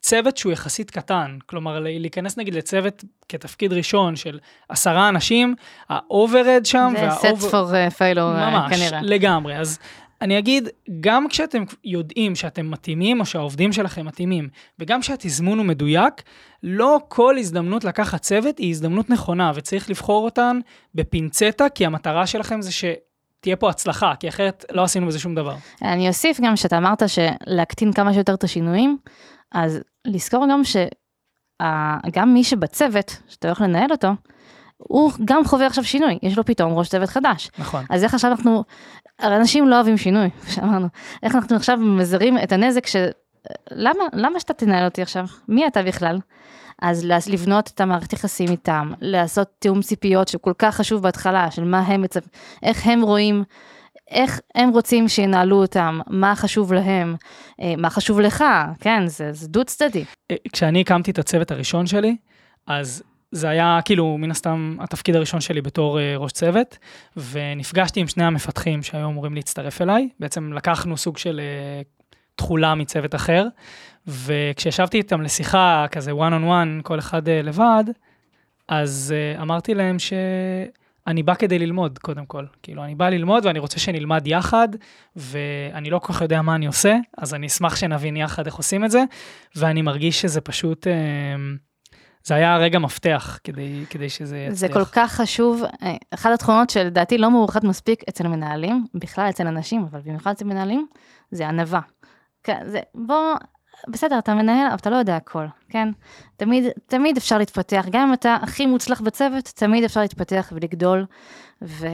צוות 0.00 0.36
שהוא 0.36 0.52
יחסית 0.52 0.90
קטן, 0.90 1.38
כלומר 1.46 1.80
להיכנס 1.80 2.36
נגיד 2.36 2.54
לצוות 2.54 3.04
כתפקיד 3.28 3.72
ראשון 3.72 4.16
של 4.16 4.38
עשרה 4.68 5.08
אנשים, 5.08 5.54
ה-overhead 5.90 6.64
שם, 6.64 6.92
זה 6.96 7.10
set 7.10 7.40
for 7.40 7.52
uh, 7.52 7.94
failure 7.98 8.16
uh, 8.16 8.50
ממש, 8.50 8.76
כנראה. 8.76 9.02
לגמרי, 9.02 9.56
אז 9.56 9.78
אני 10.22 10.38
אגיד, 10.38 10.68
גם 11.00 11.28
כשאתם 11.28 11.62
יודעים 11.84 12.34
שאתם 12.34 12.70
מתאימים 12.70 13.20
או 13.20 13.26
שהעובדים 13.26 13.72
שלכם 13.72 14.06
מתאימים, 14.06 14.48
וגם 14.78 15.00
כשהתזמון 15.00 15.58
הוא 15.58 15.66
מדויק, 15.66 16.22
לא 16.62 17.00
כל 17.08 17.38
הזדמנות 17.38 17.84
לקחת 17.84 18.22
צוות 18.22 18.58
היא 18.58 18.70
הזדמנות 18.70 19.10
נכונה, 19.10 19.52
וצריך 19.54 19.90
לבחור 19.90 20.24
אותן 20.24 20.60
בפינצטה, 20.94 21.68
כי 21.68 21.86
המטרה 21.86 22.26
שלכם 22.26 22.62
זה 22.62 22.72
ש... 22.72 22.84
תהיה 23.40 23.56
פה 23.56 23.70
הצלחה, 23.70 24.12
כי 24.20 24.28
אחרת 24.28 24.64
לא 24.72 24.82
עשינו 24.82 25.06
בזה 25.06 25.18
שום 25.18 25.34
דבר. 25.34 25.54
אני 25.82 26.08
אוסיף 26.08 26.40
גם 26.40 26.56
שאתה 26.56 26.78
אמרת 26.78 27.02
שלהקטין 27.08 27.92
כמה 27.92 28.12
שיותר 28.12 28.34
את 28.34 28.44
השינויים, 28.44 28.98
אז 29.52 29.80
לזכור 30.06 30.46
גם 30.50 30.62
שגם 30.64 32.34
מי 32.34 32.44
שבצוות, 32.44 33.16
שאתה 33.28 33.48
הולך 33.48 33.60
לנהל 33.60 33.90
אותו, 33.90 34.08
הוא 34.76 35.12
גם 35.24 35.44
חווה 35.44 35.66
עכשיו 35.66 35.84
שינוי, 35.84 36.18
יש 36.22 36.38
לו 36.38 36.44
פתאום 36.44 36.72
ראש 36.72 36.88
צוות 36.88 37.08
חדש. 37.08 37.50
נכון. 37.58 37.84
אז 37.90 38.04
איך 38.04 38.14
עכשיו 38.14 38.30
אנחנו, 38.30 38.64
הרי 39.18 39.36
אנשים 39.36 39.68
לא 39.68 39.74
אוהבים 39.74 39.96
שינוי, 39.96 40.30
שאמרנו, 40.48 40.86
איך 41.22 41.34
אנחנו 41.34 41.56
עכשיו 41.56 41.76
מזהרים 41.76 42.38
את 42.38 42.52
הנזק 42.52 42.86
ש... 42.86 42.96
למה, 43.70 44.04
למה 44.12 44.40
שאתה 44.40 44.54
תנהל 44.54 44.84
אותי 44.84 45.02
עכשיו? 45.02 45.26
מי 45.48 45.66
אתה 45.66 45.82
בכלל? 45.82 46.18
אז 46.82 47.04
לבנות 47.28 47.70
את 47.74 47.80
המערכת 47.80 48.12
יחסים 48.12 48.48
איתם, 48.48 48.92
לעשות 49.00 49.48
תיאום 49.58 49.82
ציפיות 49.82 50.28
שכל 50.28 50.52
כך 50.58 50.76
חשוב 50.76 51.02
בהתחלה, 51.02 51.50
של 51.50 51.64
מה 51.64 51.80
הם 51.80 52.04
איך 52.62 52.86
הם 52.86 53.02
רואים 53.02 53.44
איך 54.10 54.40
הם 54.54 54.70
רוצים 54.70 55.08
שינהלו 55.08 55.56
אותם, 55.56 56.00
מה 56.06 56.34
חשוב 56.36 56.72
להם, 56.72 57.16
אה, 57.60 57.74
מה 57.78 57.90
חשוב 57.90 58.20
לך, 58.20 58.44
כן, 58.80 59.06
זה, 59.06 59.32
זה 59.32 59.48
דו 59.48 59.64
צדדי. 59.64 60.04
אה, 60.30 60.36
כשאני 60.52 60.80
הקמתי 60.80 61.10
את 61.10 61.18
הצוות 61.18 61.50
הראשון 61.50 61.86
שלי, 61.86 62.16
אז 62.66 63.02
זה 63.32 63.48
היה 63.48 63.78
כאילו 63.84 64.18
מן 64.18 64.30
הסתם 64.30 64.76
התפקיד 64.80 65.16
הראשון 65.16 65.40
שלי 65.40 65.60
בתור 65.60 65.98
uh, 65.98 66.02
ראש 66.18 66.32
צוות, 66.32 66.78
ונפגשתי 67.16 68.00
עם 68.00 68.06
שני 68.06 68.24
המפתחים 68.24 68.82
שהיו 68.82 69.08
אמורים 69.08 69.34
להצטרף 69.34 69.82
אליי, 69.82 70.08
בעצם 70.20 70.52
לקחנו 70.52 70.96
סוג 70.96 71.18
של 71.18 71.40
uh, 71.40 72.04
תכולה 72.36 72.74
מצוות 72.74 73.14
אחר, 73.14 73.46
וכשישבתי 74.06 74.98
איתם 74.98 75.22
לשיחה 75.22 75.86
כזה 75.90 76.12
one 76.12 76.14
on 76.14 76.44
one, 76.44 76.82
כל 76.82 76.98
אחד 76.98 77.26
uh, 77.26 77.30
לבד, 77.42 77.84
אז 78.68 79.14
uh, 79.38 79.42
אמרתי 79.42 79.74
להם 79.74 79.98
ש... 79.98 80.12
אני 81.08 81.22
בא 81.22 81.34
כדי 81.34 81.58
ללמוד, 81.58 81.98
קודם 81.98 82.26
כל. 82.26 82.44
כאילו, 82.62 82.84
אני 82.84 82.94
בא 82.94 83.08
ללמוד 83.08 83.46
ואני 83.46 83.58
רוצה 83.58 83.78
שנלמד 83.78 84.26
יחד, 84.26 84.68
ואני 85.16 85.90
לא 85.90 85.98
כל 85.98 86.12
כך 86.12 86.20
יודע 86.20 86.42
מה 86.42 86.54
אני 86.54 86.66
עושה, 86.66 86.96
אז 87.18 87.34
אני 87.34 87.46
אשמח 87.46 87.76
שנבין 87.76 88.16
יחד 88.16 88.46
איך 88.46 88.54
עושים 88.54 88.84
את 88.84 88.90
זה, 88.90 89.04
ואני 89.56 89.82
מרגיש 89.82 90.20
שזה 90.20 90.40
פשוט... 90.40 90.86
אה, 90.86 90.92
זה 92.24 92.34
היה 92.34 92.56
רגע 92.56 92.78
מפתח 92.78 93.38
כדי, 93.44 93.84
כדי 93.90 94.08
שזה 94.08 94.38
יצליח. 94.38 94.58
זה 94.58 94.68
כל 94.68 94.84
כך 94.84 95.12
חשוב. 95.12 95.62
אה, 95.82 95.96
אחת 96.14 96.30
התכונות 96.34 96.70
שלדעתי 96.70 97.18
לא 97.18 97.30
מאורחת 97.30 97.64
מספיק 97.64 98.02
אצל 98.08 98.28
מנהלים, 98.28 98.86
בכלל 98.94 99.30
אצל 99.30 99.46
אנשים, 99.46 99.86
אבל 99.90 100.00
במיוחד 100.00 100.30
אצל 100.30 100.44
מנהלים, 100.44 100.86
זה 101.30 101.48
ענווה. 101.48 101.80
זה, 102.46 102.80
בוא, 102.94 103.34
בסדר, 103.88 104.18
אתה 104.18 104.34
מנהל, 104.34 104.66
אבל 104.66 104.76
אתה 104.76 104.90
לא 104.90 104.96
יודע 104.96 105.16
הכל, 105.16 105.44
כן? 105.68 105.88
תמיד, 106.36 106.64
תמיד 106.86 107.16
אפשר 107.16 107.38
להתפתח, 107.38 107.86
גם 107.90 108.08
אם 108.08 108.12
אתה 108.12 108.36
הכי 108.42 108.66
מוצלח 108.66 109.00
בצוות, 109.00 109.44
תמיד 109.44 109.84
אפשר 109.84 110.00
להתפתח 110.00 110.52
ולגדול, 110.52 111.04
ו... 111.62 111.86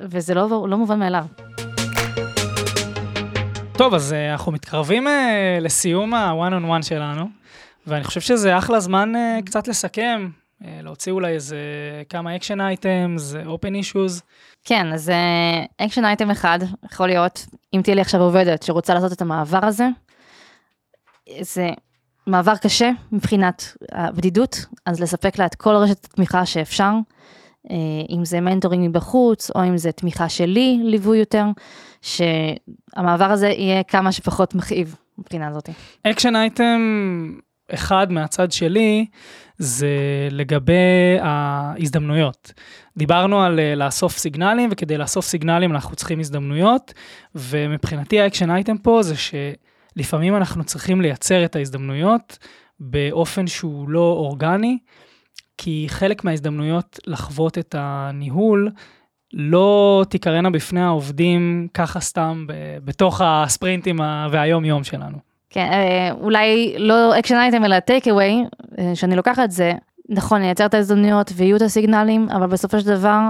וזה 0.00 0.34
לא, 0.34 0.66
לא 0.68 0.78
מובן 0.78 0.98
מאליו. 0.98 1.24
טוב, 3.72 3.94
אז 3.94 4.12
אה, 4.12 4.32
אנחנו 4.32 4.52
מתקרבים 4.52 5.06
אה, 5.06 5.10
לסיום 5.60 6.14
ה-one 6.14 6.52
on 6.52 6.80
one 6.80 6.86
שלנו, 6.86 7.24
ואני 7.86 8.04
חושב 8.04 8.20
שזה 8.20 8.58
אחלה 8.58 8.80
זמן 8.80 9.12
אה, 9.14 9.44
קצת 9.44 9.68
לסכם, 9.68 10.28
להוציא 10.60 11.12
אולי 11.12 11.32
איזה 11.32 11.56
כמה 12.08 12.36
action 12.36 12.60
items, 12.60 13.34
open 13.46 13.74
issues. 13.74 14.22
כן, 14.64 14.92
אז 14.92 15.12
action 15.78 16.04
item 16.04 16.30
אחד, 16.30 16.58
יכול 16.92 17.06
להיות, 17.06 17.46
אם 17.74 17.80
תהיה 17.82 17.94
לי 17.94 18.00
עכשיו 18.00 18.20
עובדת 18.20 18.62
שרוצה 18.62 18.94
לעשות 18.94 19.12
את 19.12 19.22
המעבר 19.22 19.66
הזה, 19.66 19.88
זה 21.40 21.70
מעבר 22.26 22.56
קשה 22.56 22.90
מבחינת 23.12 23.76
הבדידות, 23.92 24.66
אז 24.86 25.00
לספק 25.00 25.38
לה 25.38 25.46
את 25.46 25.54
כל 25.54 25.70
רשת 25.70 26.04
התמיכה 26.04 26.46
שאפשר, 26.46 26.92
אה, 27.70 27.76
אם 28.10 28.24
זה 28.24 28.40
mentoring 28.40 28.88
מבחוץ, 28.88 29.50
או 29.54 29.64
אם 29.64 29.76
זה 29.76 29.92
תמיכה 29.92 30.28
שלי, 30.28 30.80
ליווי 30.82 31.18
יותר, 31.18 31.44
שהמעבר 32.02 33.24
הזה 33.24 33.48
יהיה 33.48 33.82
כמה 33.82 34.12
שפחות 34.12 34.54
מכאיב 34.54 34.96
מבחינה 35.18 35.48
הזאת. 35.48 35.68
action 36.02 36.36
item 36.36 36.80
אחד 37.74 38.12
מהצד 38.12 38.52
שלי, 38.52 39.06
זה 39.58 39.88
לגבי 40.30 41.18
ההזדמנויות. 41.20 42.52
דיברנו 42.96 43.42
על 43.42 43.60
אה, 43.60 43.74
לאסוף 43.74 44.18
סיגנלים, 44.18 44.68
וכדי 44.72 44.98
לאסוף 44.98 45.26
סיגנלים 45.26 45.72
אנחנו 45.72 45.96
צריכים 45.96 46.20
הזדמנויות, 46.20 46.94
ומבחינתי 47.34 48.20
ה 48.20 48.24
action 48.24 48.50
item 48.50 48.78
פה 48.78 49.02
זה 49.02 49.16
ש... 49.16 49.34
לפעמים 50.00 50.36
אנחנו 50.36 50.64
צריכים 50.64 51.00
לייצר 51.00 51.44
את 51.44 51.56
ההזדמנויות 51.56 52.38
באופן 52.80 53.46
שהוא 53.46 53.88
לא 53.88 54.12
אורגני, 54.18 54.78
כי 55.58 55.86
חלק 55.88 56.24
מההזדמנויות 56.24 56.98
לחוות 57.06 57.58
את 57.58 57.74
הניהול 57.78 58.70
לא 59.32 60.04
תיקרנה 60.08 60.50
בפני 60.50 60.80
העובדים 60.80 61.68
ככה 61.74 62.00
סתם 62.00 62.46
בתוך 62.84 63.20
הספרינטים 63.24 64.00
והיום 64.30 64.64
יום 64.64 64.84
שלנו. 64.84 65.18
כן, 65.50 65.68
אה, 65.72 66.12
אולי 66.12 66.74
לא 66.78 67.18
action 67.18 67.34
item 67.34 67.64
אלא 67.64 67.80
takeaway, 67.80 68.44
אה, 68.78 68.94
שאני 68.94 69.16
לוקחת 69.16 69.44
את 69.44 69.50
זה, 69.50 69.72
נכון, 70.08 70.40
נייצר 70.40 70.66
את 70.66 70.74
ההזדמנויות 70.74 71.32
ויהיו 71.36 71.56
את 71.56 71.62
הסיגנלים, 71.62 72.28
אבל 72.30 72.46
בסופו 72.46 72.80
של 72.80 72.86
דבר 72.86 73.20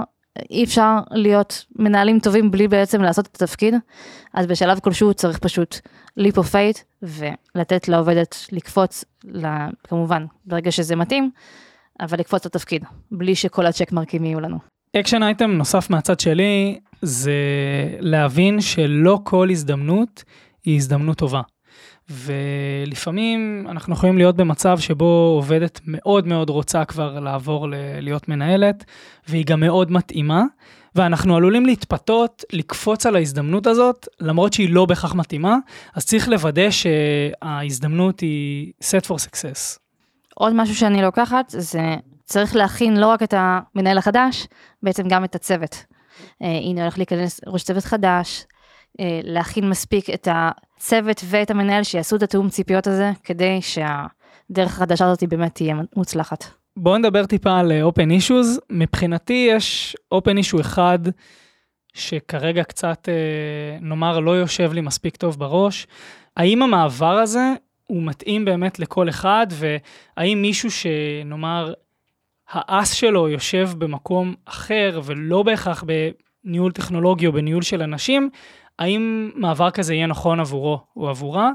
אי 0.49 0.63
אפשר 0.63 0.97
להיות 1.11 1.65
מנהלים 1.75 2.19
טובים 2.19 2.51
בלי 2.51 2.67
בעצם 2.67 3.01
לעשות 3.01 3.27
את 3.27 3.35
התפקיד, 3.35 3.75
אז 4.33 4.47
בשלב 4.47 4.79
כלשהו 4.79 5.13
צריך 5.13 5.39
פשוט 5.39 5.79
faith 6.19 6.83
ולתת 7.01 7.87
לעובדת 7.87 8.35
לקפוץ, 8.51 9.05
כמובן, 9.83 10.25
ברגע 10.45 10.71
שזה 10.71 10.95
מתאים, 10.95 11.31
אבל 11.99 12.19
לקפוץ 12.19 12.45
לתפקיד, 12.45 12.85
בלי 13.11 13.35
שכל 13.35 13.65
ה 13.65 13.69
check 13.69 13.91
mark 13.91 14.14
ים 14.14 14.25
יהיו 14.25 14.39
לנו. 14.39 14.57
action 14.95 15.23
item 15.23 15.51
נוסף 15.51 15.89
מהצד 15.89 16.19
שלי, 16.19 16.79
זה 17.01 17.33
להבין 17.99 18.61
שלא 18.61 19.19
כל 19.23 19.47
הזדמנות 19.49 20.23
היא 20.63 20.75
הזדמנות 20.75 21.17
טובה. 21.17 21.41
ולפעמים 22.09 23.65
אנחנו 23.69 23.93
יכולים 23.93 24.17
להיות 24.17 24.35
במצב 24.35 24.79
שבו 24.79 25.33
עובדת 25.35 25.79
מאוד 25.85 26.27
מאוד 26.27 26.49
רוצה 26.49 26.85
כבר 26.85 27.19
לעבור 27.19 27.69
ל- 27.69 27.73
להיות 27.99 28.29
מנהלת, 28.29 28.83
והיא 29.27 29.45
גם 29.45 29.59
מאוד 29.59 29.91
מתאימה, 29.91 30.43
ואנחנו 30.95 31.35
עלולים 31.35 31.65
להתפתות, 31.65 32.43
לקפוץ 32.53 33.05
על 33.05 33.15
ההזדמנות 33.15 33.67
הזאת, 33.67 34.07
למרות 34.19 34.53
שהיא 34.53 34.69
לא 34.69 34.85
בהכרח 34.85 35.15
מתאימה, 35.15 35.57
אז 35.95 36.05
צריך 36.05 36.29
לוודא 36.29 36.69
שההזדמנות 36.69 38.19
היא 38.19 38.73
set 38.83 39.05
for 39.05 39.15
success. 39.15 39.79
עוד 40.35 40.53
משהו 40.55 40.75
שאני 40.75 41.01
לוקחת 41.01 41.45
זה 41.49 41.95
צריך 42.23 42.55
להכין 42.55 42.97
לא 42.97 43.07
רק 43.07 43.23
את 43.23 43.33
המנהל 43.37 43.97
החדש, 43.97 44.47
בעצם 44.83 45.07
גם 45.07 45.23
את 45.23 45.35
הצוות. 45.35 45.85
אה, 46.41 46.47
הנה 46.47 46.81
הולך 46.81 46.97
להיכנס 46.97 47.41
ראש 47.47 47.63
צוות 47.63 47.83
חדש, 47.83 48.45
אה, 48.99 49.19
להכין 49.23 49.69
מספיק 49.69 50.09
את 50.09 50.27
הצוות 50.31 51.21
ואת 51.25 51.51
המנהל 51.51 51.83
שיעשו 51.83 52.15
את 52.15 52.23
התיאום 52.23 52.49
ציפיות 52.49 52.87
הזה, 52.87 53.11
כדי 53.23 53.59
שהדרך 53.61 54.71
החדשה 54.71 55.05
הזאת 55.05 55.23
באמת 55.23 55.55
תהיה 55.55 55.75
מוצלחת. 55.95 56.60
בואו 56.77 56.97
נדבר 56.97 57.25
טיפה 57.25 57.59
על 57.59 57.71
אה, 57.71 57.87
open 57.87 58.09
issues. 58.21 58.59
מבחינתי 58.69 59.47
יש 59.51 59.95
open 60.13 60.37
issue 60.37 60.61
אחד 60.61 60.99
שכרגע 61.93 62.63
קצת, 62.63 63.09
אה, 63.09 63.79
נאמר, 63.81 64.19
לא 64.19 64.31
יושב 64.31 64.73
לי 64.73 64.81
מספיק 64.81 65.15
טוב 65.15 65.39
בראש. 65.39 65.87
האם 66.37 66.61
המעבר 66.61 67.17
הזה 67.17 67.53
הוא 67.87 68.03
מתאים 68.03 68.45
באמת 68.45 68.79
לכל 68.79 69.09
אחד, 69.09 69.47
והאם 69.49 70.41
מישהו 70.41 70.69
שנאמר, 70.71 71.73
האס 72.49 72.93
שלו 72.93 73.29
יושב 73.29 73.69
במקום 73.77 74.35
אחר 74.45 75.01
ולא 75.03 75.43
בהכרח 75.43 75.83
בניהול 76.43 76.71
טכנולוגי 76.71 77.27
או 77.27 77.31
בניהול 77.31 77.61
של 77.61 77.81
אנשים, 77.81 78.29
האם 78.79 79.31
מעבר 79.35 79.71
כזה 79.71 79.93
יהיה 79.93 80.07
נכון 80.07 80.39
עבורו 80.39 80.79
או 80.95 81.09
עבורה? 81.09 81.51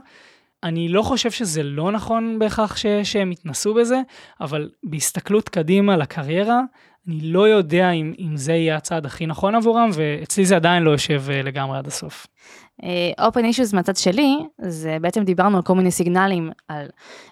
אני 0.66 0.88
לא 0.88 1.02
חושב 1.02 1.30
שזה 1.30 1.62
לא 1.62 1.92
נכון 1.92 2.38
בהכרח 2.38 2.76
ש, 2.76 2.86
שהם 3.02 3.32
יתנסו 3.32 3.74
בזה, 3.74 4.00
אבל 4.40 4.70
בהסתכלות 4.82 5.48
קדימה 5.48 5.96
לקריירה, 5.96 6.60
אני 7.08 7.20
לא 7.20 7.48
יודע 7.48 7.90
אם, 7.90 8.12
אם 8.18 8.36
זה 8.36 8.52
יהיה 8.52 8.76
הצעד 8.76 9.06
הכי 9.06 9.26
נכון 9.26 9.54
עבורם, 9.54 9.90
ואצלי 9.94 10.44
זה 10.44 10.56
עדיין 10.56 10.82
לא 10.82 10.90
יושב 10.90 11.22
אה, 11.30 11.42
לגמרי 11.42 11.78
עד 11.78 11.86
הסוף. 11.86 12.26
אופן 13.20 13.44
uh, 13.44 13.46
אישוז 13.46 13.74
מהצד 13.74 13.96
שלי, 13.96 14.36
זה 14.58 14.96
בעצם 15.00 15.24
דיברנו 15.24 15.56
על 15.56 15.62
כל 15.62 15.74
מיני 15.74 15.90
סיגנלים, 15.90 16.50
על 16.68 16.86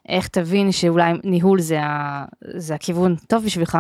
איך 0.09 0.29
תבין 0.29 0.73
שאולי 0.73 1.13
ניהול 1.25 1.61
זה, 1.61 1.83
ה, 1.83 2.25
זה 2.57 2.75
הכיוון 2.75 3.17
טוב 3.29 3.45
בשבילך, 3.45 3.79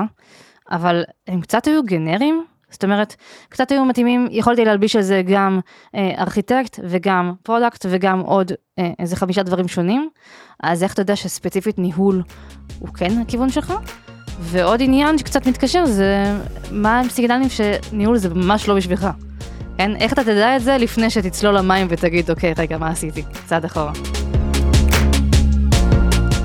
אבל 0.70 1.04
הם 1.26 1.40
קצת 1.40 1.66
היו 1.66 1.82
גנריים, 1.82 2.44
זאת 2.74 2.84
אומרת, 2.84 3.14
קצת 3.48 3.70
היו 3.72 3.84
מתאימים, 3.84 4.28
יכולתי 4.30 4.64
להלביש 4.64 4.96
על 4.96 5.02
זה 5.02 5.22
גם 5.26 5.60
אה, 5.94 6.10
ארכיטקט 6.18 6.80
וגם 6.82 7.32
product 7.42 7.86
וגם 7.90 8.20
עוד 8.20 8.52
אה, 8.78 8.90
איזה 8.98 9.16
חמישה 9.16 9.42
דברים 9.42 9.68
שונים, 9.68 10.08
אז 10.62 10.82
איך 10.82 10.92
אתה 10.92 11.02
יודע 11.02 11.16
שספציפית 11.16 11.78
ניהול 11.78 12.22
הוא 12.78 12.88
כן 12.88 13.20
הכיוון 13.20 13.50
שלך? 13.50 13.74
ועוד 14.40 14.82
עניין 14.82 15.18
שקצת 15.18 15.46
מתקשר 15.46 15.86
זה 15.86 16.24
מה 16.70 17.00
הם 17.00 17.08
סיגנלים 17.08 17.48
שניהול 17.48 18.16
זה 18.16 18.34
ממש 18.34 18.68
לא 18.68 18.74
בשבילך. 18.74 19.08
כן? 19.78 19.96
איך 19.96 20.12
אתה 20.12 20.24
תדע 20.24 20.56
את 20.56 20.62
זה 20.62 20.78
לפני 20.78 21.10
שתצלול 21.10 21.58
למים 21.58 21.86
ותגיד, 21.90 22.30
אוקיי, 22.30 22.54
רגע, 22.58 22.78
מה 22.78 22.88
עשיתי? 22.88 23.22
צעד 23.46 23.64
אחורה. 23.64 23.92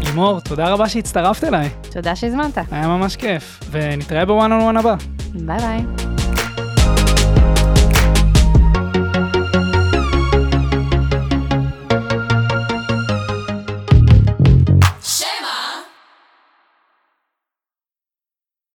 לימור, 0.05 0.39
תודה 0.39 0.69
רבה 0.69 0.89
שהצטרפת 0.89 1.43
אליי. 1.43 1.69
תודה 1.91 2.15
שהזמנת. 2.15 2.57
היה 2.71 2.87
ממש 2.87 3.15
כיף, 3.15 3.59
ונתראה 3.71 4.25
בוואן 4.25 4.51
און 4.51 4.61
וואן 4.61 4.77
הבא. 4.77 4.95
ביי 5.33 5.57
ביי. 5.57 6.18